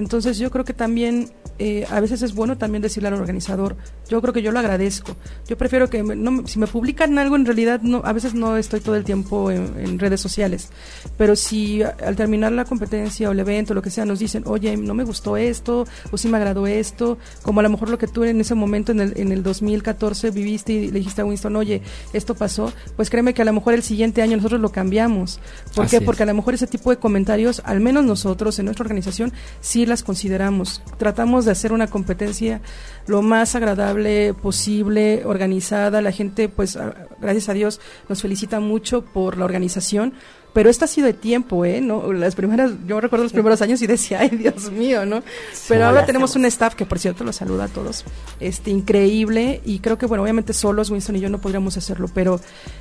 Entonces 0.01 0.39
yo 0.39 0.51
creo 0.51 0.65
que 0.65 0.73
también 0.73 1.31
eh, 1.59 1.87
a 1.91 2.01
veces 2.01 2.23
es 2.23 2.35
bueno 2.35 2.57
también 2.57 2.81
decirle 2.81 3.09
al 3.09 3.15
organizador, 3.15 3.77
yo 4.09 4.23
creo 4.23 4.33
que 4.33 4.41
yo 4.41 4.51
lo 4.51 4.59
agradezco. 4.59 5.15
Yo 5.47 5.59
prefiero 5.59 5.91
que 5.91 6.03
no, 6.03 6.47
si 6.47 6.59
me 6.59 6.67
publican 6.67 7.19
algo 7.19 7.37
en 7.37 7.45
realidad 7.45 7.83
no 7.83 8.01
a 8.03 8.15
veces 8.15 8.33
no 8.33 8.57
estoy 8.57 8.81
todo 8.81 8.97
el 8.97 9.05
tiempo 9.05 9.51
en, 9.51 9.99
redes 9.99 10.23
sociales, 10.23 10.71
pero 11.19 11.37
si 11.37 11.83
al 11.83 12.17
terminar 12.17 12.53
la 12.53 12.65
competencia 12.65 13.29
o 13.29 13.33
el 13.33 13.41
evento 13.41 13.75
lo 13.75 13.83
que 13.83 13.91
sea 13.91 14.07
nos 14.07 14.19
dicen, 14.19 14.45
"Oye, 14.47 14.75
no 14.79 14.95
me 14.95 15.05
gustó 15.05 15.37
esto" 15.37 15.87
o 16.11 16.17
"Sí 16.17 16.29
me 16.29 16.39
agradó 16.39 16.67
esto", 16.67 17.19
como 17.43 17.61
a 17.61 17.63
lo 17.63 17.69
mejor 17.69 17.91
lo 17.91 17.99
que 17.99 18.07
tú 18.07 18.25
en 18.25 18.41
ese 18.41 18.55
momento 18.55 18.93
en 18.93 19.01
el 19.01 19.13
en 19.17 19.31
el 19.31 19.43
2014 19.43 20.31
viviste 20.31 20.73
y 20.73 20.87
le 20.91 21.01
dijiste 21.01 21.21
a 21.21 21.27
Winston, 21.27 21.55
"Oye, 21.57 21.83
esto 22.15 22.35
pasó", 22.35 22.73
pues 22.97 23.11
créeme 23.11 23.35
que 23.35 23.43
a 23.43 23.45
lo 23.45 23.53
mejor 23.53 23.75
el 23.75 23.83
siguiente 23.83 24.23
año 24.23 24.39
nosotros 24.39 24.63
lo 24.63 24.73
cambiamos. 24.73 25.41
¿Por 25.75 25.89
qué? 25.89 26.01
Porque 26.01 26.23
a 26.23 26.27
lo 26.27 26.33
mejor 26.33 26.55
ese 26.55 26.67
tipo 26.67 26.89
de 26.89 26.97
comentarios, 26.97 27.61
al 27.67 27.81
menos 27.81 28.03
nosotros 28.07 28.59
en 28.59 28.65
nuestra 28.65 28.85
organización 28.85 29.35
sí 29.61 29.85
las 29.91 30.03
consideramos. 30.03 30.83
Tratamos 30.97 31.45
de 31.45 31.53
hacer 31.53 31.73
una 31.73 31.89
competencia 31.89 32.63
lo 33.07 33.21
más 33.21 33.55
agradable 33.55 34.33
posible, 34.33 35.23
organizada. 35.27 36.01
La 36.01 36.13
gente, 36.13 36.49
pues, 36.49 36.79
gracias 37.21 37.51
a 37.51 37.53
Dios, 37.53 37.81
nos 38.09 38.23
felicita 38.23 38.61
mucho 38.61 39.05
por 39.05 39.37
la 39.37 39.45
organización 39.45 40.15
pero 40.53 40.71
esto 40.71 40.85
ha 40.85 40.89
sido 40.89 41.07
de 41.07 41.13
tiempo, 41.13 41.65
¿eh? 41.65 41.81
¿No? 41.81 42.13
Las 42.13 42.35
primeras, 42.35 42.73
yo 42.87 43.01
recuerdo 43.01 43.25
los 43.25 43.33
primeros 43.33 43.63
años 43.63 43.81
y 43.83 43.87
decía, 43.87 44.21
ay, 44.21 44.31
Dios 44.31 44.71
mío, 44.71 45.07
¿no? 45.07 45.23
Pero 45.69 45.87
ahora 45.87 46.05
tenemos 46.07 46.35
un 46.37 46.45
staff 46.47 46.75
que, 46.75 46.87
por 46.87 46.99
cierto, 46.99 47.25
los 47.25 47.37
saluda 47.37 47.65
a 47.65 47.69
todos, 47.69 48.05
este, 48.41 48.71
increíble, 48.71 49.61
y 49.65 49.79
creo 49.79 49.99
que, 49.99 50.07
bueno, 50.07 50.23
obviamente 50.23 50.53
solos, 50.53 50.91
Winston 50.91 51.17
y 51.17 51.21
yo 51.21 51.29
no 51.29 51.41
podríamos 51.41 51.77
hacerlo, 51.77 52.09
pero 52.13 52.41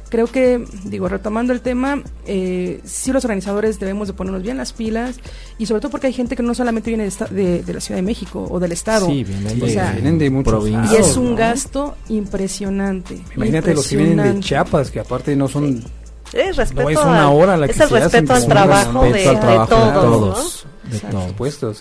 creo 0.09 0.27
que, 0.27 0.63
digo, 0.85 1.07
retomando 1.07 1.53
el 1.53 1.61
tema, 1.61 2.01
eh, 2.25 2.81
sí 2.83 3.11
los 3.11 3.23
organizadores 3.25 3.79
debemos 3.79 4.07
de 4.07 4.13
ponernos 4.13 4.41
bien 4.41 4.57
las 4.57 4.73
pilas, 4.73 5.19
y 5.57 5.65
sobre 5.65 5.81
todo 5.81 5.91
porque 5.91 6.07
hay 6.07 6.13
gente 6.13 6.35
que 6.35 6.43
no 6.43 6.55
solamente 6.55 6.89
viene 6.89 7.09
de, 7.29 7.63
de, 7.63 7.73
la 7.73 7.81
Ciudad 7.81 7.97
de 7.97 8.03
México 8.03 8.47
o 8.49 8.59
del 8.59 8.71
Estado. 8.71 9.05
Sí, 9.05 9.23
vienen 9.23 10.17
de, 10.17 10.29
muchos 10.29 10.67
Y 10.67 10.95
es 10.95 11.17
un 11.17 11.35
gasto 11.35 11.95
impresionante. 12.09 13.21
Imagínate 13.35 13.73
los 13.73 13.87
que 13.87 13.97
vienen 13.97 14.35
de 14.35 14.39
Chiapas, 14.39 14.91
que 14.91 14.99
aparte 14.99 15.35
no 15.35 15.47
son 15.47 15.83
es, 16.33 16.57
respeto 16.57 16.89
es 16.89 17.79
el 17.79 17.89
respeto 17.89 18.33
al 18.33 18.47
trabajo, 18.47 19.03
de, 19.03 19.39
todos, 19.69 20.65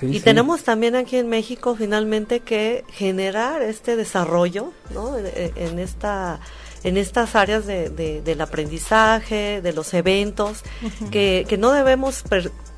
y 0.03 0.21
tenemos 0.21 0.63
también 0.63 0.95
aquí 0.95 1.17
en 1.17 1.29
México 1.29 1.75
finalmente 1.77 2.41
que 2.41 2.85
generar 2.91 3.63
este 3.63 3.97
desarrollo 3.97 4.73
¿no? 4.93 5.17
en, 5.17 5.79
esta 5.79 6.41
en 6.85 6.97
estas 6.97 7.35
áreas 7.35 7.67
de, 7.67 7.89
del 7.91 8.41
aprendizaje, 8.41 9.61
de 9.63 9.73
los 9.73 9.95
eventos, 9.95 10.63
que, 11.11 11.45
que, 11.49 11.59
no 11.59 11.73
debemos 11.73 12.23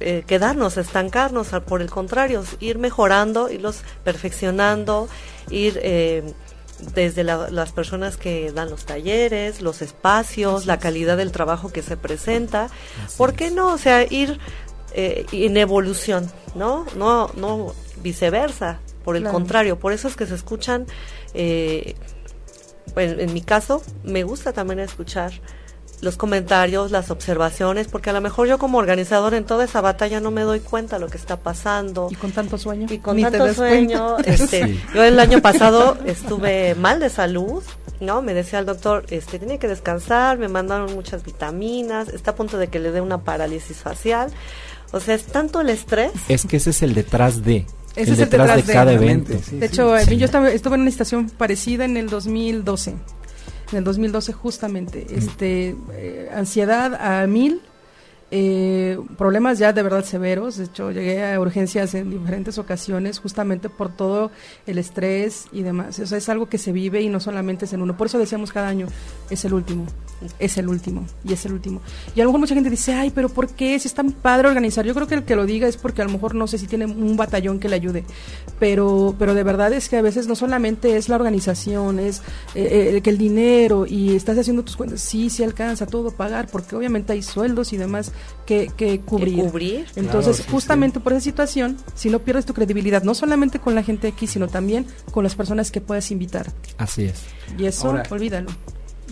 eh, 0.00 0.24
quedarnos, 0.26 0.78
estancarnos, 0.78 1.48
por 1.66 1.82
el 1.82 1.90
contrario, 1.90 2.42
ir 2.60 2.78
mejorando, 2.78 3.50
irlos 3.50 3.82
perfeccionando, 4.02 5.08
ir 5.50 5.78
eh, 5.82 6.32
desde 6.94 7.24
las 7.24 7.72
personas 7.72 8.16
que 8.16 8.52
dan 8.52 8.70
los 8.70 8.84
talleres, 8.84 9.62
los 9.62 9.82
espacios, 9.82 10.66
la 10.66 10.78
calidad 10.78 11.16
del 11.16 11.32
trabajo 11.32 11.70
que 11.70 11.82
se 11.82 11.96
presenta. 11.96 12.68
¿Por 13.16 13.34
qué 13.34 13.50
no? 13.50 13.72
O 13.72 13.78
sea, 13.78 14.04
ir 14.10 14.38
eh, 14.92 15.26
en 15.32 15.56
evolución, 15.56 16.30
¿no? 16.54 16.86
No, 16.96 17.30
no 17.36 17.74
viceversa. 18.02 18.80
Por 19.04 19.16
el 19.16 19.24
contrario, 19.24 19.78
por 19.78 19.92
eso 19.92 20.08
es 20.08 20.16
que 20.16 20.26
se 20.26 20.34
escuchan, 20.34 20.86
eh, 21.32 21.94
en 22.96 23.32
mi 23.32 23.40
caso, 23.40 23.82
me 24.04 24.24
gusta 24.24 24.52
también 24.52 24.78
escuchar 24.78 25.32
los 26.00 26.16
comentarios, 26.16 26.90
las 26.90 27.10
observaciones, 27.10 27.88
porque 27.88 28.10
a 28.10 28.12
lo 28.12 28.20
mejor 28.20 28.48
yo 28.48 28.58
como 28.58 28.78
organizador 28.78 29.34
en 29.34 29.44
toda 29.44 29.64
esa 29.64 29.80
batalla 29.80 30.20
no 30.20 30.30
me 30.30 30.42
doy 30.42 30.60
cuenta 30.60 30.96
de 30.96 31.00
lo 31.00 31.08
que 31.08 31.18
está 31.18 31.36
pasando. 31.36 32.08
Y 32.10 32.14
con 32.14 32.32
tanto 32.32 32.56
sueño. 32.58 32.86
Y 32.90 32.98
con 32.98 33.20
tanto 33.20 33.52
sueño. 33.54 34.16
Este, 34.30 34.78
Yo 34.94 35.02
el 35.02 35.18
año 35.18 35.40
pasado 35.42 35.98
estuve 36.06 36.74
mal 36.74 37.00
de 37.00 37.10
salud, 37.10 37.62
¿no? 38.00 38.22
Me 38.22 38.32
decía 38.32 38.58
el 38.60 38.66
doctor, 38.66 39.04
este, 39.10 39.38
tiene 39.38 39.58
que 39.58 39.66
descansar, 39.66 40.38
me 40.38 40.48
mandaron 40.48 40.94
muchas 40.94 41.24
vitaminas, 41.24 42.08
está 42.08 42.32
a 42.32 42.34
punto 42.34 42.58
de 42.58 42.68
que 42.68 42.78
le 42.78 42.92
dé 42.92 43.00
una 43.00 43.18
parálisis 43.18 43.78
facial. 43.78 44.30
O 44.92 45.00
sea, 45.00 45.14
es 45.14 45.24
tanto 45.24 45.60
el 45.60 45.68
estrés. 45.68 46.12
Es 46.28 46.46
que 46.46 46.56
ese 46.56 46.70
es 46.70 46.82
el 46.82 46.94
detrás 46.94 47.44
de. 47.44 47.66
Ese 47.96 48.12
es 48.12 48.18
el 48.20 48.30
detrás, 48.30 48.66
de, 48.66 48.72
cada 48.72 48.92
evento. 48.92 49.32
de 49.50 49.66
hecho, 49.66 49.98
yo 49.98 50.24
estaba, 50.24 50.50
estuve 50.50 50.76
en 50.76 50.82
una 50.82 50.90
situación 50.90 51.28
parecida 51.28 51.84
en 51.84 51.96
el 51.96 52.08
2012 52.08 52.94
en 53.72 53.78
el 53.78 53.84
2012 53.84 54.32
justamente, 54.32 55.06
este, 55.10 55.76
eh, 55.92 56.30
ansiedad 56.34 56.94
a 56.94 57.26
mil, 57.26 57.60
eh, 58.32 58.98
problemas 59.18 59.58
ya 59.58 59.72
de 59.72 59.82
verdad 59.82 60.04
severos. 60.04 60.56
De 60.56 60.64
hecho, 60.64 60.90
llegué 60.90 61.32
a 61.32 61.40
urgencias 61.40 61.94
en 61.94 62.10
diferentes 62.10 62.58
ocasiones 62.58 63.18
justamente 63.18 63.68
por 63.68 63.94
todo 63.94 64.30
el 64.66 64.78
estrés 64.78 65.46
y 65.52 65.62
demás. 65.62 65.98
O 65.98 66.06
sea, 66.06 66.18
es 66.18 66.28
algo 66.28 66.48
que 66.48 66.58
se 66.58 66.72
vive 66.72 67.02
y 67.02 67.08
no 67.08 67.18
solamente 67.20 67.64
es 67.64 67.72
en 67.72 67.82
uno. 67.82 67.96
Por 67.96 68.06
eso 68.06 68.18
decíamos 68.18 68.52
cada 68.52 68.68
año, 68.68 68.86
es 69.30 69.44
el 69.44 69.54
último, 69.54 69.86
es 70.38 70.56
el 70.58 70.68
último 70.68 71.06
y 71.24 71.32
es 71.32 71.44
el 71.44 71.52
último. 71.52 71.80
Y 72.14 72.20
a 72.20 72.24
lo 72.24 72.30
mejor 72.30 72.40
mucha 72.40 72.54
gente 72.54 72.70
dice, 72.70 72.92
ay, 72.92 73.10
pero 73.10 73.28
¿por 73.28 73.48
qué? 73.48 73.78
Si 73.78 73.88
es 73.88 73.94
tan 73.94 74.12
padre 74.12 74.48
organizar. 74.48 74.84
Yo 74.84 74.94
creo 74.94 75.06
que 75.06 75.14
el 75.16 75.24
que 75.24 75.34
lo 75.34 75.46
diga 75.46 75.66
es 75.66 75.76
porque 75.76 76.02
a 76.02 76.04
lo 76.04 76.12
mejor 76.12 76.34
no 76.34 76.46
sé 76.46 76.58
si 76.58 76.66
tiene 76.66 76.86
un 76.86 77.16
batallón 77.16 77.58
que 77.58 77.68
le 77.68 77.76
ayude. 77.76 78.04
Pero, 78.58 79.14
pero 79.18 79.34
de 79.34 79.42
verdad 79.42 79.72
es 79.72 79.88
que 79.88 79.96
a 79.96 80.02
veces 80.02 80.28
no 80.28 80.36
solamente 80.36 80.96
es 80.96 81.08
la 81.08 81.16
organización, 81.16 81.98
es 81.98 82.22
eh, 82.54 82.94
eh, 82.96 83.00
que 83.00 83.10
el 83.10 83.18
dinero 83.18 83.86
y 83.86 84.14
estás 84.14 84.38
haciendo 84.38 84.62
tus 84.62 84.76
cuentas. 84.76 85.00
Sí, 85.00 85.30
sí 85.30 85.42
alcanza 85.42 85.86
todo 85.86 86.12
pagar 86.12 86.46
porque 86.46 86.76
obviamente 86.76 87.12
hay 87.12 87.22
sueldos 87.22 87.72
y 87.72 87.76
demás 87.76 88.12
que, 88.46 89.00
cubrir. 89.04 89.86
Entonces, 89.96 90.44
justamente 90.50 91.00
por 91.00 91.12
esa 91.12 91.20
situación, 91.20 91.76
si 91.94 92.10
no 92.10 92.20
pierdes 92.20 92.46
tu 92.46 92.54
credibilidad, 92.54 93.02
no 93.02 93.14
solamente 93.14 93.58
con 93.58 93.74
la 93.74 93.82
gente 93.82 94.08
aquí, 94.08 94.26
sino 94.26 94.48
también 94.48 94.86
con 95.12 95.24
las 95.24 95.34
personas 95.34 95.70
que 95.70 95.80
puedes 95.80 96.10
invitar. 96.10 96.52
Así 96.78 97.04
es. 97.04 97.22
Y 97.58 97.66
eso, 97.66 97.94
olvídalo. 98.10 98.50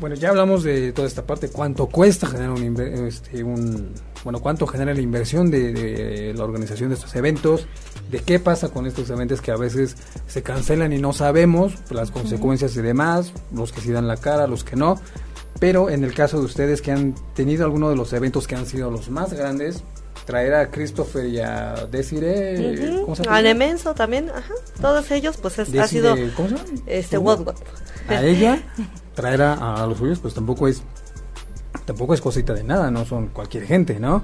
Bueno, 0.01 0.15
ya 0.15 0.29
hablamos 0.29 0.63
de 0.63 0.93
toda 0.93 1.09
esta 1.09 1.27
parte, 1.27 1.49
cuánto 1.49 1.87
cuesta 1.87 2.29
generar 2.29 2.53
un, 2.53 2.81
este, 3.09 3.43
un 3.43 3.93
bueno, 4.23 4.41
cuánto 4.41 4.67
genera 4.67 4.95
la 4.95 5.01
inversión 5.01 5.51
de, 5.51 6.33
la 6.37 6.45
organización 6.45 6.91
de 6.91 6.95
estos 6.95 7.15
eventos, 7.17 7.67
de 8.11 8.21
qué 8.21 8.39
pasa 8.39 8.69
con 8.69 8.87
estos 8.87 9.11
eventos 9.11 9.41
que 9.41 9.51
a 9.51 9.57
veces 9.57 9.97
se 10.27 10.43
cancelan 10.43 10.93
y 10.93 10.99
no 10.99 11.13
sabemos 11.13 11.75
las 11.91 12.11
consecuencias 12.11 12.77
y 12.77 12.83
demás, 12.83 13.33
los 13.53 13.73
que 13.73 13.81
sí 13.81 13.91
dan 13.91 14.07
la 14.07 14.17
cara, 14.17 14.47
los 14.47 14.63
que 14.63 14.77
no. 14.77 15.01
Pero 15.59 15.91
en 15.91 16.05
el 16.05 16.15
caso 16.15 16.39
de 16.39 16.45
ustedes 16.45 16.83
que 16.83 16.93
han 16.93 17.15
tenido 17.35 17.65
alguno 17.65 17.91
de 17.91 17.97
los 17.97 18.13
eventos 18.13 18.47
que 18.47 18.55
han 18.55 18.67
sido 18.67 18.91
los 18.91 19.11
más 19.11 19.33
grandes, 19.33 19.83
traer 20.25 20.55
a 20.55 20.71
Christopher 20.71 21.27
y 21.27 21.41
a 21.41 21.87
Desiree, 21.91 23.01
¿cómo 23.03 23.17
se 23.17 23.25
llama? 23.25 23.39
A 23.39 23.43
Nemenso 23.43 23.95
también, 23.95 24.29
ajá. 24.29 24.55
Todos 24.81 25.11
ellos, 25.11 25.37
pues 25.39 25.59
es, 25.59 25.75
ha 25.77 25.89
sido. 25.89 26.15
¿Cómo 26.37 26.49
se 26.49 26.57
llama? 26.57 26.69
Este, 26.87 27.17
A 28.09 28.23
ella, 28.23 28.63
traer 29.15 29.43
a, 29.43 29.87
los 29.87 29.99
suyos, 29.99 30.19
pues 30.21 30.35
tampoco 30.35 30.69
es. 30.69 30.83
Tampoco 31.87 32.15
es 32.15 32.21
cosita 32.21 32.53
de 32.53 32.63
nada, 32.63 32.91
no 32.91 33.05
son 33.05 33.29
cualquier 33.29 33.65
gente, 33.65 33.99
¿no? 33.99 34.23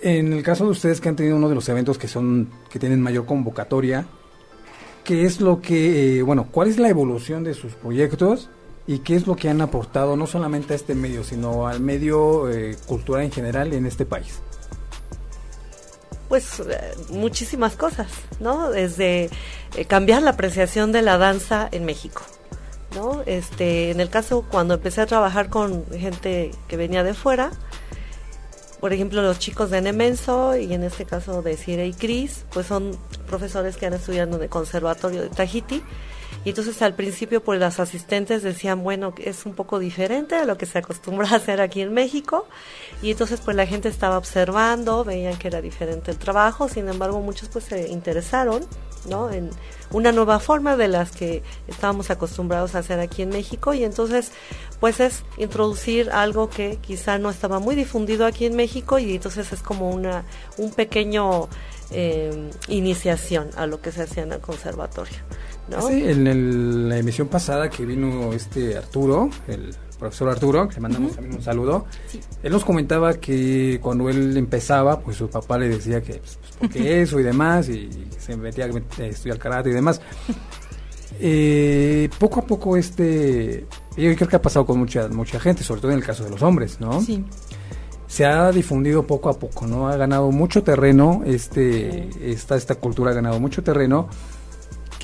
En 0.00 0.32
el 0.32 0.42
caso 0.42 0.64
de 0.64 0.70
ustedes 0.70 1.00
que 1.00 1.10
han 1.10 1.16
tenido 1.16 1.36
uno 1.36 1.48
de 1.48 1.54
los 1.54 1.68
eventos 1.68 1.98
que 1.98 2.08
son. 2.08 2.50
que 2.70 2.78
tienen 2.78 3.00
mayor 3.02 3.26
convocatoria, 3.26 4.06
¿qué 5.04 5.24
es 5.24 5.40
lo 5.40 5.60
que. 5.60 6.18
Eh, 6.18 6.22
bueno, 6.22 6.48
cuál 6.50 6.68
es 6.68 6.78
la 6.78 6.88
evolución 6.88 7.44
de 7.44 7.54
sus 7.54 7.74
proyectos? 7.74 8.48
Y 8.86 8.98
qué 8.98 9.16
es 9.16 9.26
lo 9.26 9.36
que 9.36 9.48
han 9.48 9.60
aportado 9.60 10.16
no 10.16 10.26
solamente 10.26 10.74
a 10.74 10.76
este 10.76 10.94
medio, 10.94 11.24
sino 11.24 11.66
al 11.66 11.80
medio 11.80 12.50
eh, 12.50 12.76
cultural 12.86 13.24
en 13.24 13.32
general 13.32 13.72
en 13.72 13.86
este 13.86 14.04
país. 14.04 14.40
Pues 16.28 16.60
eh, 16.60 16.94
muchísimas 17.10 17.76
cosas, 17.76 18.08
¿no? 18.40 18.70
Desde 18.70 19.30
eh, 19.76 19.84
cambiar 19.86 20.22
la 20.22 20.30
apreciación 20.30 20.92
de 20.92 21.02
la 21.02 21.16
danza 21.16 21.68
en 21.72 21.84
México, 21.84 22.22
¿no? 22.94 23.22
Este, 23.26 23.90
en 23.90 24.00
el 24.00 24.10
caso 24.10 24.44
cuando 24.50 24.74
empecé 24.74 25.00
a 25.00 25.06
trabajar 25.06 25.48
con 25.48 25.86
gente 25.90 26.50
que 26.68 26.76
venía 26.76 27.02
de 27.04 27.14
fuera, 27.14 27.52
por 28.80 28.92
ejemplo, 28.92 29.22
los 29.22 29.38
chicos 29.38 29.70
de 29.70 29.80
Nemenso 29.80 30.58
y 30.58 30.74
en 30.74 30.82
este 30.82 31.06
caso 31.06 31.40
de 31.40 31.56
Cire 31.56 31.86
y 31.86 31.94
Cris, 31.94 32.44
pues 32.52 32.66
son 32.66 32.98
profesores 33.26 33.78
que 33.78 33.86
han 33.86 33.94
estudiado 33.94 34.36
en 34.36 34.42
el 34.42 34.50
Conservatorio 34.50 35.22
de 35.22 35.30
Tahiti 35.30 35.82
y 36.44 36.50
entonces 36.50 36.82
al 36.82 36.94
principio 36.94 37.42
pues 37.42 37.58
las 37.58 37.80
asistentes 37.80 38.42
decían, 38.42 38.82
bueno, 38.82 39.14
es 39.18 39.46
un 39.46 39.54
poco 39.54 39.78
diferente 39.78 40.34
a 40.34 40.44
lo 40.44 40.58
que 40.58 40.66
se 40.66 40.78
acostumbra 40.78 41.28
a 41.30 41.36
hacer 41.36 41.60
aquí 41.60 41.80
en 41.80 41.94
México. 41.94 42.46
Y 43.02 43.10
entonces 43.10 43.40
pues 43.42 43.56
la 43.56 43.66
gente 43.66 43.88
estaba 43.88 44.18
observando, 44.18 45.04
veían 45.04 45.38
que 45.38 45.48
era 45.48 45.62
diferente 45.62 46.10
el 46.10 46.18
trabajo, 46.18 46.68
sin 46.68 46.88
embargo 46.88 47.20
muchos 47.20 47.48
pues 47.48 47.64
se 47.64 47.88
interesaron, 47.88 48.62
¿no? 49.08 49.30
En 49.30 49.50
una 49.90 50.12
nueva 50.12 50.38
forma 50.38 50.76
de 50.76 50.88
las 50.88 51.12
que 51.12 51.42
estábamos 51.66 52.10
acostumbrados 52.10 52.74
a 52.74 52.80
hacer 52.80 53.00
aquí 53.00 53.22
en 53.22 53.30
México 53.30 53.72
y 53.72 53.84
entonces 53.84 54.32
pues 54.80 55.00
es 55.00 55.24
introducir 55.38 56.10
algo 56.10 56.50
que 56.50 56.76
quizá 56.76 57.16
no 57.16 57.30
estaba 57.30 57.58
muy 57.58 57.74
difundido 57.74 58.26
aquí 58.26 58.44
en 58.44 58.56
México 58.56 58.98
y 58.98 59.14
entonces 59.14 59.52
es 59.52 59.62
como 59.62 59.90
una 59.90 60.24
un 60.58 60.72
pequeño 60.72 61.48
eh, 61.90 62.50
iniciación 62.68 63.50
a 63.56 63.66
lo 63.66 63.80
que 63.80 63.92
se 63.92 64.02
hacía 64.02 64.24
en 64.24 64.32
el 64.32 64.40
conservatorio. 64.40 65.18
Sí, 65.88 66.04
en 66.04 66.88
la 66.88 66.98
emisión 66.98 67.28
pasada 67.28 67.70
que 67.70 67.86
vino 67.86 68.32
este 68.32 68.76
Arturo, 68.76 69.30
el 69.48 69.74
profesor 69.98 70.28
Arturo, 70.28 70.68
que 70.68 70.74
le 70.74 70.80
mandamos 70.82 71.12
también 71.12 71.36
un 71.36 71.42
saludo, 71.42 71.86
él 72.42 72.52
nos 72.52 72.64
comentaba 72.64 73.14
que 73.14 73.78
cuando 73.82 74.08
él 74.10 74.36
empezaba, 74.36 75.00
pues 75.00 75.16
su 75.16 75.28
papá 75.28 75.56
le 75.58 75.68
decía 75.68 76.02
que, 76.02 76.14
pues, 76.14 76.38
pues 76.40 76.52
porque 76.60 77.02
eso 77.02 77.18
y 77.18 77.22
demás, 77.22 77.68
y 77.68 77.88
se 78.18 78.36
metía 78.36 78.66
a 78.66 79.02
estudiar 79.04 79.38
karate 79.38 79.70
y 79.70 79.72
demás. 79.72 80.00
Eh, 81.20 82.08
poco 82.18 82.40
a 82.40 82.42
poco 82.44 82.76
este, 82.76 83.66
yo 83.96 84.14
creo 84.16 84.28
que 84.28 84.36
ha 84.36 84.42
pasado 84.42 84.66
con 84.66 84.78
mucha, 84.78 85.08
mucha 85.08 85.38
gente, 85.38 85.62
sobre 85.62 85.80
todo 85.80 85.92
en 85.92 85.98
el 85.98 86.04
caso 86.04 86.24
de 86.24 86.30
los 86.30 86.42
hombres, 86.42 86.80
¿no? 86.80 87.00
Sí. 87.00 87.24
Se 88.06 88.24
ha 88.26 88.50
difundido 88.52 89.06
poco 89.06 89.28
a 89.28 89.38
poco, 89.38 89.66
¿no? 89.66 89.88
Ha 89.88 89.96
ganado 89.96 90.30
mucho 90.30 90.62
terreno, 90.62 91.22
este, 91.24 92.10
esta, 92.30 92.56
esta 92.56 92.74
cultura 92.76 93.12
ha 93.12 93.14
ganado 93.14 93.40
mucho 93.40 93.62
terreno, 93.62 94.08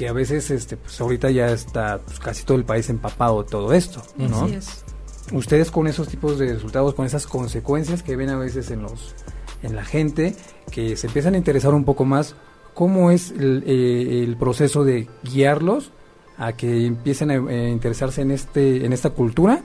que 0.01 0.09
a 0.09 0.15
veces, 0.15 0.51
este, 0.51 0.79
pues 0.79 0.99
ahorita 0.99 1.31
ya 1.31 1.49
está 1.51 1.99
pues, 1.99 2.19
casi 2.19 2.43
todo 2.45 2.57
el 2.57 2.65
país 2.65 2.89
empapado 2.89 3.43
de 3.43 3.51
todo 3.51 3.75
esto, 3.75 4.03
¿no? 4.17 4.45
Así 4.45 4.55
es. 4.55 4.83
Ustedes 5.31 5.71
con 5.71 5.87
esos 5.87 6.09
tipos 6.09 6.39
de 6.39 6.55
resultados, 6.55 6.95
con 6.95 7.05
esas 7.05 7.27
consecuencias 7.27 8.03
que 8.03 8.17
ven 8.17 8.31
a 8.31 8.39
veces 8.39 8.71
en 8.71 8.81
los, 8.81 9.15
en 9.63 9.77
la 9.77 9.85
gente, 9.85 10.35
que 10.71 10.97
se 10.97 11.09
empiezan 11.09 11.35
a 11.35 11.37
interesar 11.37 11.75
un 11.75 11.85
poco 11.85 12.07
más, 12.07 12.35
¿cómo 12.73 13.11
es 13.11 13.31
el, 13.33 13.63
eh, 13.67 14.25
el 14.25 14.39
proceso 14.39 14.85
de 14.85 15.07
guiarlos 15.23 15.93
a 16.39 16.55
que 16.55 16.87
empiecen 16.87 17.31
a, 17.31 17.35
eh, 17.35 17.69
interesarse 17.69 18.23
en 18.23 18.31
este, 18.31 18.87
en 18.87 18.95
esta 18.95 19.11
cultura? 19.11 19.63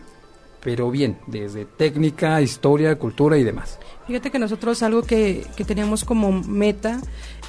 Pero 0.66 0.92
bien, 0.92 1.18
desde 1.28 1.64
técnica, 1.64 2.42
historia, 2.42 2.98
cultura 3.00 3.38
y 3.38 3.44
demás. 3.46 3.80
Fíjate 4.08 4.32
que 4.32 4.40
nosotros 4.40 4.84
algo 4.84 5.04
que, 5.04 5.46
que 5.56 5.64
teníamos 5.64 6.04
como 6.04 6.32
meta 6.34 7.00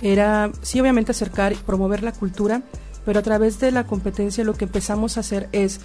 era, 0.02 0.50
sí, 0.62 0.78
obviamente 0.80 1.10
acercar 1.10 1.52
y 1.52 1.56
promover 1.56 2.02
la 2.04 2.12
cultura, 2.12 2.62
pero 3.04 3.18
a 3.18 3.22
través 3.22 3.58
de 3.58 3.72
la 3.72 3.86
competencia 3.86 4.44
lo 4.44 4.54
que 4.54 4.66
empezamos 4.66 5.16
a 5.16 5.20
hacer 5.20 5.48
es 5.52 5.80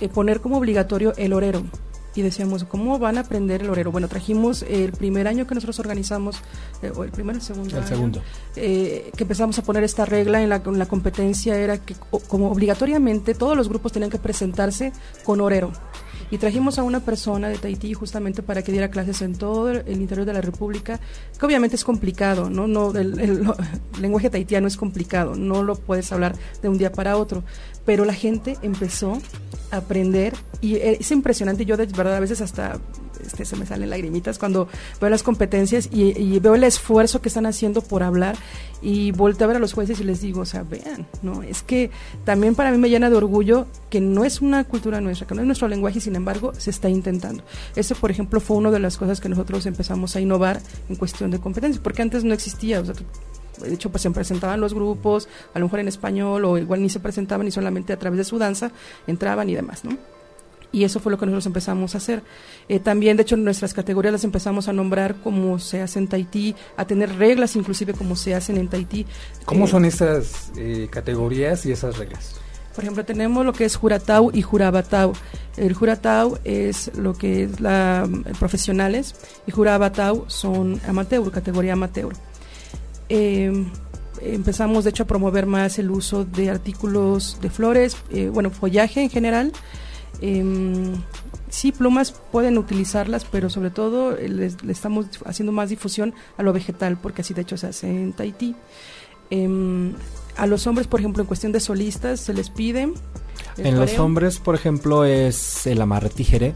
eh, 0.00 0.08
poner 0.08 0.40
como 0.40 0.58
obligatorio 0.58 1.12
el 1.16 1.32
orero. 1.32 1.64
Y 2.14 2.22
decíamos, 2.22 2.64
¿cómo 2.64 2.98
van 2.98 3.18
a 3.18 3.20
aprender 3.20 3.60
el 3.62 3.68
orero? 3.68 3.92
Bueno, 3.92 4.08
trajimos 4.08 4.62
el 4.62 4.92
primer 4.92 5.28
año 5.28 5.46
que 5.46 5.54
nosotros 5.54 5.78
organizamos, 5.80 6.36
eh, 6.80 6.90
o 6.96 7.04
el 7.04 7.10
primer, 7.10 7.36
el 7.36 7.42
segundo. 7.42 7.70
El 7.76 7.82
año, 7.82 7.86
segundo. 7.88 8.22
eh, 8.56 9.10
que 9.14 9.24
empezamos 9.24 9.58
a 9.58 9.62
poner 9.62 9.84
esta 9.84 10.06
regla 10.06 10.42
en 10.42 10.48
la, 10.48 10.62
en 10.64 10.78
la 10.78 10.86
competencia 10.86 11.58
era 11.58 11.76
que 11.76 11.94
o- 12.10 12.20
como 12.20 12.50
obligatoriamente 12.50 13.34
todos 13.34 13.54
los 13.54 13.68
grupos 13.68 13.92
tenían 13.92 14.10
que 14.10 14.18
presentarse 14.18 14.92
con 15.24 15.42
orero. 15.42 15.72
Y 16.30 16.38
trajimos 16.38 16.78
a 16.78 16.82
una 16.82 17.00
persona 17.00 17.48
de 17.48 17.56
Tahití 17.56 17.94
justamente 17.94 18.42
para 18.42 18.62
que 18.62 18.72
diera 18.72 18.90
clases 18.90 19.22
en 19.22 19.36
todo 19.36 19.70
el 19.70 20.00
interior 20.00 20.26
de 20.26 20.32
la 20.32 20.40
República, 20.40 20.98
que 21.38 21.46
obviamente 21.46 21.76
es 21.76 21.84
complicado, 21.84 22.50
¿no? 22.50 22.66
no 22.66 22.90
el, 22.90 23.20
el 23.20 23.46
lenguaje 24.00 24.30
tahitiano 24.30 24.66
es 24.66 24.76
complicado, 24.76 25.36
no 25.36 25.62
lo 25.62 25.76
puedes 25.76 26.10
hablar 26.12 26.34
de 26.62 26.68
un 26.68 26.78
día 26.78 26.92
para 26.92 27.16
otro. 27.16 27.44
Pero 27.86 28.04
la 28.04 28.14
gente 28.14 28.58
empezó 28.62 29.18
a 29.70 29.78
aprender 29.78 30.34
y 30.60 30.74
eh, 30.74 30.98
es 31.00 31.10
impresionante. 31.10 31.64
Yo 31.64 31.76
de 31.76 31.86
verdad 31.86 32.16
a 32.16 32.20
veces 32.20 32.40
hasta 32.40 32.78
este, 33.24 33.44
se 33.44 33.56
me 33.56 33.66
salen 33.66 33.90
lagrimitas 33.90 34.38
cuando 34.38 34.68
veo 35.00 35.10
las 35.10 35.22
competencias 35.22 35.88
y, 35.90 36.18
y 36.18 36.38
veo 36.38 36.54
el 36.54 36.64
esfuerzo 36.64 37.20
que 37.20 37.28
están 37.28 37.46
haciendo 37.46 37.80
por 37.80 38.02
hablar 38.02 38.36
y 38.82 39.12
volteo 39.12 39.46
a 39.46 39.48
ver 39.48 39.56
a 39.56 39.60
los 39.60 39.72
jueces 39.72 40.00
y 40.00 40.04
les 40.04 40.20
digo, 40.20 40.42
o 40.42 40.46
sea, 40.46 40.62
vean, 40.62 41.06
no, 41.22 41.42
es 41.42 41.62
que 41.62 41.90
también 42.24 42.54
para 42.54 42.70
mí 42.70 42.78
me 42.78 42.90
llena 42.90 43.10
de 43.10 43.16
orgullo 43.16 43.66
que 43.90 44.00
no 44.00 44.24
es 44.24 44.40
una 44.40 44.64
cultura 44.64 45.00
nuestra, 45.00 45.26
que 45.26 45.34
no 45.34 45.40
es 45.40 45.46
nuestro 45.46 45.68
lenguaje 45.68 45.98
y 45.98 46.02
sin 46.02 46.16
embargo 46.16 46.52
se 46.56 46.70
está 46.70 46.88
intentando. 46.88 47.42
Ese, 47.74 47.94
por 47.94 48.10
ejemplo, 48.10 48.40
fue 48.40 48.56
una 48.56 48.70
de 48.70 48.78
las 48.78 48.96
cosas 48.96 49.20
que 49.20 49.28
nosotros 49.28 49.66
empezamos 49.66 50.14
a 50.16 50.20
innovar 50.20 50.60
en 50.88 50.96
cuestión 50.96 51.30
de 51.30 51.40
competencia, 51.40 51.82
porque 51.82 52.02
antes 52.02 52.24
no 52.24 52.34
existía, 52.34 52.80
o 52.80 52.84
sea, 52.84 52.94
de 53.60 53.74
hecho, 53.74 53.90
pues 53.90 54.02
se 54.02 54.10
presentaban 54.10 54.60
los 54.60 54.74
grupos, 54.74 55.28
a 55.54 55.58
lo 55.58 55.66
mejor 55.66 55.80
en 55.80 55.88
español, 55.88 56.44
o 56.44 56.58
igual 56.58 56.82
ni 56.82 56.88
se 56.88 57.00
presentaban 57.00 57.46
y 57.46 57.50
solamente 57.50 57.92
a 57.92 57.98
través 57.98 58.18
de 58.18 58.24
su 58.24 58.38
danza 58.38 58.70
entraban 59.06 59.48
y 59.48 59.54
demás, 59.54 59.84
¿no? 59.84 59.96
Y 60.72 60.84
eso 60.84 61.00
fue 61.00 61.10
lo 61.10 61.18
que 61.18 61.24
nosotros 61.24 61.46
empezamos 61.46 61.94
a 61.94 61.98
hacer. 61.98 62.22
Eh, 62.68 62.80
también, 62.80 63.16
de 63.16 63.22
hecho, 63.22 63.36
nuestras 63.36 63.72
categorías 63.72 64.12
las 64.12 64.24
empezamos 64.24 64.68
a 64.68 64.72
nombrar 64.72 65.14
como 65.22 65.58
se 65.58 65.80
hace 65.80 65.98
en 65.98 66.08
Tahití, 66.08 66.54
a 66.76 66.84
tener 66.86 67.16
reglas 67.16 67.56
inclusive 67.56 67.94
como 67.94 68.14
se 68.14 68.34
hacen 68.34 68.58
en 68.58 68.68
Tahití. 68.68 69.06
¿Cómo 69.46 69.64
Eh, 69.64 69.68
son 69.68 69.84
estas 69.84 70.50
eh, 70.56 70.88
categorías 70.90 71.64
y 71.64 71.72
esas 71.72 71.96
reglas? 71.96 72.34
Por 72.74 72.84
ejemplo, 72.84 73.06
tenemos 73.06 73.46
lo 73.46 73.54
que 73.54 73.64
es 73.64 73.74
Juratau 73.74 74.30
y 74.34 74.42
Jurabatau. 74.42 75.14
El 75.56 75.72
Juratau 75.72 76.38
es 76.44 76.90
lo 76.94 77.14
que 77.14 77.44
es 77.44 77.58
la 77.58 78.06
eh, 78.06 78.32
profesionales 78.38 79.14
y 79.46 79.52
Jurabatau 79.52 80.24
son 80.26 80.78
amateur, 80.86 81.30
categoría 81.30 81.72
amateur. 81.72 82.12
Eh, 83.08 83.64
empezamos, 84.20 84.84
de 84.84 84.90
hecho, 84.90 85.02
a 85.04 85.06
promover 85.06 85.46
más 85.46 85.78
el 85.78 85.90
uso 85.90 86.24
de 86.24 86.50
artículos 86.50 87.38
de 87.40 87.50
flores, 87.50 87.96
eh, 88.10 88.28
bueno, 88.32 88.50
follaje 88.50 89.02
en 89.02 89.10
general. 89.10 89.52
Em, 90.20 90.94
sí, 91.50 91.72
plumas 91.72 92.12
pueden 92.32 92.56
utilizarlas, 92.58 93.24
pero 93.24 93.50
sobre 93.50 93.70
todo 93.70 94.16
eh, 94.16 94.28
les- 94.28 94.62
le 94.62 94.72
estamos 94.72 95.06
haciendo 95.26 95.52
más 95.52 95.68
difusión 95.70 96.14
a 96.38 96.42
lo 96.42 96.52
vegetal, 96.52 96.96
porque 96.96 97.22
así 97.22 97.34
de 97.34 97.42
hecho 97.42 97.56
se 97.56 97.66
hace 97.68 97.88
en 97.88 98.12
Tahití. 98.12 98.54
Em, 99.30 99.92
a 100.36 100.46
los 100.46 100.66
hombres, 100.66 100.86
por 100.86 101.00
ejemplo, 101.00 101.22
en 101.22 101.26
cuestión 101.26 101.52
de 101.52 101.60
solistas, 101.60 102.20
se 102.20 102.32
les 102.32 102.48
pide. 102.50 102.92
En 103.58 103.78
los 103.78 103.90
hombres, 103.98 104.38
por 104.38 104.54
ejemplo, 104.54 105.04
es 105.04 105.66
el 105.66 105.80
amarre 105.80 106.08
tijere, 106.10 106.54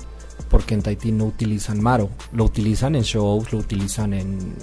porque 0.51 0.75
en 0.75 0.83
Tahití 0.83 1.13
no 1.13 1.25
utilizan 1.27 1.81
maro, 1.81 2.11
lo 2.33 2.45
utilizan 2.45 2.95
en 2.97 3.03
shows, 3.03 3.53
lo 3.53 3.59
utilizan 3.61 4.13
en, 4.13 4.55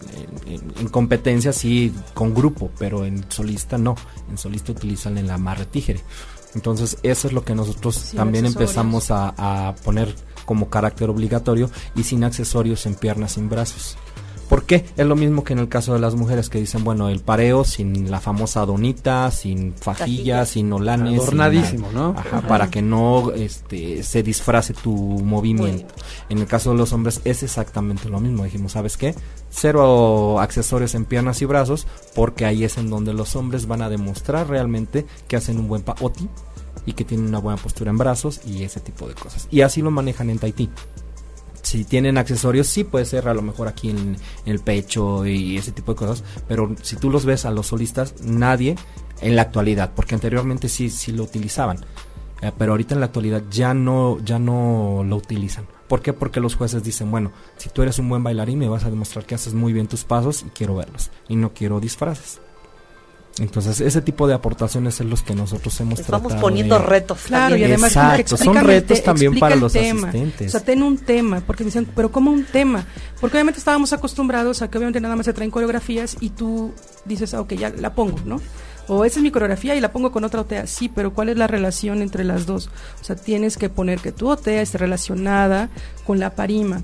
en- 0.45 0.53
en- 0.53 0.73
en 0.79 0.87
competencias, 0.89 1.55
sí, 1.55 1.93
con 2.13 2.33
grupo, 2.35 2.69
pero 2.77 3.05
en 3.05 3.25
solista 3.31 3.77
no, 3.77 3.95
en 4.29 4.37
solista 4.37 4.73
utilizan 4.73 5.17
el 5.17 5.29
amarre 5.31 5.65
tijere. 5.65 6.01
Entonces, 6.55 6.97
eso 7.03 7.27
es 7.27 7.33
lo 7.33 7.43
que 7.43 7.55
nosotros 7.55 7.95
Sin 7.95 8.17
también 8.17 8.45
empezamos 8.45 9.11
a, 9.11 9.67
a 9.69 9.75
poner 9.75 10.13
como 10.45 10.69
carácter 10.69 11.09
obligatorio 11.09 11.69
y 11.95 12.03
sin 12.03 12.23
accesorios 12.23 12.85
en 12.85 12.95
piernas, 12.95 13.33
sin 13.33 13.49
brazos. 13.49 13.97
¿Por 14.49 14.63
qué? 14.63 14.85
Es 14.95 15.05
lo 15.05 15.15
mismo 15.15 15.43
que 15.43 15.53
en 15.53 15.59
el 15.59 15.67
caso 15.67 15.93
de 15.93 15.99
las 15.99 16.15
mujeres 16.15 16.49
que 16.49 16.59
dicen, 16.59 16.83
bueno, 16.83 17.09
el 17.09 17.19
pareo 17.19 17.65
sin 17.65 18.09
la 18.09 18.21
famosa 18.21 18.65
donita, 18.65 19.29
sin 19.31 19.73
fajilla, 19.73 20.45
sin 20.45 20.71
olanes. 20.71 21.11
sin 21.11 21.21
Adornadísimo, 21.21 21.89
¿no? 21.93 22.15
Ajá, 22.17 22.41
para 22.41 22.69
que 22.69 22.81
no 22.81 23.31
este, 23.33 24.03
se 24.03 24.23
disfrace 24.23 24.73
tu 24.73 24.93
movimiento. 24.93 25.93
En 26.29 26.37
el 26.37 26.47
caso 26.47 26.71
de 26.71 26.77
los 26.77 26.93
hombres 26.93 27.21
es 27.25 27.43
exactamente 27.43 28.07
lo 28.07 28.19
mismo. 28.19 28.45
Dijimos, 28.45 28.71
¿sabes 28.71 28.95
qué? 28.95 29.15
Cero 29.49 30.39
accesorios 30.39 30.95
en 30.95 31.05
piernas 31.05 31.41
y 31.41 31.45
brazos, 31.45 31.87
porque 32.15 32.45
ahí 32.45 32.63
es 32.63 32.77
en 32.77 32.89
donde 32.89 33.13
los 33.13 33.35
hombres 33.35 33.67
van 33.67 33.81
a 33.81 33.89
demostrar 33.89 34.47
realmente 34.47 35.05
que 35.27 35.35
hacen 35.35 35.59
un 35.59 35.67
buen 35.67 35.81
paoti 35.81 36.29
y 36.85 36.93
que 36.93 37.03
tienen 37.03 37.27
una 37.27 37.39
buena 37.39 37.61
postura 37.61 37.91
en 37.91 37.97
brazos 37.97 38.39
y 38.45 38.63
ese 38.63 38.79
tipo 38.79 39.07
de 39.07 39.13
cosas. 39.13 39.47
Y 39.51 39.61
así 39.61 39.81
lo 39.81 39.91
manejan 39.91 40.29
en 40.29 40.39
Tahití. 40.39 40.69
Si 41.67 41.83
tienen 41.83 42.17
accesorios, 42.17 42.67
sí 42.67 42.85
puede 42.85 43.03
ser 43.03 43.27
a 43.27 43.33
lo 43.33 43.41
mejor 43.41 43.67
aquí 43.67 43.89
en, 43.89 44.15
el 44.45 44.59
pecho 44.59 45.25
y 45.25 45.57
ese 45.57 45.73
tipo 45.73 45.91
de 45.91 45.97
cosas, 45.97 46.23
pero 46.47 46.73
si 46.81 46.95
tú 46.95 47.09
los 47.09 47.25
ves 47.25 47.43
a 47.43 47.51
los 47.51 47.67
solistas, 47.67 48.15
nadie 48.23 48.77
en 49.19 49.35
la 49.35 49.41
actualidad, 49.41 49.91
porque 49.93 50.15
anteriormente 50.15 50.69
sí, 50.69 50.89
sí 50.89 51.11
lo 51.11 51.23
utilizaban, 51.23 51.79
eh, 52.41 52.53
pero 52.57 52.71
ahorita 52.71 52.93
en 52.93 53.01
la 53.01 53.07
actualidad 53.07 53.43
ya 53.51 53.73
no, 53.73 54.17
ya 54.23 54.39
no 54.39 55.03
lo 55.05 55.17
utilizan. 55.17 55.67
¿Por 55.89 56.01
qué? 56.01 56.13
Porque 56.13 56.39
los 56.39 56.55
jueces 56.55 56.85
dicen, 56.85 57.11
bueno, 57.11 57.33
si 57.57 57.67
tú 57.67 57.81
eres 57.81 57.99
un 57.99 58.07
buen 58.07 58.23
bailarín 58.23 58.59
me 58.59 58.69
vas 58.69 58.85
a 58.85 58.89
demostrar 58.89 59.25
que 59.25 59.35
haces 59.35 59.53
muy 59.53 59.73
bien 59.73 59.87
tus 59.87 60.05
pasos 60.05 60.43
y 60.47 60.49
quiero 60.51 60.77
verlos, 60.77 61.11
y 61.27 61.35
no 61.35 61.53
quiero 61.53 61.81
disfraces. 61.81 62.39
Entonces, 63.39 63.79
ese 63.81 64.01
tipo 64.01 64.27
de 64.27 64.33
aportaciones 64.33 64.99
es 64.99 65.05
los 65.05 65.21
que 65.21 65.35
nosotros 65.35 65.79
hemos 65.79 65.99
Estamos 65.99 66.21
tratado 66.23 66.41
poniendo 66.41 66.77
de- 66.79 66.85
retos. 66.85 67.19
Claro, 67.25 67.55
y 67.55 67.59
también. 67.61 67.71
además 67.71 67.93
como 67.93 68.15
que 68.15 68.21
Exacto, 68.21 68.43
son 68.43 68.55
retos 68.65 69.03
también 69.03 69.39
para 69.39 69.55
los 69.55 69.73
tema. 69.73 70.07
asistentes. 70.09 70.47
O 70.47 70.51
sea, 70.51 70.59
ten 70.65 70.81
un 70.83 70.97
tema, 70.97 71.41
porque 71.45 71.63
me 71.63 71.67
dicen, 71.69 71.87
pero 71.95 72.11
¿cómo 72.11 72.31
un 72.31 72.45
tema? 72.45 72.85
Porque 73.21 73.37
obviamente 73.37 73.59
estábamos 73.59 73.93
acostumbrados 73.93 74.61
a 74.61 74.69
que 74.69 74.77
obviamente 74.77 74.99
nada 75.01 75.15
más 75.15 75.25
se 75.25 75.33
traen 75.33 75.51
coreografías 75.51 76.17
y 76.19 76.29
tú 76.31 76.73
dices, 77.05 77.33
ah, 77.33 77.41
ok, 77.41 77.53
ya 77.53 77.69
la 77.69 77.93
pongo, 77.93 78.17
¿no? 78.25 78.41
O 78.89 79.03
esa 79.03 79.19
es 79.19 79.23
mi 79.23 79.31
coreografía 79.31 79.75
y 79.75 79.81
la 79.81 79.91
pongo 79.91 80.11
con 80.13 80.23
otra 80.23 80.39
OTEA. 80.41 80.65
Sí, 80.65 80.87
pero 80.87 81.13
¿cuál 81.13 81.27
es 81.29 81.37
la 81.37 81.45
relación 81.47 82.01
entre 82.01 82.23
las 82.23 82.45
dos? 82.45 82.69
O 83.01 83.03
sea, 83.03 83.17
tienes 83.17 83.57
que 83.57 83.67
poner 83.69 83.99
que 83.99 84.13
tu 84.13 84.29
OTEA 84.29 84.61
esté 84.61 84.77
relacionada 84.77 85.69
con 86.05 86.19
la 86.19 86.29
parima. 86.35 86.81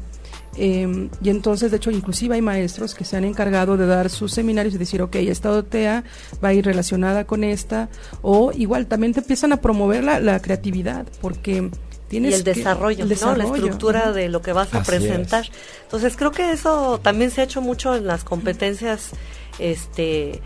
Eh, 0.56 1.10
y 1.22 1.30
entonces, 1.30 1.72
de 1.72 1.78
hecho, 1.78 1.90
inclusive 1.92 2.36
hay 2.36 2.42
maestros 2.42 2.94
que 2.94 3.06
se 3.06 3.18
han 3.18 3.24
encargado 3.24 3.76
de 3.78 3.88
dar 3.88 4.10
sus 4.10 4.32
seminarios 4.34 4.76
y 4.76 4.78
decir, 4.78 5.02
ok, 5.02 5.16
esta 5.16 5.50
OTEA 5.52 6.04
va 6.44 6.50
a 6.50 6.54
ir 6.54 6.64
relacionada 6.66 7.26
con 7.26 7.44
esta, 7.44 7.90
o 8.22 8.52
igual 8.54 8.86
también 8.86 9.14
te 9.14 9.22
empiezan 9.22 9.52
a 9.54 9.58
promover 9.58 10.04
la, 10.04 10.20
la 10.20 10.40
creatividad, 10.42 11.06
porque 11.22 11.58
y 11.58 11.72
tienes 12.08 12.36
el 12.36 12.44
que- 12.44 12.54
desarrollo, 12.54 13.04
el 13.04 13.10
¿no? 13.10 13.16
La 13.16 13.16
desarrollo, 13.16 13.56
estructura 13.56 14.12
de 14.12 14.30
lo 14.30 14.42
que 14.44 14.54
vas 14.54 14.72
a 14.76 14.82
Así 14.82 14.92
presentar. 14.92 15.46
Entonces 15.84 16.16
creo 16.16 16.32
que 16.32 16.52
eso 16.52 17.00
también 17.02 17.32
se 17.32 17.42
ha 17.42 17.44
hecho 17.46 17.62
mucho 17.62 17.96
en 17.96 18.06
las 18.06 18.24
competencias, 18.24 19.10
este, 19.58 20.40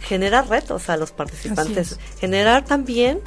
generar 0.00 0.48
retos 0.48 0.88
a 0.88 0.96
los 0.96 1.12
participantes, 1.12 1.98
generar 2.18 2.64
también 2.64 3.20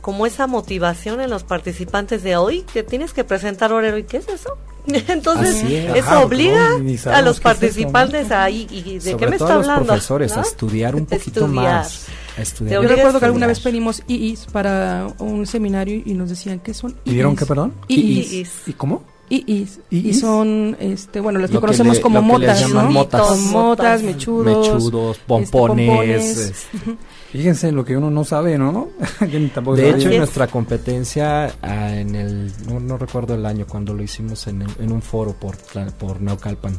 como 0.00 0.26
esa 0.26 0.46
motivación 0.46 1.20
en 1.20 1.30
los 1.30 1.44
participantes 1.44 2.22
de 2.22 2.36
hoy 2.36 2.62
que 2.72 2.82
tienes 2.82 3.12
que 3.12 3.24
presentar 3.24 3.72
orero 3.72 3.98
y 3.98 4.04
qué 4.04 4.18
es 4.18 4.28
eso. 4.28 4.56
Entonces 4.86 5.62
es. 5.64 5.96
eso 5.96 6.08
Ajá, 6.08 6.20
obliga 6.24 6.70
no, 6.78 7.12
a 7.12 7.20
los 7.22 7.36
qué 7.40 7.40
es 7.40 7.40
participantes 7.40 8.30
ahí 8.30 8.66
y 8.70 8.94
de 8.98 9.00
Sobre 9.12 9.16
qué 9.26 9.30
me 9.32 9.38
todo 9.38 9.48
está 9.48 9.54
a 9.54 9.58
los 9.58 9.68
hablando, 9.68 9.86
profesores, 9.86 10.34
¿no? 10.34 10.38
a 10.42 10.42
estudiar 10.42 10.94
un 10.94 11.04
poquito 11.06 11.40
Estudiar. 11.40 11.64
más. 11.74 12.06
estudiar. 12.38 12.82
Yo 12.82 12.88
recuerdo 12.88 13.18
que 13.20 13.26
alguna 13.26 13.46
vez 13.46 13.60
pedimos 13.60 14.02
IIs 14.06 14.46
para 14.46 15.08
un 15.18 15.46
seminario 15.46 16.00
y 16.04 16.14
nos 16.14 16.30
decían 16.30 16.60
que 16.60 16.72
son 16.72 16.96
¿Y 17.04 17.12
dieron 17.12 17.36
qué, 17.36 17.44
perdón? 17.44 17.74
IIs. 17.88 18.68
¿Y 18.68 18.72
cómo? 18.72 19.02
IIs. 19.30 19.80
Y 19.90 20.14
son, 20.14 20.76
este, 20.80 21.20
bueno, 21.20 21.38
los 21.38 21.50
que 21.50 21.54
Lo 21.54 21.60
que 21.60 21.66
conocemos 21.66 21.96
le- 21.96 22.02
como 22.02 22.20
que 22.20 22.26
motas, 22.26 22.68
motas. 22.70 22.82
Motas, 22.92 23.38
Motas. 23.52 24.02
mechudos. 24.02 24.46
Mechudos, 24.68 25.16
este, 25.16 25.26
pompones. 25.26 25.88
pompones. 25.88 26.36
este. 26.38 26.96
Fíjense 27.32 27.68
en 27.68 27.76
lo 27.76 27.84
que 27.84 27.94
uno 27.96 28.10
no 28.10 28.24
sabe, 28.24 28.56
¿no? 28.56 28.88
Tampoco 29.54 29.76
De 29.76 29.90
hecho, 29.90 30.06
en 30.06 30.12
Yes. 30.12 30.18
nuestra 30.18 30.46
competencia, 30.46 31.52
ah, 31.62 31.94
en 31.94 32.14
el, 32.14 32.52
no, 32.66 32.80
no 32.80 32.96
recuerdo 32.96 33.34
el 33.34 33.44
año, 33.44 33.66
cuando 33.66 33.92
lo 33.94 34.02
hicimos 34.02 34.46
en, 34.46 34.62
el- 34.62 34.70
en 34.80 34.92
un 34.92 35.02
foro 35.02 35.34
por, 35.34 35.56
por 35.98 36.20
Naucalpan, 36.22 36.74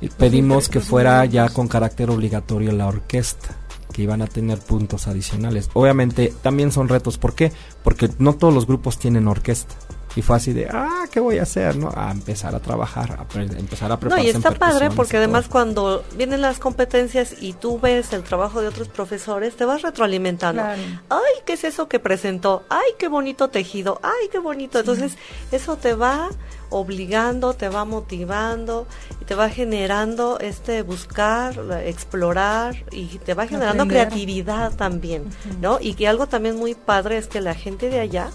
y 0.00 0.08
pedimos 0.08 0.68
que 0.68 0.80
fuera 0.80 1.24
ya 1.26 1.48
con 1.48 1.66
carácter 1.68 2.08
obligatorio 2.10 2.70
la 2.72 2.86
orquesta, 2.86 3.56
que 3.92 4.02
iban 4.02 4.22
a 4.22 4.28
tener 4.28 4.58
puntos 4.60 5.08
adicionales. 5.08 5.68
Obviamente, 5.74 6.32
también 6.40 6.70
son 6.70 6.88
retos. 6.88 7.18
¿Por 7.18 7.34
qué? 7.34 7.50
Porque 7.82 8.08
no 8.20 8.34
todos 8.34 8.54
los 8.54 8.66
grupos 8.68 8.98
tienen 8.98 9.26
orquesta. 9.26 9.74
Y 10.16 10.22
fue 10.22 10.36
así 10.36 10.52
de, 10.52 10.68
ah, 10.72 11.04
¿qué 11.10 11.20
voy 11.20 11.38
a 11.38 11.42
hacer? 11.42 11.76
¿no? 11.76 11.90
A 11.94 12.10
empezar 12.10 12.54
a 12.54 12.58
trabajar, 12.60 13.12
a 13.12 13.40
empezar 13.40 13.90
a 13.92 13.94
No, 13.94 14.00
prepararse 14.00 14.26
y 14.26 14.30
está 14.30 14.50
padre 14.52 14.90
porque 14.90 15.12
todo. 15.12 15.22
además 15.22 15.46
cuando 15.48 16.04
vienen 16.16 16.40
las 16.40 16.58
competencias 16.58 17.34
y 17.40 17.52
tú 17.52 17.78
ves 17.78 18.12
el 18.12 18.22
trabajo 18.24 18.60
de 18.60 18.68
otros 18.68 18.88
profesores, 18.88 19.54
te 19.56 19.64
vas 19.64 19.82
retroalimentando. 19.82 20.62
Claro. 20.62 20.82
Ay, 21.08 21.42
¿qué 21.46 21.52
es 21.52 21.64
eso 21.64 21.88
que 21.88 22.00
presentó? 22.00 22.64
Ay, 22.68 22.90
qué 22.98 23.06
bonito 23.08 23.48
tejido. 23.50 24.00
Ay, 24.02 24.28
qué 24.32 24.38
bonito. 24.40 24.80
Entonces, 24.80 25.12
eso 25.52 25.76
te 25.76 25.94
va 25.94 26.28
obligando, 26.70 27.54
te 27.54 27.68
va 27.68 27.84
motivando 27.84 28.86
y 29.20 29.24
te 29.24 29.34
va 29.34 29.48
generando 29.48 30.38
este 30.40 30.82
buscar, 30.82 31.54
explorar 31.84 32.84
y 32.92 33.18
te 33.18 33.34
va 33.34 33.46
generando 33.46 33.84
Aprender. 33.84 34.08
creatividad 34.08 34.72
también, 34.74 35.24
¿no? 35.60 35.78
Y 35.80 35.94
que 35.94 36.08
algo 36.08 36.26
también 36.26 36.56
muy 36.56 36.74
padre 36.74 37.18
es 37.18 37.26
que 37.26 37.40
la 37.40 37.54
gente 37.54 37.90
de 37.90 38.00
allá 38.00 38.30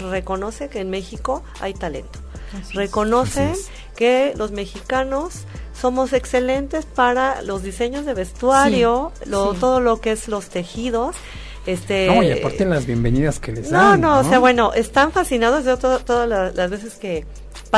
reconoce 0.00 0.68
que 0.68 0.80
en 0.80 0.90
México 0.90 1.42
hay 1.60 1.74
talento. 1.74 2.18
Reconocen 2.72 3.50
Así 3.50 3.60
es. 3.60 3.96
que 3.96 4.32
los 4.36 4.52
mexicanos 4.52 5.40
somos 5.78 6.12
excelentes 6.12 6.86
para 6.86 7.42
los 7.42 7.62
diseños 7.62 8.06
de 8.06 8.14
vestuario, 8.14 9.12
lo, 9.26 9.54
sí. 9.54 9.60
todo 9.60 9.80
lo 9.80 10.00
que 10.00 10.12
es 10.12 10.28
los 10.28 10.46
tejidos. 10.48 11.16
Este, 11.66 12.06
No, 12.08 12.22
y 12.22 12.30
aparte 12.30 12.64
las 12.66 12.86
bienvenidas 12.86 13.40
que 13.40 13.50
les 13.52 13.70
no, 13.70 13.78
dan. 13.78 14.00
no, 14.00 14.18
o 14.20 14.24
sea, 14.24 14.38
bueno, 14.38 14.72
están 14.74 15.12
fascinados 15.12 15.64
de 15.64 15.76
to- 15.78 15.98
todas 16.00 16.28
la- 16.28 16.50
las 16.52 16.70
veces 16.70 16.94
que 16.96 17.24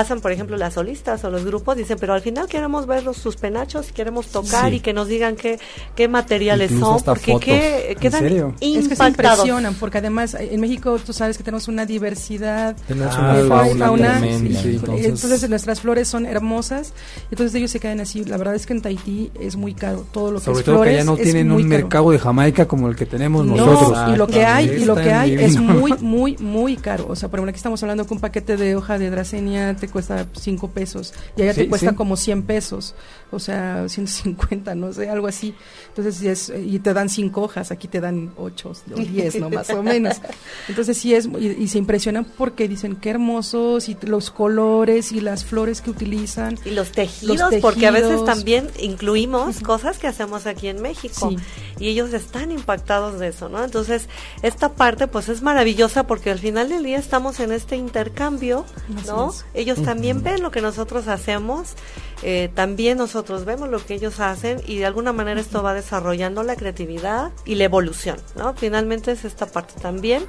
pasan, 0.01 0.21
por 0.21 0.31
ejemplo, 0.33 0.57
las 0.57 0.75
solistas 0.75 1.25
o 1.25 1.31
los 1.31 1.45
grupos, 1.45 1.77
dicen, 1.77 1.97
pero 1.99 2.13
al 2.13 2.21
final 2.21 2.49
queremos 2.49 2.87
ver 2.87 3.03
los, 3.03 3.17
sus 3.17 3.37
penachos 3.37 3.89
y 3.91 3.93
queremos 3.93 4.27
tocar 4.27 4.69
Sí. 4.71 4.77
y 4.77 4.81
que 4.81 4.93
nos 4.93 5.09
digan 5.09 5.37
qué, 5.37 5.59
qué 5.95 6.07
materiales 6.09 6.71
Incluso 6.71 6.99
son, 6.99 7.05
porque 7.05 7.37
qué- 7.41 7.93
¿En 7.93 7.99
quedan 7.99 8.21
serio? 8.21 8.55
Es 8.61 8.89
que 8.89 8.95
se 8.97 9.05
impactados. 9.05 9.39
impresionan, 9.39 9.75
porque 9.75 9.99
además 9.99 10.35
eh, 10.35 10.51
en 10.53 10.61
México 10.61 10.99
tú 11.05 11.13
sabes 11.13 11.39
que 11.39 11.45
tenemos 11.45 11.69
una 11.69 11.87
diversidad 11.87 12.77
Tenemos 12.87 13.15
Ah, 13.17 13.21
una 13.21 13.33
de 13.37 13.49
fauna, 13.49 13.65
fauna, 13.65 13.87
fauna, 13.87 14.19
tremenda, 14.21 14.61
sí, 14.63 14.69
entonces- 14.77 15.07
entonces, 15.07 15.49
nuestras 15.51 15.81
flores 15.81 16.09
son 16.09 16.27
hermosas, 16.27 16.93
entonces 17.31 17.55
ellos 17.55 17.71
se 17.71 17.81
quedan 17.81 18.01
así. 18.01 18.25
La 18.25 18.37
verdad 18.37 18.55
es 18.55 18.67
que 18.67 18.73
en 18.75 18.83
Tahití 18.83 19.31
es 19.41 19.57
muy 19.57 19.75
caro, 19.75 20.05
todo 20.13 20.31
lo 20.33 20.39
que 20.41 20.45
Sobre 20.45 20.59
es 20.61 20.65
todo 20.67 20.75
que 20.77 20.83
flores 20.91 20.97
ya 20.99 21.05
no 21.05 21.17
tienen 21.17 21.51
un 21.51 21.59
caro. 21.59 21.69
mercado 21.69 22.11
de 22.11 22.19
Jamaica 22.19 22.69
como 22.69 22.89
el 22.89 22.97
que 22.97 23.07
tenemos 23.07 23.47
No, 23.47 23.57
nosotros. 23.57 23.99
y 24.13 24.17
lo 24.17 24.27
que 24.27 24.45
hay, 24.45 24.67
y 24.69 24.85
lo 24.85 24.95
que 24.95 25.13
hay 25.13 25.35
es 25.35 25.57
muy, 25.61 25.93
muy, 26.01 26.37
muy 26.39 26.77
caro. 26.77 27.07
O 27.09 27.17
sea, 27.17 27.29
por 27.29 27.39
ejemplo, 27.39 27.51
aquí 27.51 27.57
estamos 27.59 27.83
hablando 27.83 28.07
que 28.07 28.15
un 28.15 28.21
paquete 28.21 28.57
de 28.57 28.77
hoja 28.77 28.99
de 28.99 29.11
dracenia 29.11 29.75
te 29.87 29.93
cuesta 29.93 30.27
5 30.33 30.71
pesos 30.71 31.13
y 31.37 31.43
allá 31.43 31.55
Sí, 31.55 31.63
te 31.63 31.69
cuesta 31.69 31.91
sí. 31.91 31.97
como 31.97 32.17
100 32.17 32.43
pesos, 32.43 32.95
o 33.31 33.39
sea, 33.39 33.89
150, 33.89 34.75
no 34.75 34.93
sé, 34.93 35.09
algo 35.09 35.27
así. 35.27 35.55
Entonces, 35.89 36.23
es, 36.23 36.53
y 36.65 36.79
te 36.81 36.93
dan 36.93 37.09
5 37.09 37.41
hojas, 37.43 37.71
aquí 37.71 37.89
te 37.89 38.01
dan 38.01 38.33
8 38.37 38.73
o 38.93 38.97
10, 38.97 39.37
¿no? 39.41 39.51
Más 39.51 39.71
o 39.71 39.83
menos. 39.83 40.21
Entonces, 40.69 40.99
sí 40.99 41.15
es, 41.15 41.27
y, 41.27 41.49
y 41.49 41.69
se 41.69 41.79
impresionan 41.79 42.25
porque 42.25 42.69
dicen 42.69 42.97
qué 42.97 43.11
hermosos 43.11 43.89
y 43.89 43.97
los 44.03 44.31
colores 44.31 45.13
y 45.13 45.21
las 45.21 45.45
flores 45.45 45.81
que 45.81 45.91
utilizan. 45.91 46.59
Y 46.65 46.71
los 46.71 46.91
tejidos, 46.93 47.39
Los 47.39 47.55
porque 47.61 47.87
a 47.87 47.91
veces 47.91 48.25
también 48.25 48.69
incluimos 48.81 49.61
cosas 49.61 49.99
que 49.99 50.07
hacemos 50.07 50.47
aquí 50.47 50.69
en 50.69 50.83
México. 50.83 51.31
Sí. 51.31 51.37
Y 51.79 51.89
ellos 51.89 52.13
están 52.15 52.53
impactados 52.53 53.19
de 53.19 53.29
eso, 53.29 53.49
¿no? 53.49 53.63
Entonces, 53.63 54.09
esta 54.43 54.75
parte 54.75 55.07
pues 55.09 55.29
es 55.29 55.43
maravillosa 55.43 56.07
porque 56.07 56.31
al 56.31 56.39
final 56.39 56.69
del 56.69 56.83
día 56.83 56.99
estamos 56.99 57.39
en 57.41 57.53
este 57.53 57.77
intercambio, 57.77 58.65
Así 58.97 59.07
¿no? 59.09 59.31
es. 59.31 59.45
Ellos 59.55 59.76
también 59.85 60.23
ven 60.23 60.43
lo 60.43 60.51
que 60.51 60.61
nosotros 60.61 61.09
hacemos, 61.09 61.75
eh, 62.23 62.51
también 62.55 62.99
nosotros 62.99 63.45
vemos 63.45 63.69
lo 63.69 63.85
que 63.85 63.95
ellos 63.95 64.21
hacen 64.21 64.61
y 64.67 64.79
de 64.79 64.87
alguna 64.87 65.13
manera 65.13 65.41
esto 65.41 65.63
va 65.63 65.75
desarrollando 65.75 66.43
la 66.43 66.57
creatividad 66.57 67.33
y 67.45 67.55
la 67.57 67.65
evolución, 67.65 68.17
¿no? 68.37 68.55
Finalmente 68.55 69.13
es 69.13 69.25
esta 69.25 69.47
parte 69.47 69.75
también, 69.81 70.25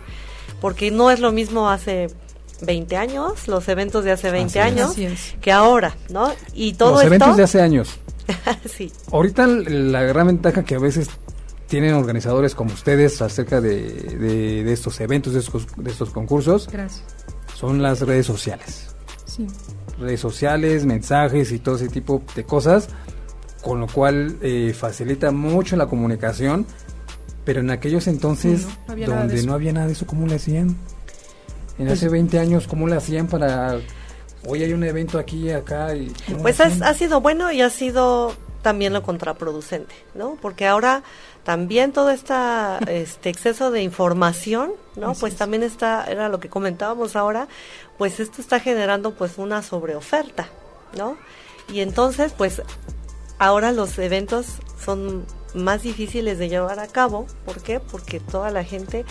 porque 0.61 0.91
no 0.91 1.11
es 1.11 1.19
lo 1.19 1.31
mismo 1.31 1.69
hace 1.69 2.07
20 2.61 2.97
años, 2.97 3.47
los 3.47 3.67
eventos 3.67 4.03
de 4.03 4.11
hace 4.11 4.31
20 4.31 4.59
Así 4.59 4.69
es. 4.69 4.75
años, 4.81 4.97
es. 4.97 5.35
que 5.41 5.51
ahora, 5.51 5.95
¿no? 6.09 6.31
Y 6.53 6.73
todo 6.73 6.91
Los 6.91 7.01
esto... 7.01 7.07
eventos 7.07 7.37
de 7.37 7.43
hace 7.43 7.61
años. 7.61 7.99
sí. 8.65 8.91
Ahorita 9.11 9.45
la 9.47 10.01
gran 10.03 10.27
ventaja 10.27 10.63
que 10.63 10.75
a 10.75 10.79
veces 10.79 11.09
tienen 11.67 11.93
organizadores 11.93 12.55
como 12.55 12.73
ustedes 12.73 13.21
acerca 13.21 13.61
de, 13.61 13.91
de- 13.91 14.63
de 14.63 14.73
estos 14.73 14.99
eventos, 15.01 15.33
de 15.33 15.39
estos, 15.41 15.67
de 15.77 15.91
estos 15.91 16.09
concursos, 16.11 16.67
Gracias. 16.71 17.03
son 17.55 17.81
las 17.81 18.01
redes 18.01 18.25
sociales. 18.25 18.95
Sí. 19.37 19.47
Redes 19.99 20.19
sociales, 20.19 20.85
mensajes 20.85 21.51
y 21.51 21.59
todo 21.59 21.75
ese 21.77 21.87
tipo 21.89 22.21
de 22.35 22.43
cosas, 22.43 22.89
con 23.63 23.79
lo 23.79 23.87
cual 23.87 24.37
eh, 24.41 24.73
facilita 24.77 25.31
mucho 25.31 25.75
la 25.77 25.87
comunicación, 25.87 26.65
pero 27.45 27.61
en 27.61 27.69
aquellos 27.71 28.07
entonces 28.07 28.61
Sí, 28.61 28.67
no, 28.87 28.93
había 28.93 29.07
donde 29.07 29.43
no 29.43 29.53
había 29.53 29.71
nada 29.73 29.87
de 29.87 29.93
eso, 29.93 30.05
¿cómo 30.05 30.27
le 30.27 30.35
hacían? 30.35 30.75
En 31.79 31.85
Pues- 31.87 31.93
hace 31.99 32.09
20 32.09 32.39
años, 32.39 32.67
¿cómo 32.67 32.87
le 32.87 32.95
hacían 32.95 33.27
para... 33.27 33.79
Hoy 34.47 34.63
hay 34.63 34.73
un 34.73 34.83
evento 34.83 35.17
aquí 35.19 35.45
y 35.47 35.51
acá 35.51 35.95
y... 35.95 36.11
¿cómo 36.27 36.41
Pues 36.43 36.59
has- 36.61 36.81
ha 36.81 36.93
sido 36.93 37.21
bueno 37.21 37.51
y 37.51 37.61
ha 37.61 37.69
sido 37.69 38.33
también 38.67 38.91
lo 38.91 39.01
contraproducente, 39.01 39.95
¿no? 40.13 40.37
Porque 40.41 40.67
ahora 40.67 41.01
también 41.45 41.93
todo 41.93 42.09
esta, 42.09 42.79
este 42.85 43.29
exceso 43.29 43.71
de 43.71 43.81
información, 43.81 44.73
¿no? 44.97 45.11
Así 45.11 45.21
pues 45.21 45.33
es. 45.33 45.39
también 45.39 45.63
está, 45.63 46.03
era 46.03 46.27
lo 46.27 46.41
que 46.41 46.49
comentábamos 46.49 47.15
ahora, 47.15 47.47
pues 47.97 48.19
esto 48.19 48.41
está 48.41 48.59
generando 48.59 49.13
pues 49.13 49.37
una 49.37 49.63
sobreoferta, 49.63 50.49
¿no? 50.97 51.15
Y 51.71 51.79
entonces, 51.79 52.33
pues 52.33 52.61
ahora 53.39 53.71
los 53.71 53.97
eventos 53.99 54.47
son 54.83 55.25
más 55.57 55.83
difíciles 55.83 56.37
de 56.39 56.49
llevar 56.49 56.79
a 56.79 56.87
cabo, 56.87 57.27
¿por 57.45 57.61
qué? 57.61 57.79
Porque 57.79 58.19
toda 58.19 58.51
la 58.51 58.63
gente 58.63 59.05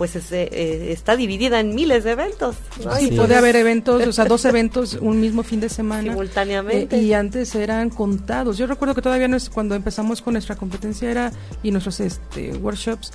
pues 0.00 0.16
es, 0.16 0.32
eh, 0.32 0.48
eh, 0.50 0.92
está 0.92 1.14
dividida 1.14 1.60
en 1.60 1.74
miles 1.74 2.04
de 2.04 2.12
eventos, 2.12 2.56
¿no? 2.82 2.96
Sí, 2.96 3.08
Y 3.10 3.16
puede 3.18 3.36
haber 3.36 3.54
eventos, 3.54 4.06
o 4.06 4.12
sea, 4.14 4.24
dos 4.24 4.44
eventos 4.46 4.94
un 4.94 5.20
mismo 5.20 5.42
fin 5.42 5.60
de 5.60 5.68
semana. 5.68 6.12
simultáneamente. 6.12 6.96
Eh, 6.96 7.02
y 7.02 7.12
antes 7.12 7.54
eran 7.54 7.90
contados. 7.90 8.56
Yo 8.56 8.66
recuerdo 8.66 8.94
que 8.94 9.02
todavía 9.02 9.28
no 9.28 9.36
es, 9.36 9.50
cuando 9.50 9.74
empezamos 9.74 10.22
con 10.22 10.32
nuestra 10.32 10.56
competencia 10.56 11.10
era 11.10 11.32
y 11.62 11.70
nuestros 11.70 12.00
este, 12.00 12.56
workshops 12.56 13.12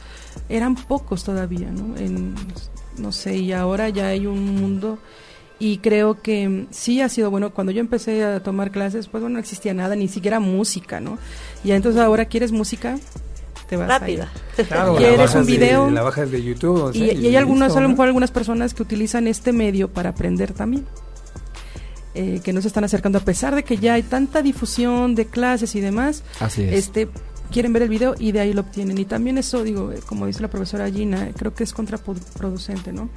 eran 0.47 0.75
pocos 0.75 1.23
todavía, 1.23 1.71
¿no? 1.71 1.97
En, 1.97 2.35
no 2.99 3.11
sé, 3.11 3.35
y 3.35 3.51
ahora 3.51 3.89
ya 3.89 4.09
hay 4.09 4.27
un 4.27 4.55
mundo 4.55 4.99
y 5.59 5.77
creo 5.77 6.21
que 6.21 6.65
sí 6.71 7.01
ha 7.01 7.09
sido 7.09 7.31
bueno. 7.31 7.51
Cuando 7.51 7.71
yo 7.71 7.79
empecé 7.79 8.23
a 8.23 8.41
tomar 8.41 8.71
clases, 8.71 9.07
pues 9.07 9.21
bueno, 9.21 9.35
no 9.35 9.39
existía 9.39 9.73
nada, 9.73 9.95
ni 9.95 10.07
siquiera 10.07 10.39
música, 10.39 10.99
¿no? 10.99 11.17
Y 11.63 11.71
entonces 11.71 12.01
ahora 12.01 12.25
quieres 12.25 12.51
música, 12.51 12.97
te 13.69 13.77
vas 13.77 13.87
Rápida. 13.87 14.31
Claro, 14.67 14.93
la 14.93 14.99
¿Quieres 14.99 15.35
un 15.35 15.45
video? 15.45 15.85
De, 15.85 15.91
la 15.91 16.03
bajas 16.03 16.29
de 16.31 16.43
YouTube. 16.43 16.83
o 16.83 16.91
Y, 16.93 17.09
hay 17.09 17.35
algunas, 17.35 17.69
listo, 17.69 17.79
a 17.79 17.81
lo 17.81 17.87
¿no? 17.87 17.93
mejor 17.93 18.07
algunas 18.07 18.31
personas 18.31 18.73
que 18.73 18.83
utilizan 18.83 19.27
este 19.27 19.53
medio 19.53 19.89
para 19.89 20.09
aprender 20.09 20.53
también. 20.53 20.85
Eh, 22.13 22.39
que 22.43 22.53
no 22.53 22.61
se 22.61 22.69
están 22.69 22.85
acercando 22.85 23.17
a 23.17 23.21
pesar 23.21 23.55
de 23.55 23.63
que 23.63 23.75
ya 23.75 23.95
hay 23.95 24.03
tanta 24.03 24.41
difusión 24.41 25.15
de 25.15 25.25
clases 25.25 25.75
y 25.75 25.81
demás, 25.81 26.23
Así 26.39 26.63
es. 26.63 26.87
este 26.87 27.09
quieren 27.51 27.73
ver 27.73 27.81
el 27.83 27.89
video 27.89 28.15
y 28.17 28.31
de 28.31 28.39
ahí 28.39 28.53
lo 28.53 28.61
obtienen. 28.61 28.97
Y 28.97 29.05
también 29.05 29.37
eso, 29.37 29.63
digo, 29.63 29.91
eh, 29.91 29.99
como 30.05 30.25
dice 30.25 30.41
la 30.41 30.49
profesora 30.49 30.89
Gina, 30.89 31.31
creo 31.35 31.53
que 31.53 31.63
es 31.63 31.73
contraproducente, 31.73 32.93
¿no? 32.93 33.09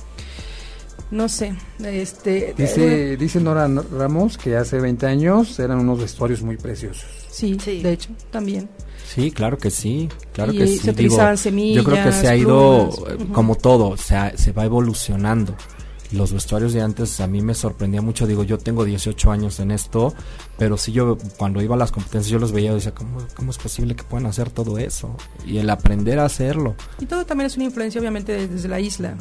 No 1.11 1.29
sé, 1.29 1.55
este... 1.83 2.51
eh, 2.51 2.55
Dice, 2.57 3.17
dice 3.17 3.41
Nora 3.41 3.67
Ramos 3.67 4.37
que 4.37 4.57
hace 4.57 4.79
20 4.79 5.07
años 5.07 5.59
eran 5.59 5.79
unos 5.79 6.01
vestuarios 6.01 6.43
muy 6.43 6.57
preciosos. 6.59 7.07
sí, 7.31 7.57
Sí. 7.63 7.81
de 7.83 7.93
hecho, 7.93 8.11
también. 8.31 8.69
Sí, 9.07 9.31
claro 9.31 9.57
que 9.57 9.71
sí, 9.71 10.09
claro 10.35 10.53
Y 10.53 10.59
que 10.59 10.67
se 10.67 10.79
sí. 10.79 10.91
utilizaban 10.91 11.37
yo 11.37 11.83
creo 11.85 12.05
que 12.05 12.13
se 12.13 12.29
ha 12.29 12.31
semillas, 12.33 12.39
ido, 12.41 12.91
plumas, 12.91 13.21
eh, 13.23 13.27
como 13.33 13.55
todo, 13.55 13.89
o 13.89 13.97
sea, 13.97 14.37
se 14.37 14.53
va 14.53 14.67
evolucionando. 14.67 15.55
Los 16.13 16.33
vestuarios 16.33 16.73
de 16.75 16.81
antes 16.83 17.21
a 17.21 17.27
mí 17.27 17.41
me 17.43 17.55
sorprendía 17.55 18.01
mucho, 18.03 18.27
digo, 18.27 18.43
yo 18.43 18.59
tengo 18.59 18.85
18 18.85 19.31
años 19.31 19.61
en 19.61 19.71
esto, 19.71 20.15
pero 20.59 20.77
sí 20.79 20.91
yo 20.93 21.17
cuando 21.39 21.61
iba 21.63 21.75
a 21.75 21.79
las 21.79 21.91
competencias 21.93 22.31
yo 22.31 22.39
los 22.39 22.53
veía 22.53 22.71
y 22.73 22.75
decía, 22.77 22.93
¿cómo, 22.95 23.19
¿cómo 23.35 23.51
es 23.51 23.59
posible 23.59 23.95
que 23.95 24.05
puedan 24.05 24.27
hacer 24.27 24.51
todo 24.51 24.79
eso? 24.79 25.15
Y 25.47 25.59
el 25.59 25.69
aprender 25.71 26.19
a 26.19 26.25
hacerlo. 26.27 26.75
Y 26.99 27.07
todo 27.07 27.25
también 27.27 27.47
es 27.47 27.57
una 27.57 27.65
influencia, 27.67 28.01
obviamente, 28.01 28.33
de- 28.33 28.49
desde 28.49 28.69
la 28.69 28.81
isla. 28.81 29.17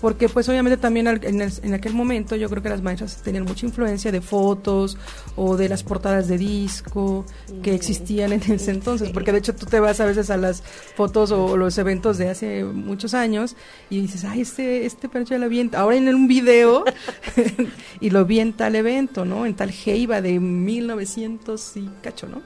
Porque 0.00 0.28
pues 0.28 0.48
obviamente 0.48 0.76
también 0.76 1.06
en, 1.06 1.74
aquel 1.74 1.94
momento 1.94 2.36
yo 2.36 2.48
creo 2.48 2.62
que 2.62 2.68
las 2.68 2.82
maestras 2.82 3.22
tenían 3.22 3.44
mucha 3.44 3.66
influencia 3.66 4.12
de 4.12 4.20
fotos 4.20 4.98
o 5.36 5.56
de 5.56 5.68
las 5.68 5.82
portadas 5.82 6.28
de 6.28 6.38
disco 6.38 7.24
que 7.62 7.74
existían 7.74 8.32
en 8.32 8.42
ese 8.52 8.70
entonces, 8.70 9.10
porque 9.10 9.32
de 9.32 9.38
hecho 9.38 9.54
tú 9.54 9.66
te 9.66 9.80
vas 9.80 10.00
a 10.00 10.06
veces 10.06 10.30
a 10.30 10.36
las 10.36 10.62
fotos 10.96 11.30
o 11.30 11.56
los 11.56 11.78
eventos 11.78 12.18
de 12.18 12.28
hace 12.28 12.64
muchos 12.64 13.14
años 13.14 13.56
y 13.90 14.00
dices, 14.00 14.24
ay, 14.24 14.42
este, 14.42 14.86
este 14.86 15.08
perro 15.08 15.24
ya 15.24 15.38
lo 15.38 15.48
vi 15.48 15.68
ahora 15.74 15.96
en 15.96 16.08
un 16.14 16.28
video 16.28 16.84
y 18.00 18.10
lo 18.10 18.24
vi 18.24 18.40
en 18.40 18.52
tal 18.52 18.76
evento, 18.76 19.24
¿no? 19.24 19.46
En 19.46 19.54
tal 19.54 19.70
Jeiba 19.70 20.20
de 20.20 20.38
1900 20.38 21.76
y 21.76 21.90
cacho, 22.02 22.28
¿no? 22.28 22.42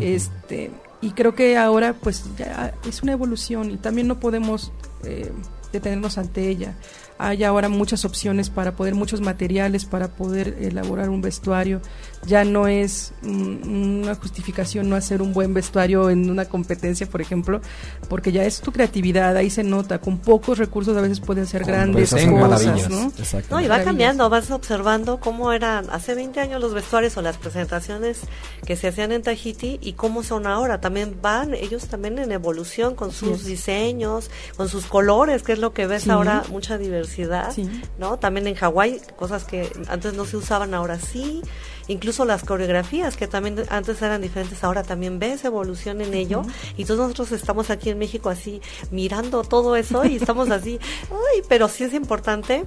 Este, 0.00 0.70
y 1.02 1.10
creo 1.10 1.34
que 1.34 1.58
ahora 1.58 1.92
pues 1.92 2.24
ya 2.38 2.74
es 2.88 3.02
una 3.02 3.12
evolución 3.12 3.70
y 3.70 3.76
también 3.76 4.08
no 4.08 4.20
podemos 4.20 4.72
eh, 5.04 5.30
detenernos 5.72 6.18
ante 6.18 6.48
ella. 6.48 6.74
Hay 7.18 7.44
ahora 7.44 7.68
muchas 7.68 8.04
opciones 8.04 8.50
para 8.50 8.76
poder, 8.76 8.94
muchos 8.94 9.20
materiales 9.20 9.84
para 9.84 10.08
poder 10.08 10.56
elaborar 10.60 11.08
un 11.08 11.20
vestuario 11.22 11.80
ya 12.24 12.44
no 12.44 12.68
es 12.68 13.12
una 13.22 14.14
justificación 14.14 14.88
no 14.88 14.96
hacer 14.96 15.22
un 15.22 15.32
buen 15.32 15.54
vestuario 15.54 16.08
en 16.10 16.30
una 16.30 16.44
competencia, 16.44 17.08
por 17.08 17.20
ejemplo, 17.20 17.60
porque 18.08 18.30
ya 18.30 18.44
es 18.44 18.60
tu 18.60 18.72
creatividad, 18.72 19.36
ahí 19.36 19.50
se 19.50 19.64
nota, 19.64 19.98
con 19.98 20.18
pocos 20.18 20.58
recursos 20.58 20.96
a 20.96 21.00
veces 21.00 21.20
pueden 21.20 21.46
ser 21.46 21.64
grandes 21.64 22.10
cosas, 22.10 22.90
¿no? 22.90 23.12
No, 23.50 23.60
y 23.60 23.66
va 23.66 23.82
cambiando, 23.82 24.28
vas 24.30 24.50
observando 24.50 25.18
cómo 25.18 25.52
eran 25.52 25.90
hace 25.90 26.14
20 26.14 26.38
años 26.40 26.60
los 26.60 26.74
vestuarios 26.74 27.16
o 27.16 27.22
las 27.22 27.38
presentaciones 27.38 28.20
que 28.64 28.76
se 28.76 28.88
hacían 28.88 29.10
en 29.12 29.22
Tahiti 29.22 29.78
y 29.82 29.94
cómo 29.94 30.22
son 30.22 30.46
ahora, 30.46 30.80
también 30.80 31.18
van 31.20 31.54
ellos 31.54 31.86
también 31.86 32.18
en 32.18 32.30
evolución 32.30 32.94
con 32.94 33.10
sus 33.10 33.44
diseños, 33.44 34.30
con 34.56 34.68
sus 34.68 34.86
colores, 34.86 35.42
que 35.42 35.52
es 35.52 35.58
lo 35.58 35.72
que 35.72 35.86
ves 35.86 36.08
ahora, 36.08 36.44
mucha 36.50 36.78
diversidad, 36.78 37.52
¿no? 37.98 38.18
También 38.18 38.46
en 38.46 38.54
Hawái, 38.54 39.00
cosas 39.16 39.44
que 39.44 39.68
antes 39.88 40.14
no 40.14 40.24
se 40.24 40.36
usaban, 40.36 40.74
ahora 40.74 40.98
sí 41.00 41.42
incluso 41.88 42.24
las 42.24 42.44
coreografías 42.44 43.16
que 43.16 43.26
también 43.26 43.64
antes 43.70 44.00
eran 44.02 44.22
diferentes, 44.22 44.62
ahora 44.64 44.82
también 44.82 45.18
ves 45.18 45.44
evolución 45.44 46.00
en 46.00 46.14
ello 46.14 46.42
y 46.76 46.84
todos 46.84 47.00
nosotros 47.00 47.32
estamos 47.32 47.70
aquí 47.70 47.90
en 47.90 47.98
México 47.98 48.30
así 48.30 48.60
mirando 48.90 49.42
todo 49.42 49.76
eso 49.76 50.04
y 50.04 50.16
estamos 50.16 50.50
así, 50.50 50.78
uy, 51.10 51.42
pero 51.48 51.68
sí 51.68 51.84
es 51.84 51.94
importante 51.94 52.64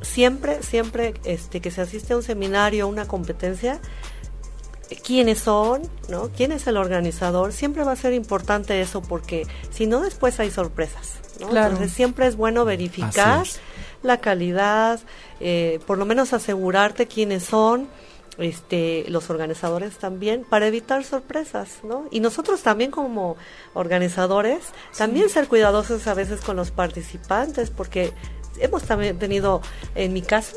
siempre, 0.00 0.62
siempre 0.62 1.14
este 1.24 1.60
que 1.60 1.70
se 1.70 1.80
asiste 1.80 2.12
a 2.12 2.16
un 2.16 2.22
seminario, 2.22 2.88
una 2.88 3.06
competencia, 3.06 3.80
quiénes 5.04 5.38
son, 5.38 5.82
¿no? 6.08 6.28
¿Quién 6.36 6.52
es 6.52 6.66
el 6.66 6.76
organizador? 6.76 7.52
Siempre 7.52 7.84
va 7.84 7.92
a 7.92 7.96
ser 7.96 8.12
importante 8.12 8.80
eso 8.80 9.02
porque 9.02 9.46
si 9.70 9.86
no 9.86 10.00
después 10.00 10.38
hay 10.40 10.50
sorpresas, 10.50 11.14
¿no? 11.40 11.48
Entonces 11.48 11.92
siempre 11.92 12.26
es 12.26 12.36
bueno 12.36 12.64
verificar 12.64 13.46
la 14.02 14.18
calidad, 14.18 15.00
eh, 15.40 15.80
por 15.86 15.98
lo 15.98 16.04
menos 16.04 16.32
asegurarte 16.32 17.06
quiénes 17.06 17.44
son, 17.44 17.88
este, 18.38 19.04
los 19.08 19.30
organizadores 19.30 19.98
también 19.98 20.44
para 20.44 20.66
evitar 20.66 21.04
sorpresas, 21.04 21.80
¿no? 21.82 22.06
Y 22.10 22.20
nosotros 22.20 22.62
también 22.62 22.90
como 22.90 23.36
organizadores, 23.74 24.60
también 24.96 25.28
ser 25.28 25.48
cuidadosos 25.48 26.06
a 26.06 26.14
veces 26.14 26.40
con 26.40 26.56
los 26.56 26.70
participantes, 26.70 27.70
porque 27.70 28.12
hemos 28.58 28.84
también 28.84 29.18
tenido, 29.18 29.60
en 29.94 30.12
mi 30.12 30.22
caso, 30.22 30.56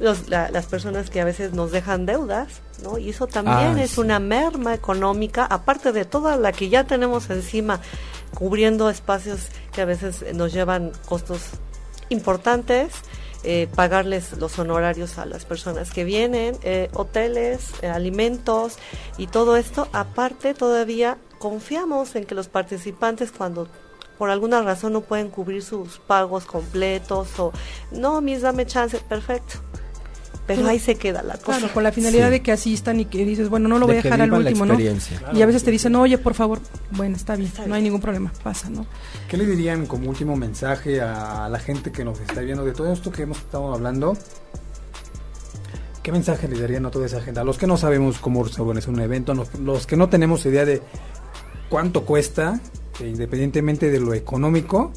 las 0.00 0.66
personas 0.66 1.10
que 1.10 1.20
a 1.20 1.24
veces 1.24 1.52
nos 1.52 1.70
dejan 1.70 2.06
deudas, 2.06 2.60
¿no? 2.82 2.98
Y 2.98 3.10
eso 3.10 3.28
también 3.28 3.78
es 3.78 3.98
una 3.98 4.18
merma 4.18 4.74
económica, 4.74 5.44
aparte 5.44 5.92
de 5.92 6.04
toda 6.04 6.36
la 6.36 6.50
que 6.50 6.68
ya 6.68 6.84
tenemos 6.84 7.30
encima, 7.30 7.80
cubriendo 8.34 8.90
espacios 8.90 9.48
que 9.72 9.80
a 9.80 9.84
veces 9.84 10.24
nos 10.34 10.52
llevan 10.52 10.90
costos 11.06 11.42
importantes 12.08 12.92
eh, 13.44 13.68
pagarles 13.74 14.38
los 14.38 14.58
honorarios 14.58 15.18
a 15.18 15.26
las 15.26 15.44
personas 15.44 15.90
que 15.90 16.04
vienen, 16.04 16.56
eh, 16.62 16.90
hoteles, 16.94 17.72
eh, 17.82 17.88
alimentos 17.88 18.78
y 19.18 19.26
todo 19.26 19.56
esto. 19.56 19.88
Aparte, 19.92 20.54
todavía 20.54 21.18
confiamos 21.38 22.14
en 22.14 22.24
que 22.24 22.34
los 22.34 22.48
participantes 22.48 23.32
cuando 23.32 23.68
por 24.18 24.30
alguna 24.30 24.62
razón 24.62 24.92
no 24.92 25.00
pueden 25.00 25.30
cubrir 25.30 25.62
sus 25.62 25.98
pagos 25.98 26.44
completos 26.44 27.38
o 27.40 27.52
no, 27.90 28.20
mis 28.20 28.42
dame 28.42 28.66
chance, 28.66 28.98
perfecto 28.98 29.58
pero 30.46 30.66
ahí 30.66 30.78
se 30.78 30.96
queda 30.96 31.22
la 31.22 31.36
cosa. 31.36 31.68
con 31.72 31.82
la 31.82 31.92
finalidad 31.92 32.30
de 32.30 32.42
que 32.42 32.52
asistan 32.52 33.00
y 33.00 33.04
que 33.04 33.24
dices, 33.24 33.48
bueno, 33.48 33.68
no 33.68 33.78
lo 33.78 33.86
voy 33.86 33.96
a 33.96 34.02
dejar 34.02 34.20
al 34.20 34.32
último, 34.32 34.66
¿no? 34.66 34.78
y 34.78 35.42
a 35.42 35.46
veces 35.46 35.64
te 35.64 35.70
dicen, 35.70 35.94
oye, 35.96 36.18
por 36.18 36.34
favor, 36.34 36.60
bueno, 36.90 37.16
está 37.16 37.36
bien, 37.36 37.50
no 37.66 37.74
hay 37.74 37.82
ningún 37.82 38.00
problema, 38.00 38.32
pasa, 38.42 38.68
¿no? 38.68 38.86
¿Qué 39.28 39.36
le 39.36 39.46
dirían 39.46 39.86
como 39.86 40.08
último 40.08 40.36
mensaje 40.36 41.00
a 41.00 41.48
la 41.48 41.58
gente 41.58 41.92
que 41.92 42.04
nos 42.04 42.20
está 42.20 42.40
viendo 42.40 42.64
de 42.64 42.72
todo 42.72 42.92
esto 42.92 43.10
que 43.10 43.22
hemos 43.22 43.38
estado 43.38 43.72
hablando? 43.72 44.16
¿Qué 46.02 46.10
mensaje 46.10 46.48
le 46.48 46.60
darían 46.60 46.84
a 46.86 46.90
toda 46.90 47.06
esa 47.06 47.20
gente? 47.20 47.38
A 47.38 47.44
los 47.44 47.58
que 47.58 47.68
no 47.68 47.76
sabemos 47.76 48.18
cómo 48.18 48.46
se 48.48 48.60
organiza 48.60 48.90
un 48.90 49.00
evento, 49.00 49.34
los 49.60 49.86
que 49.86 49.96
no 49.96 50.08
tenemos 50.08 50.44
idea 50.46 50.64
de 50.64 50.82
cuánto 51.68 52.04
cuesta, 52.04 52.60
e 52.98 53.06
independientemente 53.06 53.88
de 53.88 54.00
lo 54.00 54.12
económico, 54.12 54.92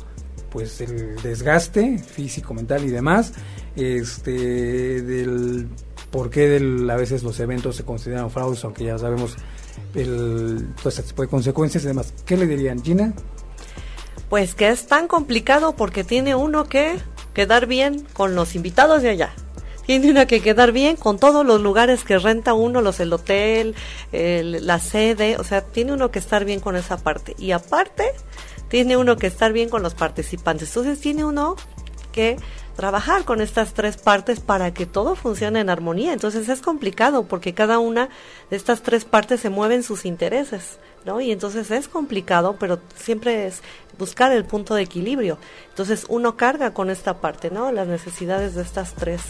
pues 0.50 0.82
el 0.82 1.18
desgaste 1.22 2.00
físico, 2.00 2.54
mental 2.56 2.86
y 2.86 2.90
demás, 2.90 3.34
este, 3.76 5.02
del 5.02 5.68
por 6.12 6.30
qué 6.30 6.56
a 6.90 6.96
veces 6.96 7.24
los 7.24 7.40
eventos 7.40 7.76
se 7.76 7.84
consideran 7.84 8.32
fraudes, 8.32 8.64
aunque 8.64 8.86
ya 8.86 8.98
sabemos 8.98 9.36
el, 9.94 10.68
todo 10.78 10.90
este 10.90 11.04
tipo 11.04 11.22
de 11.22 11.28
consecuencias 11.28 11.84
y 11.84 11.88
demás. 11.88 12.14
¿Qué 12.26 12.38
le 12.38 12.48
dirían, 12.48 12.82
Gina? 12.82 13.14
Pues 14.30 14.56
que 14.56 14.70
es 14.70 14.88
tan 14.88 15.08
complicado 15.08 15.76
porque 15.76 16.04
tiene 16.04 16.36
uno 16.36 16.66
que 16.66 16.98
quedar 17.34 17.68
bien 17.68 18.06
con 18.14 18.36
los 18.36 18.56
invitados 18.56 19.02
de 19.02 19.10
allá. 19.10 19.34
Tiene 19.86 20.10
uno 20.10 20.26
que 20.26 20.42
quedar 20.42 20.72
bien 20.72 20.96
con 20.96 21.20
todos 21.20 21.46
los 21.46 21.62
lugares 21.62 22.04
que 22.04 22.18
renta 22.18 22.54
uno, 22.54 22.82
los 22.82 23.00
el 23.00 23.14
hotel, 23.14 23.76
la 24.12 24.80
sede, 24.80 25.38
o 25.38 25.44
sea, 25.44 25.62
tiene 25.62 25.94
uno 25.94 26.10
que 26.10 26.18
estar 26.18 26.44
bien 26.44 26.60
con 26.60 26.76
esa 26.76 26.98
parte. 26.98 27.36
Y 27.38 27.52
aparte, 27.52 28.06
tiene 28.68 28.98
uno 28.98 29.18
que 29.18 29.28
estar 29.28 29.54
bien 29.54 29.70
con 29.70 29.84
los 29.84 29.94
participantes. 29.94 30.70
Entonces 30.70 31.00
tiene 31.00 31.24
uno 31.24 31.56
que 32.12 32.38
trabajar 32.76 33.24
con 33.24 33.42
estas 33.42 33.74
tres 33.74 33.98
partes 33.98 34.40
para 34.40 34.74
que 34.74 34.86
todo 34.86 35.16
funcione 35.16 35.60
en 35.60 35.70
armonía. 35.70 36.14
Entonces 36.14 36.50
es 36.50 36.62
complicado 36.62 37.24
porque 37.26 37.54
cada 37.54 37.80
una 37.80 38.10
de 38.50 38.58
estas 38.58 38.82
tres 38.82 39.06
partes 39.06 39.42
se 39.42 39.50
mueven 39.50 39.84
sus 39.84 40.06
intereses, 40.06 40.78
¿no? 41.06 41.22
Y 41.22 41.32
entonces 41.32 41.72
es 41.72 41.88
complicado, 41.88 42.58
pero 42.60 42.80
siempre 42.96 43.48
es 43.48 43.62
buscar 43.98 44.32
el 44.32 44.46
punto 44.46 44.76
de 44.76 44.84
equilibrio. 44.84 45.38
Entonces 45.70 46.06
uno 46.10 46.36
carga 46.36 46.74
con 46.74 46.90
esta 46.90 47.22
parte, 47.22 47.50
¿no? 47.50 47.72
Las 47.72 47.88
necesidades 47.88 48.56
de 48.56 48.62
estas 48.62 48.94
tres 48.94 49.22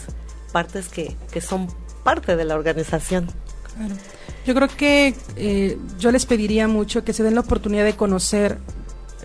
partes 0.52 0.88
que, 0.88 1.16
que 1.30 1.40
son 1.40 1.68
parte 2.02 2.36
de 2.36 2.44
la 2.44 2.54
organización. 2.54 3.28
Yo 4.46 4.54
creo 4.54 4.68
que 4.68 5.14
eh, 5.36 5.78
yo 5.98 6.12
les 6.12 6.24
pediría 6.24 6.68
mucho 6.68 7.04
que 7.04 7.12
se 7.12 7.22
den 7.22 7.34
la 7.34 7.40
oportunidad 7.40 7.84
de 7.84 7.94
conocer 7.94 8.58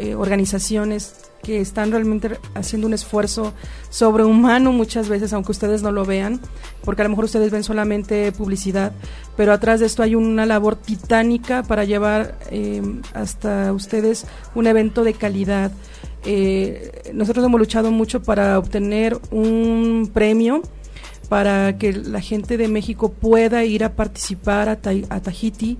eh, 0.01 0.15
organizaciones 0.15 1.13
que 1.43 1.61
están 1.61 1.91
realmente 1.91 2.39
haciendo 2.55 2.87
un 2.87 2.95
esfuerzo 2.95 3.53
sobrehumano 3.91 4.71
muchas 4.71 5.07
veces, 5.07 5.31
aunque 5.31 5.51
ustedes 5.51 5.83
no 5.83 5.91
lo 5.91 6.05
vean, 6.05 6.39
porque 6.83 7.03
a 7.03 7.05
lo 7.05 7.09
mejor 7.09 7.25
ustedes 7.25 7.51
ven 7.51 7.63
solamente 7.63 8.31
publicidad, 8.31 8.93
pero 9.37 9.53
atrás 9.53 9.79
de 9.79 9.85
esto 9.85 10.01
hay 10.01 10.15
una 10.15 10.47
labor 10.47 10.75
titánica 10.75 11.61
para 11.61 11.83
llevar 11.83 12.35
eh, 12.49 12.81
hasta 13.13 13.71
ustedes 13.73 14.25
un 14.55 14.65
evento 14.65 15.03
de 15.03 15.13
calidad. 15.13 15.71
Eh, 16.25 17.11
nosotros 17.13 17.45
hemos 17.45 17.59
luchado 17.59 17.91
mucho 17.91 18.23
para 18.23 18.57
obtener 18.57 19.19
un 19.29 20.09
premio 20.11 20.63
para 21.29 21.77
que 21.77 21.93
la 21.93 22.21
gente 22.21 22.57
de 22.57 22.67
México 22.69 23.11
pueda 23.11 23.63
ir 23.65 23.83
a 23.83 23.93
participar 23.93 24.67
a, 24.67 24.79
a 25.09 25.21
Tahiti 25.21 25.77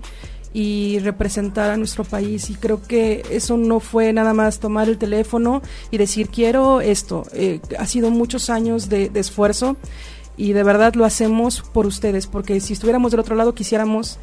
y 0.54 1.00
representar 1.00 1.72
a 1.72 1.78
nuestro 1.78 2.04
país 2.04 2.50
y 2.50 2.56
creo 2.56 2.82
que 2.82 3.24
eso 3.30 3.58
no 3.58 3.80
fue 3.80 4.12
nada 4.12 4.34
más 4.34 4.60
tomar 4.60 4.90
el 4.90 4.98
teléfono 4.98 5.62
y 5.92 5.98
decir 5.98 6.30
quiero 6.30 6.82
esto, 6.82 7.26
eh, 7.34 7.62
ha 7.80 7.86
sido 7.86 8.12
muchos 8.12 8.50
años 8.50 8.90
de, 8.90 9.12
esfuerzo 9.14 9.78
y 10.36 10.54
de 10.54 10.64
verdad 10.64 10.96
lo 10.96 11.06
hacemos 11.06 11.62
por 11.62 11.86
ustedes 11.86 12.28
porque 12.28 12.60
si 12.60 12.74
estuviéramos 12.74 13.12
del 13.12 13.22
otro 13.22 13.36
lado 13.36 13.54
quisiéramos 13.54 14.18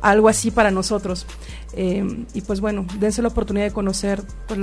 algo 0.00 0.28
así 0.28 0.50
para 0.50 0.70
nosotros. 0.70 1.26
Eh, 1.72 2.26
y 2.32 2.40
pues 2.42 2.60
bueno, 2.60 2.86
dense 3.00 3.22
la 3.22 3.28
oportunidad 3.28 3.66
de 3.66 3.72
conocer 3.72 4.22
pues, 4.46 4.58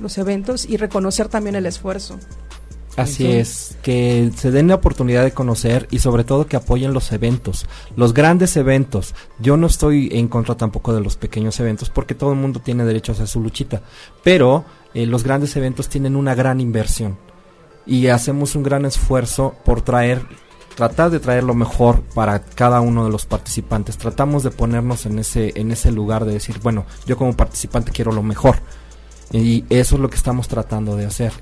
los 0.00 0.18
eventos 0.18 0.64
y 0.68 0.76
reconocer 0.76 1.28
también 1.28 1.56
el 1.56 1.66
esfuerzo. 1.66 2.18
Así 3.02 3.30
es, 3.30 3.76
que 3.82 4.30
se 4.36 4.50
den 4.50 4.68
la 4.68 4.74
oportunidad 4.74 5.22
de 5.22 5.32
conocer 5.32 5.86
y 5.90 6.00
sobre 6.00 6.24
todo 6.24 6.46
que 6.46 6.56
apoyen 6.56 6.92
los 6.92 7.12
eventos, 7.12 7.66
los 7.96 8.12
grandes 8.12 8.56
eventos. 8.56 9.14
Yo 9.38 9.56
no 9.56 9.68
estoy 9.68 10.08
en 10.12 10.26
contra 10.28 10.56
tampoco 10.56 10.92
de 10.92 11.00
los 11.00 11.16
pequeños 11.16 11.58
eventos 11.60 11.90
porque 11.90 12.14
todo 12.14 12.32
el 12.32 12.38
mundo 12.38 12.60
tiene 12.60 12.84
derecho 12.84 13.12
a 13.12 13.14
hacer 13.14 13.28
su 13.28 13.40
luchita, 13.40 13.82
pero 14.24 14.64
eh, 14.94 15.06
los 15.06 15.22
grandes 15.22 15.54
eventos 15.56 15.88
tienen 15.88 16.16
una 16.16 16.34
gran 16.34 16.60
inversión 16.60 17.16
y 17.86 18.08
hacemos 18.08 18.56
un 18.56 18.64
gran 18.64 18.84
esfuerzo 18.84 19.54
por 19.64 19.82
traer 19.82 20.22
tratar 20.74 21.10
de 21.10 21.18
traer 21.18 21.42
lo 21.42 21.54
mejor 21.54 22.02
para 22.14 22.40
cada 22.40 22.80
uno 22.80 23.04
de 23.04 23.10
los 23.10 23.26
participantes. 23.26 23.98
Tratamos 23.98 24.44
de 24.44 24.50
ponernos 24.50 25.06
en 25.06 25.18
ese 25.18 25.52
en 25.56 25.72
ese 25.72 25.92
lugar 25.92 26.24
de 26.24 26.32
decir, 26.34 26.60
bueno, 26.62 26.84
yo 27.06 27.16
como 27.16 27.36
participante 27.36 27.92
quiero 27.92 28.12
lo 28.12 28.22
mejor. 28.22 28.56
Y 29.30 29.64
eso 29.68 29.96
es 29.96 30.00
lo 30.00 30.08
que 30.08 30.16
estamos 30.16 30.48
tratando 30.48 30.96
de 30.96 31.04
hacer 31.04 31.32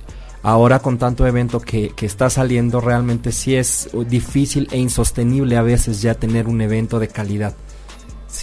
Ahora 0.43 0.78
con 0.78 0.99
tanto 0.99 1.26
evento 1.26 1.61
que, 1.61 1.91
que 1.91 2.07
está 2.07 2.30
saliendo, 2.30 2.80
realmente 2.80 3.32
sí 3.32 3.57
es 3.57 3.91
difícil 4.09 4.68
e 4.70 4.78
insostenible 4.78 5.57
a 5.57 5.62
veces 5.62 6.03
ya 6.03 6.14
tener 6.14 6.47
un 6.47 6.61
evento 6.61 6.99
de 6.99 7.09
calidad. 7.09 7.55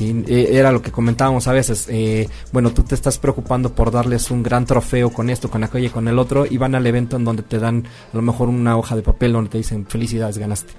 Eh, 0.01 0.49
era 0.51 0.71
lo 0.71 0.81
que 0.81 0.91
comentábamos 0.91 1.47
a 1.47 1.53
veces. 1.53 1.87
Eh, 1.89 2.29
bueno, 2.51 2.71
tú 2.71 2.83
te 2.83 2.95
estás 2.95 3.17
preocupando 3.17 3.75
por 3.75 3.91
darles 3.91 4.31
un 4.31 4.43
gran 4.43 4.65
trofeo 4.65 5.11
con 5.11 5.29
esto, 5.29 5.49
con 5.49 5.63
aquello 5.63 5.87
y 5.87 5.89
con 5.89 6.07
el 6.07 6.19
otro, 6.19 6.45
y 6.49 6.57
van 6.57 6.75
al 6.75 6.85
evento 6.87 7.17
en 7.17 7.25
donde 7.25 7.43
te 7.43 7.59
dan 7.59 7.85
a 8.11 8.15
lo 8.15 8.21
mejor 8.21 8.49
una 8.49 8.77
hoja 8.77 8.95
de 8.95 9.01
papel 9.01 9.33
donde 9.33 9.49
te 9.49 9.57
dicen 9.57 9.85
felicidades, 9.85 10.37
ganaste. 10.37 10.73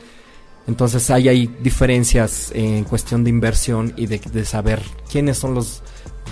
Entonces 0.67 1.11
ahí 1.11 1.29
hay 1.29 1.47
diferencias 1.63 2.51
en 2.55 2.85
cuestión 2.85 3.23
de 3.23 3.31
inversión 3.31 3.93
y 3.97 4.07
de 4.07 4.45
saber 4.45 4.81
quiénes 5.11 5.37
son 5.37 5.55
los, 5.55 5.83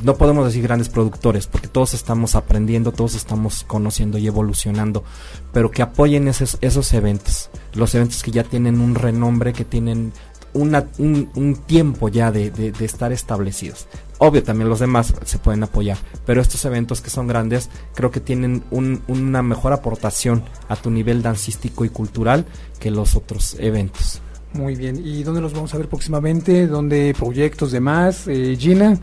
no 0.03 0.17
podemos 0.17 0.47
decir 0.47 0.63
grandes 0.63 0.89
productores, 0.89 1.47
porque 1.47 1.69
todos 1.69 1.95
estamos 1.95 2.35
aprendiendo, 2.35 2.93
todos 2.93 3.15
estamos 3.15 3.65
conociendo 3.67 4.19
y 4.19 4.27
evolucionando, 4.27 5.05
pero 5.53 5.71
que 5.71 5.83
apoyen 5.83 6.29
esos, 6.29 6.59
esos 6.61 6.93
eventos, 6.93 7.51
los 7.75 7.95
eventos 7.95 8.23
que 8.23 8.31
ya 8.31 8.45
tienen 8.45 8.81
un 8.81 8.95
renombre, 8.95 9.53
que 9.53 9.65
tienen 9.65 10.13
una, 10.55 10.87
un, 10.99 11.57
tiempo 11.67 12.09
ya 12.09 12.31
de, 12.31 12.51
de, 12.51 12.73
de, 12.73 12.85
estar 12.85 13.13
establecidos. 13.13 13.87
Obvio, 14.19 14.43
también 14.43 14.69
los 14.69 14.81
demás 14.81 15.15
se 15.25 15.39
pueden 15.39 15.63
apoyar, 15.63 15.99
pero 16.27 16.41
estos 16.41 16.65
eventos 16.65 17.01
que 17.01 17.11
son 17.11 17.27
grandes 17.27 17.71
creo 17.95 18.11
que 18.11 18.21
tienen 18.21 18.63
un, 18.71 19.03
una 19.09 19.43
mejor 19.43 19.73
aportación 19.73 20.45
a 20.69 20.77
tu 20.77 20.91
nivel 20.91 21.23
dancístico 21.23 21.85
y 21.85 21.89
cultural 21.89 22.45
que 22.79 22.91
los 22.91 23.17
otros 23.17 23.57
eventos. 23.59 24.21
Muy 24.53 24.75
bien, 24.75 25.01
¿y 25.03 25.23
dónde 25.23 25.41
los 25.41 25.55
vamos 25.55 25.73
a 25.73 25.79
ver 25.79 25.89
próximamente? 25.89 26.67
¿Dónde 26.67 27.15
proyectos 27.19 27.73
demás? 27.73 28.29
Eh, 28.29 28.57
Gina. 28.59 28.99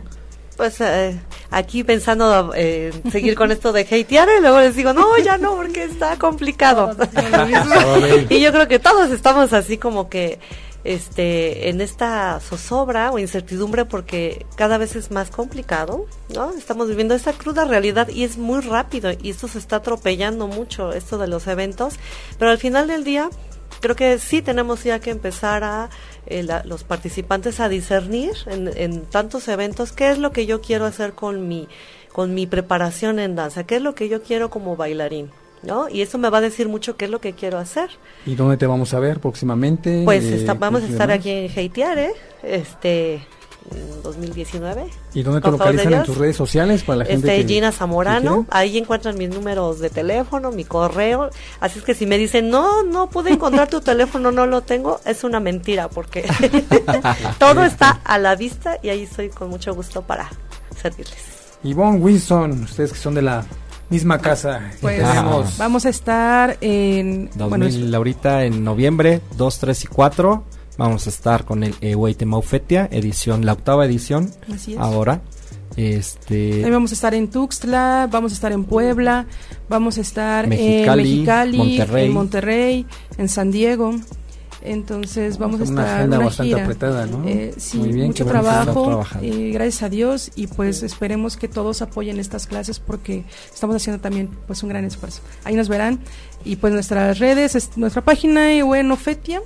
Pues 0.60 0.82
eh, 0.82 1.18
aquí 1.51 1.86
pensando 1.86 2.51
eh, 2.53 2.91
seguir 3.14 3.36
con 3.36 3.49
esto 3.49 3.72
de 3.72 3.84
hatear 3.84 4.28
y 4.38 4.41
luego 4.41 4.60
les 4.60 4.76
digo, 4.76 4.91
no, 4.91 5.18
ya 5.18 5.38
no, 5.38 5.55
porque 5.55 5.86
está 5.86 6.18
complicado. 6.18 6.97
y 8.30 8.41
yo 8.41 8.51
creo 8.51 8.68
que 8.68 8.78
todos 8.78 9.10
estamos 9.10 9.53
así 9.53 9.78
como 9.78 10.10
que 10.10 10.38
este 10.84 11.70
en 11.70 11.80
esta 11.80 12.41
zozobra 12.41 13.12
o 13.12 13.20
incertidumbre 13.20 13.86
porque 13.86 14.45
cada 14.57 14.78
vez 14.78 14.97
es 14.97 15.12
más 15.12 15.30
complicado, 15.30 16.07
¿no? 16.36 16.51
Estamos 16.51 16.89
viviendo 16.89 17.16
esta 17.16 17.32
cruda 17.32 17.64
realidad 17.64 18.10
y 18.10 18.26
es 18.26 18.38
muy 18.38 18.60
rápido 18.60 19.12
y 19.14 19.30
esto 19.30 19.47
se 19.47 19.60
está 19.60 19.78
atropellando 19.78 20.47
mucho 20.47 20.91
esto 20.91 21.18
de 21.18 21.28
los 21.28 21.47
eventos, 21.47 21.93
pero 22.38 22.51
al 22.51 22.57
final 22.57 22.89
del 22.89 23.05
día 23.05 23.30
creo 23.80 23.95
que 23.95 24.17
sí 24.19 24.41
tenemos 24.41 24.84
ya 24.84 24.99
que 24.99 25.11
empezar 25.11 25.63
a 25.63 25.89
eh, 26.25 26.43
la, 26.43 26.63
los 26.63 26.84
participantes 26.84 27.59
a 27.59 27.69
discernir 27.69 28.34
en, 28.45 28.69
en 28.75 29.01
tantos 29.05 29.47
eventos 29.47 29.91
qué 29.91 30.09
es 30.09 30.17
lo 30.17 30.32
que 30.32 30.45
yo 30.45 30.61
quiero 30.61 30.86
hacer 30.86 31.13
con 31.13 31.47
mi 31.47 31.67
con 32.11 32.34
mi 32.34 32.47
preparación 32.47 33.19
en 33.19 33.36
danza, 33.36 33.65
qué 33.65 33.77
es 33.77 33.82
lo 33.82 33.95
que 33.95 34.09
yo 34.09 34.23
quiero 34.23 34.49
como 34.49 34.75
bailarín. 34.75 35.30
¿no? 35.63 35.89
Y 35.89 36.01
eso 36.01 36.17
me 36.17 36.30
va 36.30 36.39
a 36.39 36.41
decir 36.41 36.69
mucho 36.69 36.95
qué 36.95 37.05
es 37.05 37.11
lo 37.11 37.19
que 37.19 37.34
quiero 37.34 37.57
hacer. 37.57 37.89
¿Y 38.25 38.36
dónde 38.36 38.57
te 38.57 38.65
vamos 38.65 38.93
a 38.93 38.99
ver 38.99 39.19
próximamente? 39.19 40.03
Pues 40.05 40.23
eh, 40.25 40.36
está, 40.36 40.53
vamos 40.53 40.84
a 40.84 40.88
estar 40.88 41.11
aquí 41.11 41.30
en 41.30 41.51
Haitiare, 41.51 42.13
este 42.43 43.21
2019. 44.03 44.86
¿Y 45.14 45.24
dónde 45.24 45.41
te 45.41 45.51
localizan 45.51 45.93
en 45.93 46.03
tus 46.03 46.18
redes 46.18 46.36
sociales 46.36 46.84
para 46.84 46.99
la 46.99 47.05
gente? 47.05 47.28
Este, 47.28 47.45
que, 47.47 47.53
Gina 47.53 47.72
Zamorano, 47.72 48.45
ahí 48.49 48.78
encuentran 48.78 49.18
mis 49.18 49.30
números 49.30 49.80
de 49.80 49.89
teléfono, 49.89 50.51
mi 50.51 50.66
correo. 50.66 51.30
Así 51.60 51.80
es 51.80 51.86
que 51.86 51.93
si 51.93 52.05
me 52.05 52.18
dicen, 52.18 52.49
no, 52.49 52.84
no 52.84 53.10
pude 53.10 53.32
encontrar 53.32 53.68
tu 53.68 53.82
teléfono, 53.82 54.32
no 54.32 54.45
lo 54.45 54.62
tengo, 54.62 54.99
es 55.05 55.24
una 55.24 55.39
mentira 55.39 55.89
porque 55.89 56.28
todo 57.39 57.64
está 57.64 57.99
a 58.03 58.18
la 58.18 58.36
vista 58.36 58.78
y 58.82 58.89
ahí 58.89 59.03
estoy 59.03 59.30
con 59.30 59.49
mucho 59.49 59.74
gusto 59.74 60.01
para 60.01 60.30
servirles. 60.82 61.39
Ivonne 61.64 61.99
Wilson, 61.99 62.64
ustedes 62.64 62.93
que 62.93 62.99
son 62.99 63.16
de 63.16 63.22
la 63.22 63.45
misma 63.89 64.20
casa. 64.20 64.72
Pues 64.82 65.03
tenemos. 65.03 65.57
vamos 65.57 65.86
a 65.86 65.89
estar 65.89 66.57
en 66.62 67.30
2000, 67.36 67.49
bueno, 67.49 67.97
ahorita 67.97 68.45
en 68.45 68.64
noviembre 68.64 69.22
2, 69.36 69.60
3 69.60 69.84
y 69.84 69.88
4 69.88 70.43
vamos 70.80 71.05
a 71.05 71.09
estar 71.09 71.45
con 71.45 71.63
el 71.63 71.75
Eweite 71.82 72.25
Maufetia 72.25 72.88
edición 72.91 73.45
la 73.45 73.53
octava 73.53 73.86
edición. 73.86 74.32
Así 74.51 74.73
es. 74.73 74.80
Ahora 74.80 75.21
este 75.75 76.51
También 76.51 76.73
vamos 76.73 76.91
a 76.91 76.95
estar 76.95 77.13
en 77.13 77.30
Tuxtla, 77.30 78.09
vamos 78.11 78.32
a 78.32 78.36
estar 78.36 78.51
en 78.51 78.63
Puebla, 78.63 79.27
vamos 79.69 79.97
a 79.97 80.01
estar 80.01 80.47
Mexicali, 80.47 81.01
en 81.01 81.09
Mexicali, 81.09 81.57
Monterrey. 81.57 82.05
en 82.05 82.13
Monterrey, 82.13 82.86
en 83.17 83.30
San 83.30 83.51
Diego. 83.51 83.95
Entonces 84.61 85.38
vamos 85.38 85.61
a 85.61 85.63
estar 85.63 85.86
una 85.86 85.95
agenda 85.95 86.17
una 86.17 86.25
bastante 86.25 86.49
gira. 86.49 86.63
apretada, 86.63 87.05
¿no? 87.05 87.23
Eh, 87.25 87.53
sí, 87.55 87.77
Muy 87.77 87.93
bien, 87.93 88.07
mucho 88.07 88.25
bueno 88.25 88.41
trabajo, 88.41 89.05
eh, 89.21 89.51
gracias 89.53 89.84
a 89.84 89.89
Dios 89.89 90.32
y 90.36 90.47
pues 90.47 90.84
esperemos 90.84 91.38
que 91.38 91.47
todos 91.47 91.82
apoyen 91.82 92.19
estas 92.19 92.45
clases 92.45 92.80
porque 92.80 93.23
estamos 93.53 93.77
haciendo 93.77 94.01
también 94.01 94.30
pues 94.47 94.61
un 94.63 94.69
gran 94.69 94.84
esfuerzo. 94.84 95.21
Ahí 95.45 95.55
nos 95.55 95.69
verán 95.69 95.99
y 96.43 96.57
pues 96.57 96.73
nuestras 96.73 97.19
redes, 97.19 97.55
es 97.55 97.77
nuestra 97.77 98.03
página 98.03 98.51
Bueno 98.65 98.97
Fetia, 98.97 99.41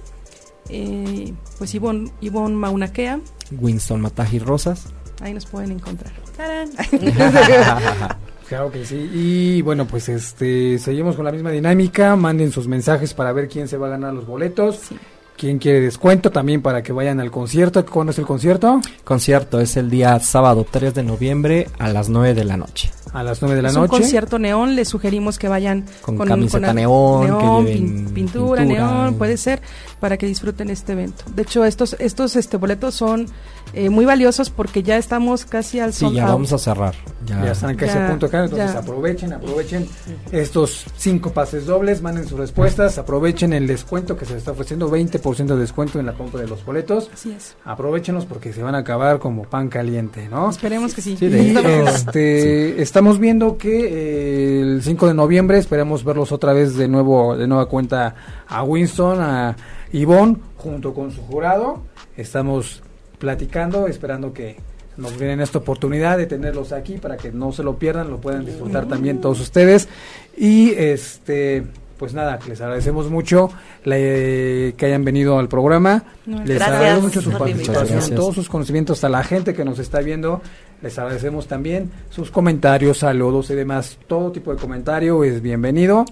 eh, 0.70 1.34
pues 1.57 1.74
Ivonne, 1.76 2.11
Ivonne 2.22 2.55
Maunaquea, 2.55 3.20
Winston 3.59 4.01
Mataji 4.01 4.39
Rosas. 4.39 4.88
ahí 5.22 5.34
nos 5.34 5.45
pueden 5.45 5.72
encontrar. 5.72 6.14
¡Tarán! 6.38 6.70
Claro 8.47 8.72
que 8.72 8.86
sí. 8.86 9.09
Y 9.14 9.61
bueno, 9.64 9.88
pues 9.88 10.09
este 10.09 10.78
seguimos 10.78 11.16
con 11.16 11.26
la 11.26 11.32
misma 11.32 11.49
dinámica. 11.49 12.16
Manden 12.16 12.51
sus 12.51 12.68
mensajes 12.68 13.14
para 13.14 13.32
ver 13.32 13.47
quién 13.47 13.68
se 13.68 13.78
va 13.78 13.88
a 13.88 13.91
ganar 13.91 14.14
los 14.14 14.28
boletos. 14.28 14.80
Sí. 14.89 14.95
Quién 15.38 15.57
quiere 15.57 15.80
descuento 15.82 16.30
también 16.30 16.61
para 16.61 16.84
que 16.84 16.91
vayan 16.93 17.20
al 17.20 17.32
concierto. 17.32 17.84
¿Cuándo 17.86 18.11
es 18.11 18.20
el 18.20 18.26
concierto? 18.26 18.80
Concierto 19.03 19.59
es 19.59 19.76
el 19.78 19.89
día 19.89 20.20
sábado 20.20 20.68
3 20.70 20.93
de 20.93 21.03
noviembre 21.03 21.68
a 21.80 21.89
las 21.89 22.09
9 22.09 22.36
de 22.36 22.43
la 22.43 22.57
noche. 22.57 22.91
A 23.14 23.22
las 23.24 23.41
9 23.41 23.55
de 23.55 23.61
la 23.61 23.70
es 23.70 23.76
noche. 23.76 23.84
un 23.93 23.99
concierto 23.99 24.39
neón, 24.39 24.76
les 24.76 24.88
sugerimos 24.89 25.38
que 25.38 25.47
vayan 25.47 25.86
Con 26.01 26.18
camiseta 26.18 26.74
neón, 26.74 27.28
que 27.28 27.34
pin- 27.34 27.66
lleven 27.66 28.14
pintura, 28.14 28.61
pintura. 28.64 28.66
neón, 28.66 29.16
puede 29.16 29.38
ser, 29.38 29.61
para 29.99 30.18
que 30.18 30.26
disfruten 30.26 30.70
este 30.72 30.93
evento. 30.93 31.24
De 31.36 31.43
hecho, 31.43 31.64
estos 31.64 31.95
estos 31.99 32.36
este 32.36 32.57
boletos 32.57 32.95
son 32.95 33.28
eh, 33.74 33.89
muy 33.89 34.05
valiosos 34.05 34.49
porque 34.49 34.84
ya 34.84 34.97
estamos 34.97 35.45
casi 35.45 35.80
al 35.80 35.93
Sí, 35.93 36.01
sold 36.01 36.16
ya 36.16 36.24
out. 36.24 36.32
vamos 36.34 36.53
a 36.53 36.57
cerrar. 36.57 36.95
Ya, 37.26 37.43
Ya 37.45 37.51
están 37.51 37.76
casi 37.76 37.93
Ya, 37.93 38.05
a 38.07 38.09
punto 38.09 38.26
de 38.26 38.32
caer, 38.32 38.43
entonces 38.45 38.74
ya. 38.74 38.80
aprovechen, 38.80 39.34
aprovechen 39.34 39.88
estos 40.32 40.86
cinco 40.97 41.32
pases 41.32 41.66
dobles, 41.66 42.01
manden 42.01 42.28
sus 42.28 42.38
respuestas, 42.39 42.97
aprovechen 42.97 43.53
el 43.53 43.68
descuento 43.68 44.18
que 44.18 44.26
se 44.26 44.38
está 44.38 44.51
ofreciendo, 44.51 44.89
20% 44.89 45.45
de 45.55 45.57
descuento 45.57 45.99
en 45.99 46.05
la 46.05 46.14
compra 46.14 46.41
de 46.41 46.47
los 46.47 46.66
boletos. 46.66 47.09
Así 47.14 47.32
es. 47.32 47.55
Aprovechenlos 47.64 48.26
porque 48.26 48.53
se 48.53 48.61
van 48.64 48.76
a 48.76 48.80
acabar 48.80 49.20
como 49.20 49.43
pan 49.43 49.70
caliente, 49.70 50.28
¿no? 50.30 50.49
Esperemos 50.49 50.93
que 50.93 51.01
sí. 51.01 51.16
Sí, 51.18 51.28
de 51.28 51.84
este, 51.86 52.82
estamos 53.04 53.20
viendo 53.20 53.58
que 53.58 53.82
eh, 53.86 54.62
el 54.62 54.82
5 54.82 55.08
de 55.08 55.14
noviembre 55.14 55.58
esperamos 55.58 56.06
verlos 56.06 56.32
otra 56.32 56.54
vez 56.54 56.78
de 56.78 56.88
nuevo, 56.88 57.36
de 57.36 57.47
nueva 57.47 57.66
cuenta 57.66 58.16
a 58.47 58.64
Winston, 58.64 59.20
a 59.20 59.58
Ivonne, 59.91 60.38
junto 60.56 60.93
con 60.93 61.12
su 61.12 61.22
jurado. 61.22 61.82
Estamos 62.16 62.82
platicando, 63.20 63.89
esperando 63.89 64.32
que 64.32 64.56
nos 64.95 65.20
den 65.20 65.41
esta 65.41 65.58
oportunidad 65.58 66.18
de 66.18 66.28
tenerlos 66.28 66.72
aquí 66.72 66.97
para 66.97 67.18
que 67.18 67.34
no 67.34 67.51
se 67.51 67.62
lo 67.62 67.78
pierdan, 67.78 68.10
lo 68.10 68.22
puedan 68.22 68.45
disfrutar 68.45 68.88
también 68.88 69.20
todos 69.20 69.41
ustedes. 69.41 69.89
Y 70.38 70.70
este, 70.70 71.66
pues 71.97 72.14
nada, 72.14 72.39
les 72.47 72.62
agradecemos 72.62 73.10
mucho 73.10 73.49
la, 73.84 73.95
eh, 73.97 74.76
que 74.78 74.86
hayan 74.86 75.04
venido 75.04 75.39
al 75.39 75.49
programa. 75.49 76.06
No, 76.26 76.41
les 76.45 76.62
agradezco 76.62 77.01
mucho 77.01 77.22
su 77.22 77.32
participación, 77.32 78.16
todos 78.16 78.36
sus 78.36 78.47
conocimientos 78.47 79.04
a 79.04 79.10
la 79.10 79.26
gente 79.26 79.54
que 79.54 79.66
nos 79.66 79.78
está 79.80 79.99
viendo. 79.99 80.41
Les 80.84 80.99
agradecemos 80.99 81.47
también 81.47 81.89
sus 82.09 82.29
comentarios, 82.29 82.97
saludos 82.97 83.49
y 83.49 83.55
demás. 83.55 83.97
Todo 84.05 84.34
tipo 84.34 84.53
de 84.53 84.59
comentario 84.59 85.23
es 85.23 85.41
bienvenido. 85.41 86.03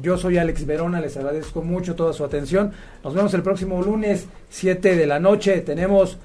Yo 0.00 0.18
soy 0.18 0.36
Alex 0.36 0.66
Verona, 0.66 1.00
les 1.00 1.16
agradezco 1.16 1.62
mucho 1.62 1.94
toda 1.94 2.12
su 2.12 2.22
atención. 2.22 2.70
Nos 3.02 3.14
vemos 3.14 3.32
el 3.32 3.42
próximo 3.42 3.82
lunes, 3.82 4.26
7 4.50 4.94
de 4.94 5.06
la 5.06 5.18
noche. 5.18 5.62
Tenemos 5.62 6.18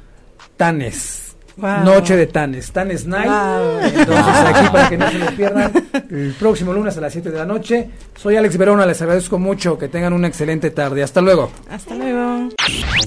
Tanes. 0.57 1.24
Wow. 1.58 1.84
Noche 1.86 2.18
de 2.18 2.28
Tanes, 2.28 2.72
Tanes 2.72 3.06
Night. 3.06 3.28
Wow. 3.28 3.80
Entonces 3.82 4.36
aquí 4.45 4.68
para 4.72 4.89
que 4.89 4.97
no 4.97 5.10
se 5.10 5.20
lo 5.20 5.26
pierdan, 5.32 5.72
el 6.10 6.36
próximo 6.38 6.74
lunes 6.74 6.97
a 6.97 7.01
las 7.01 7.14
7 7.14 7.32
de 7.32 7.38
la 7.38 7.45
noche. 7.45 7.89
Soy 8.16 8.36
Alex 8.36 8.58
Verona, 8.58 8.86
les 8.86 9.01
agradezco 9.01 9.39
mucho, 9.39 9.78
que 9.78 9.88
tengan 9.88 10.14
una 10.14 10.28
excelente 10.28 10.72
tarde. 10.72 11.03
Hasta 11.03 11.22
luego. 11.22 11.51
Hasta 11.70 11.95
luego. 11.95 12.49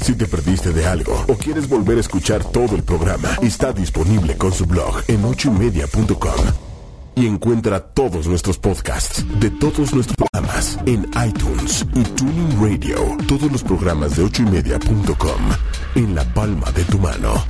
Si 0.02 0.14
te 0.14 0.26
perdiste 0.26 0.72
de 0.72 0.86
algo 0.86 1.24
o 1.28 1.34
quieres 1.34 1.68
volver 1.68 1.98
a 1.98 2.00
escuchar 2.00 2.42
todo 2.44 2.74
el 2.76 2.82
programa, 2.82 3.28
está 3.42 3.72
disponible 3.72 4.36
con 4.36 4.52
su 4.52 4.66
blog 4.66 5.02
en 5.08 5.24
ochoymedia.com. 5.24 6.68
Y 7.16 7.26
encuentra 7.26 7.80
todos 7.80 8.28
nuestros 8.28 8.58
podcasts 8.58 9.24
de 9.40 9.50
todos 9.50 9.92
nuestros 9.92 10.16
programas 10.16 10.78
en 10.86 11.04
iTunes 11.26 11.84
y 11.94 12.02
Tuning 12.04 12.60
Radio. 12.62 13.16
Todos 13.26 13.50
los 13.50 13.64
programas 13.64 14.16
de 14.16 14.22
ochoymedia.com 14.22 15.40
en 15.96 16.14
la 16.14 16.22
palma 16.32 16.70
de 16.70 16.84
tu 16.84 16.98
mano. 16.98 17.44